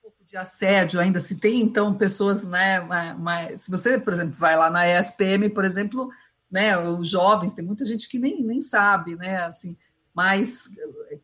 pouco 0.03 0.25
de 0.27 0.37
assédio 0.37 0.99
ainda 0.99 1.21
se 1.21 1.37
tem 1.37 1.61
então 1.61 1.95
pessoas, 1.95 2.45
né, 2.45 2.81
mas 3.19 3.63
se 3.63 3.71
você, 3.71 3.99
por 3.99 4.13
exemplo, 4.13 4.35
vai 4.37 4.57
lá 4.57 4.71
na 4.71 4.89
ESPM, 4.89 5.51
por 5.51 5.65
exemplo, 5.65 6.11
né, 6.51 6.77
os 6.79 7.09
jovens, 7.09 7.53
tem 7.53 7.65
muita 7.65 7.85
gente 7.85 8.09
que 8.09 8.19
nem, 8.19 8.43
nem 8.43 8.61
sabe, 8.61 9.15
né, 9.15 9.45
assim, 9.45 9.77
mas 10.21 10.69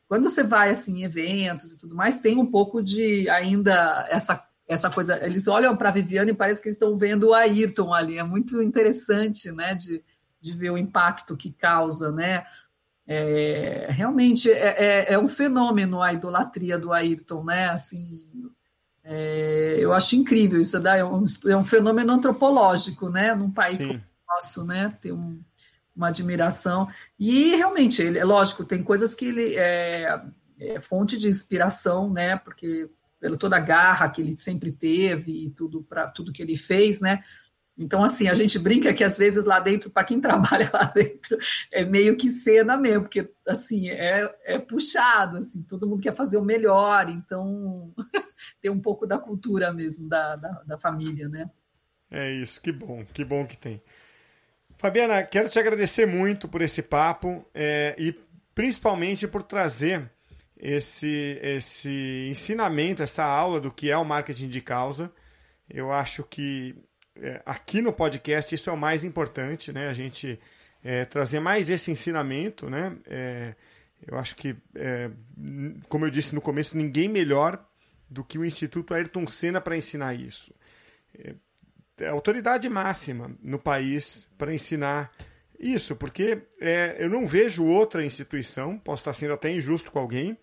quando 0.09 0.31
você 0.31 0.43
vai 0.43 0.71
assim 0.71 1.01
em 1.01 1.05
eventos 1.05 1.71
e 1.71 1.79
tudo 1.79 1.95
mais, 1.95 2.17
tem 2.17 2.39
um 2.39 2.47
pouco 2.47 2.83
de 2.83 3.29
ainda 3.29 4.07
essa 4.09 4.43
essa 4.67 4.91
coisa, 4.91 5.23
eles 5.25 5.47
olham 5.47 5.77
para 5.77 5.91
a 5.91 5.93
Viviane 5.93 6.33
e 6.33 6.35
parece 6.35 6.61
que 6.61 6.71
estão 6.71 6.97
vendo 6.97 7.29
o 7.29 7.35
Ayrton 7.35 7.93
ali, 7.93 8.19
é 8.19 8.25
muito 8.25 8.61
interessante, 8.61 9.53
né, 9.53 9.75
de, 9.77 10.03
de 10.41 10.57
ver 10.57 10.71
o 10.71 10.79
impacto 10.79 11.37
que 11.37 11.53
causa, 11.53 12.11
né, 12.11 12.45
é, 13.07 13.87
realmente 13.91 14.51
é, 14.51 15.13
é, 15.13 15.13
é, 15.13 15.19
um 15.19 15.29
fenômeno 15.29 16.03
a 16.03 16.13
idolatria 16.13 16.77
do 16.77 16.93
Ayrton, 16.93 17.45
né, 17.45 17.69
assim, 17.69 18.29
é, 19.05 19.77
eu 19.79 19.93
acho 19.93 20.17
incrível 20.17 20.61
isso, 20.61 20.77
é 20.79 21.05
um, 21.05 21.25
é 21.47 21.57
um 21.57 21.63
fenômeno 21.63 22.13
antropológico, 22.13 23.09
né, 23.09 23.37
num 23.37 23.53
país 23.53 23.79
Sim. 23.79 23.87
como 23.87 24.01
o 24.01 24.35
nosso, 24.35 24.65
né, 24.65 24.93
ter 25.01 25.13
um, 25.13 25.41
uma 25.97 26.09
admiração, 26.09 26.89
e 27.19 27.55
realmente, 27.55 28.03
ele, 28.03 28.19
é 28.19 28.25
lógico, 28.25 28.65
tem 28.65 28.83
coisas 28.83 29.15
que 29.15 29.25
ele 29.25 29.55
é, 29.57 30.23
é 30.61 30.81
fonte 30.81 31.17
de 31.17 31.29
inspiração, 31.29 32.13
né, 32.13 32.37
porque 32.37 32.89
pela 33.19 33.37
toda 33.37 33.57
a 33.57 33.61
garra 33.61 34.09
que 34.09 34.21
ele 34.21 34.37
sempre 34.37 34.71
teve 34.71 35.47
e 35.47 35.51
tudo 35.51 35.83
para 35.83 36.07
tudo 36.07 36.33
que 36.33 36.43
ele 36.43 36.57
fez, 36.57 37.01
né? 37.01 37.25
Então, 37.79 38.03
assim, 38.03 38.27
a 38.27 38.33
gente 38.33 38.59
brinca 38.59 38.95
que 38.95 39.05
às 39.05 39.19
vezes 39.19 39.45
lá 39.45 39.61
dentro, 39.61 39.91
para 39.91 40.05
quem 40.05 40.21
trabalha 40.21 40.71
lá 40.73 40.85
dentro, 40.85 41.37
é 41.71 41.85
meio 41.85 42.17
que 42.17 42.29
cena 42.29 42.77
mesmo, 42.77 43.03
porque 43.03 43.31
assim, 43.47 43.89
é, 43.89 44.35
é 44.45 44.59
puxado, 44.59 45.39
assim, 45.39 45.63
todo 45.63 45.87
mundo 45.87 46.03
quer 46.03 46.15
fazer 46.15 46.39
o 46.39 46.45
melhor, 46.45 47.11
então 47.11 47.93
tem 48.63 48.71
um 48.71 48.81
pouco 48.81 49.07
da 49.07 49.19
cultura 49.19 49.73
mesmo 49.73 50.09
da, 50.09 50.37
da, 50.37 50.63
da 50.67 50.79
família, 50.79 51.29
né? 51.29 51.51
É 52.11 52.33
isso, 52.33 52.61
que 52.63 52.73
bom, 52.73 53.05
que 53.13 53.25
bom 53.25 53.47
que 53.47 53.57
tem. 53.57 53.83
Fabiana, 54.79 55.23
quero 55.23 55.49
te 55.49 55.59
agradecer 55.59 56.07
muito 56.07 56.49
por 56.49 56.61
esse 56.61 56.83
papo 56.83 57.45
é, 57.55 57.95
e 57.99 58.15
principalmente 58.55 59.27
por 59.27 59.43
trazer 59.43 60.11
esse, 60.59 61.39
esse 61.43 62.29
ensinamento, 62.31 63.03
essa 63.03 63.25
aula 63.25 63.61
do 63.61 63.71
que 63.71 63.91
é 63.91 63.97
o 63.97 64.05
marketing 64.05 64.49
de 64.49 64.61
causa. 64.61 65.11
Eu 65.69 65.93
acho 65.93 66.23
que 66.25 66.75
é, 67.17 67.43
aqui 67.47 67.81
no 67.81 67.93
podcast 67.93 68.55
isso 68.55 68.69
é 68.69 68.73
o 68.73 68.77
mais 68.77 69.03
importante, 69.03 69.73
né? 69.73 69.89
A 69.89 69.95
gente 69.95 70.39
é, 70.85 71.05
trazer 71.05 71.41
mais 71.41 71.71
esse 71.71 71.91
ensinamento, 71.91 72.69
né? 72.69 72.97
É, 73.07 73.55
eu 74.07 74.19
acho 74.19 74.37
que, 74.37 74.55
é, 74.75 75.11
como 75.89 76.05
eu 76.05 76.11
disse 76.11 76.35
no 76.35 76.41
começo, 76.41 76.77
ninguém 76.77 77.09
melhor 77.09 77.65
do 78.09 78.23
que 78.23 78.39
o 78.39 78.45
Instituto 78.45 78.95
Ayrton 78.95 79.27
Senna 79.27 79.61
para 79.61 79.77
ensinar 79.77 80.15
isso. 80.15 80.55
É, 81.99 82.09
a 82.09 82.13
autoridade 82.13 82.69
máxima 82.69 83.31
no 83.43 83.59
país 83.59 84.31
para 84.37 84.55
ensinar 84.55 85.11
isso, 85.59 85.97
porque 85.97 86.43
é, 86.61 86.97
eu 86.99 87.09
não 87.09 87.27
vejo 87.27 87.65
outra 87.65 88.05
instituição, 88.05 88.79
posso 88.79 89.01
estar 89.01 89.15
sendo 89.15 89.33
até 89.33 89.51
injusto 89.51 89.91
com 89.91 89.99
alguém, 89.99 90.37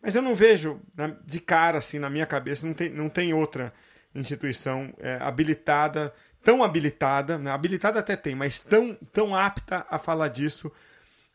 mas 0.00 0.14
eu 0.14 0.22
não 0.22 0.34
vejo 0.34 0.80
de 1.26 1.40
cara, 1.40 1.78
assim, 1.78 1.98
na 1.98 2.08
minha 2.08 2.26
cabeça, 2.26 2.66
não 2.66 2.72
tem, 2.72 2.88
não 2.88 3.08
tem 3.08 3.34
outra 3.34 3.72
instituição 4.14 4.94
é, 4.98 5.18
habilitada, 5.20 6.12
tão 6.42 6.62
habilitada, 6.62 7.36
né? 7.38 7.50
habilitada 7.50 8.00
até 8.00 8.16
tem, 8.16 8.34
mas 8.34 8.60
tão, 8.60 8.94
tão 9.12 9.34
apta 9.34 9.86
a 9.90 9.98
falar 9.98 10.28
disso 10.28 10.72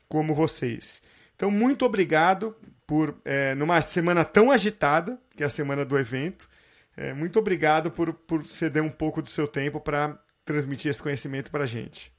como 0.08 0.34
vocês. 0.34 1.02
Então, 1.36 1.52
muito 1.52 1.86
obrigado 1.86 2.56
por, 2.88 3.20
é, 3.26 3.54
numa 3.56 3.82
semana 3.82 4.24
tão 4.24 4.52
agitada, 4.52 5.20
que 5.36 5.44
é 5.44 5.46
a 5.46 5.50
semana 5.50 5.86
do 5.86 5.98
evento, 5.98 6.50
é, 6.98 7.14
muito 7.14 7.38
obrigado 7.40 7.92
por, 7.92 8.14
por 8.14 8.46
ceder 8.46 8.82
um 8.82 8.90
pouco 8.90 9.22
do 9.22 9.30
seu 9.30 9.48
tempo 9.48 9.80
para 9.80 10.18
transmitir 10.46 10.92
esse 10.92 11.02
conhecimento 11.02 11.52
para 11.52 11.64
a 11.64 11.68
gente. 11.68 12.14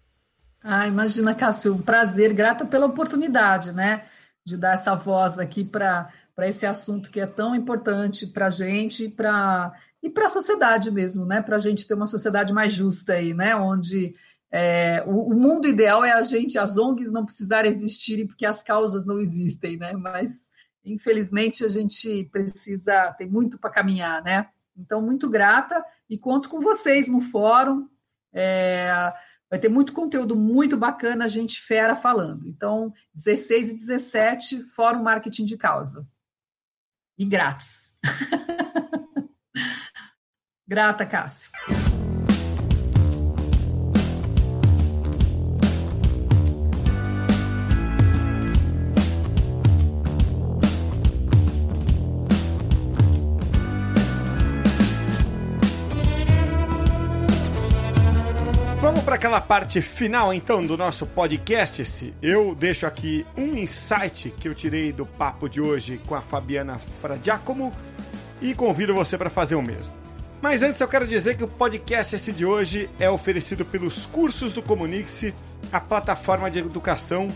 Ah, 0.63 0.87
imagina, 0.87 1.35
Cássio, 1.35 1.75
um 1.75 1.81
prazer, 1.81 2.35
grata 2.35 2.65
pela 2.67 2.87
oportunidade, 2.87 3.73
né, 3.73 4.05
de 4.45 4.57
dar 4.57 4.75
essa 4.75 4.95
voz 4.95 5.39
aqui 5.39 5.65
para 5.65 6.11
esse 6.41 6.67
assunto 6.67 7.11
que 7.11 7.21
é 7.21 7.27
tão 7.27 7.55
importante 7.55 8.27
para 8.27 8.47
a 8.47 8.51
gente 8.51 9.05
e 9.05 9.09
para 9.09 9.73
e 10.03 10.11
para 10.11 10.27
a 10.27 10.29
sociedade 10.29 10.91
mesmo, 10.91 11.25
né, 11.25 11.41
para 11.41 11.57
a 11.57 11.59
gente 11.59 11.87
ter 11.87 11.95
uma 11.95 12.07
sociedade 12.07 12.53
mais 12.53 12.73
justa 12.73 13.15
aí, 13.15 13.33
né, 13.33 13.57
onde 13.57 14.15
é, 14.53 15.03
o, 15.07 15.33
o, 15.33 15.35
mundo 15.35 15.67
ideal 15.67 16.05
é 16.05 16.13
a 16.13 16.23
gente, 16.23 16.59
as 16.59 16.79
ONGs 16.79 17.11
não 17.11 17.25
precisarem 17.25 17.71
existirem 17.71 18.27
porque 18.27 18.47
as 18.47 18.63
causas 18.63 19.05
não 19.05 19.19
existem, 19.19 19.77
né, 19.77 19.95
mas 19.95 20.49
infelizmente 20.85 21.65
a 21.65 21.69
gente 21.69 22.25
precisa, 22.31 23.13
tem 23.19 23.29
muito 23.29 23.59
para 23.59 23.71
caminhar, 23.71 24.23
né, 24.23 24.49
então 24.77 25.01
muito 25.01 25.29
grata 25.29 25.85
e 26.09 26.19
conto 26.19 26.49
com 26.49 26.61
vocês 26.61 27.09
no 27.09 27.21
fórum, 27.21 27.89
é, 28.33 29.13
Vai 29.49 29.61
ter 29.61 29.69
muito 29.69 29.93
conteúdo 29.93 30.35
muito 30.35 30.77
bacana, 30.77 31.29
gente 31.29 31.61
fera 31.61 31.95
falando. 31.95 32.49
Então, 32.49 32.93
16 33.15 33.71
e 33.71 33.75
17, 33.75 34.65
Fórum 34.71 35.03
Marketing 35.03 35.45
de 35.45 35.57
Causa. 35.57 36.03
E 37.17 37.25
grátis. 37.25 37.97
Grata, 40.67 41.07
Cássio. 41.07 41.51
Aquela 59.17 59.41
parte 59.41 59.81
final 59.81 60.33
então 60.33 60.65
do 60.65 60.77
nosso 60.77 61.07
podcast. 61.07 62.15
Eu 62.21 62.55
deixo 62.55 62.87
aqui 62.87 63.27
um 63.35 63.57
insight 63.57 64.31
que 64.39 64.47
eu 64.47 64.55
tirei 64.55 64.93
do 64.93 65.07
papo 65.07 65.49
de 65.49 65.59
hoje 65.59 65.99
com 66.07 66.15
a 66.15 66.21
Fabiana 66.21 66.79
Fradiacomo 66.79 67.73
e 68.43 68.55
convido 68.55 68.95
você 68.95 69.17
para 69.17 69.31
fazer 69.31 69.55
o 69.55 69.63
mesmo. 69.63 69.95
Mas 70.43 70.63
antes 70.63 70.83
eu 70.83 70.87
quero 70.87 71.07
dizer 71.07 71.35
que 71.35 71.43
o 71.43 71.49
podcast 71.49 72.31
de 72.31 72.45
hoje 72.45 72.91
é 73.01 73.09
oferecido 73.09 73.65
pelos 73.65 74.05
cursos 74.05 74.53
do 74.53 74.61
Comunique-se, 74.61 75.35
a 75.73 75.81
plataforma 75.81 76.51
de 76.51 76.59
educação 76.59 77.29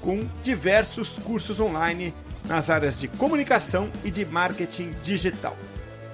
com 0.00 0.26
diversos 0.42 1.18
cursos 1.18 1.60
online 1.60 2.12
nas 2.46 2.68
áreas 2.68 2.98
de 2.98 3.06
comunicação 3.06 3.92
e 4.04 4.10
de 4.10 4.24
marketing 4.24 4.92
digital. 5.04 5.56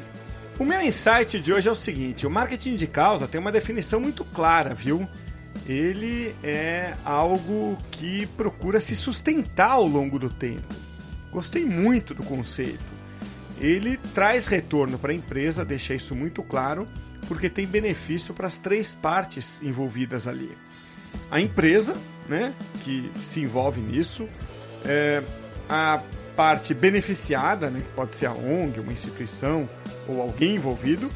O 0.59 0.65
meu 0.65 0.81
insight 0.81 1.39
de 1.39 1.51
hoje 1.51 1.67
é 1.67 1.71
o 1.71 1.75
seguinte: 1.75 2.27
o 2.27 2.29
marketing 2.29 2.75
de 2.75 2.85
causa 2.87 3.27
tem 3.27 3.41
uma 3.41 3.51
definição 3.51 3.99
muito 3.99 4.23
clara, 4.23 4.75
viu? 4.75 5.09
Ele 5.67 6.35
é 6.43 6.95
algo 7.03 7.75
que 7.89 8.27
procura 8.37 8.79
se 8.79 8.95
sustentar 8.95 9.71
ao 9.71 9.87
longo 9.87 10.19
do 10.19 10.29
tempo. 10.29 10.75
Gostei 11.31 11.65
muito 11.65 12.13
do 12.13 12.23
conceito. 12.23 13.01
Ele 13.59 13.97
traz 14.13 14.47
retorno 14.47 14.97
para 14.97 15.11
a 15.11 15.15
empresa, 15.15 15.63
deixa 15.63 15.93
isso 15.93 16.15
muito 16.15 16.41
claro, 16.41 16.87
porque 17.27 17.49
tem 17.49 17.67
benefício 17.67 18.33
para 18.33 18.47
as 18.47 18.57
três 18.57 18.95
partes 18.95 19.61
envolvidas 19.61 20.27
ali. 20.27 20.51
A 21.29 21.39
empresa, 21.39 21.95
né, 22.27 22.53
que 22.83 23.11
se 23.23 23.39
envolve 23.39 23.81
nisso, 23.81 24.27
é, 24.85 25.21
a 25.71 26.03
parte 26.35 26.73
beneficiada, 26.73 27.69
né, 27.69 27.79
que 27.79 27.95
pode 27.95 28.13
ser 28.13 28.25
a 28.25 28.33
ONG, 28.33 28.81
uma 28.81 28.91
instituição 28.91 29.69
ou 30.05 30.21
alguém 30.21 30.55
envolvido, 30.55 31.09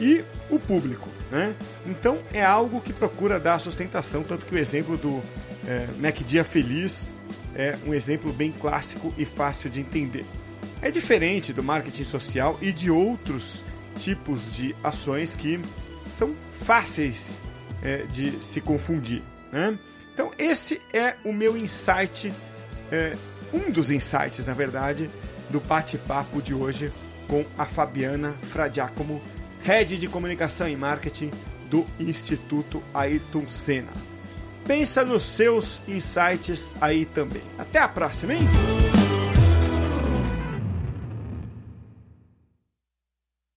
e 0.00 0.24
o 0.50 0.58
público. 0.58 1.08
Né? 1.30 1.54
Então 1.86 2.18
é 2.32 2.44
algo 2.44 2.80
que 2.80 2.92
procura 2.92 3.38
dar 3.38 3.60
sustentação, 3.60 4.24
tanto 4.24 4.44
que 4.46 4.54
o 4.54 4.58
exemplo 4.58 4.96
do 4.96 5.22
é, 5.66 5.86
Mac 6.00 6.16
Dia 6.18 6.42
Feliz 6.42 7.14
é 7.54 7.76
um 7.86 7.94
exemplo 7.94 8.32
bem 8.32 8.50
clássico 8.50 9.14
e 9.16 9.24
fácil 9.24 9.70
de 9.70 9.80
entender. 9.80 10.24
É 10.82 10.90
diferente 10.90 11.52
do 11.52 11.62
marketing 11.62 12.04
social 12.04 12.58
e 12.60 12.72
de 12.72 12.90
outros 12.90 13.62
tipos 13.96 14.52
de 14.52 14.74
ações 14.82 15.36
que 15.36 15.60
são 16.08 16.34
fáceis 16.62 17.38
é, 17.82 17.98
de 18.04 18.32
se 18.44 18.60
confundir. 18.60 19.22
Né? 19.52 19.78
Então, 20.12 20.32
esse 20.36 20.80
é 20.92 21.14
o 21.24 21.32
meu 21.32 21.56
insight 21.56 22.32
é, 22.90 23.16
um 23.52 23.70
dos 23.70 23.90
insights, 23.90 24.46
na 24.46 24.54
verdade, 24.54 25.10
do 25.48 25.60
bate-papo 25.60 26.40
de 26.40 26.54
hoje 26.54 26.92
com 27.28 27.44
a 27.56 27.64
Fabiana 27.64 28.34
Fradiacomo, 28.42 29.22
Head 29.62 29.98
de 29.98 30.08
Comunicação 30.08 30.68
e 30.68 30.76
Marketing 30.76 31.30
do 31.68 31.86
Instituto 31.98 32.82
Ayrton 32.92 33.46
Senna. 33.48 33.92
Pensa 34.66 35.04
nos 35.04 35.22
seus 35.22 35.82
insights 35.86 36.74
aí 36.80 37.04
também. 37.04 37.42
Até 37.58 37.78
a 37.78 37.88
próxima, 37.88 38.34
hein? 38.34 38.89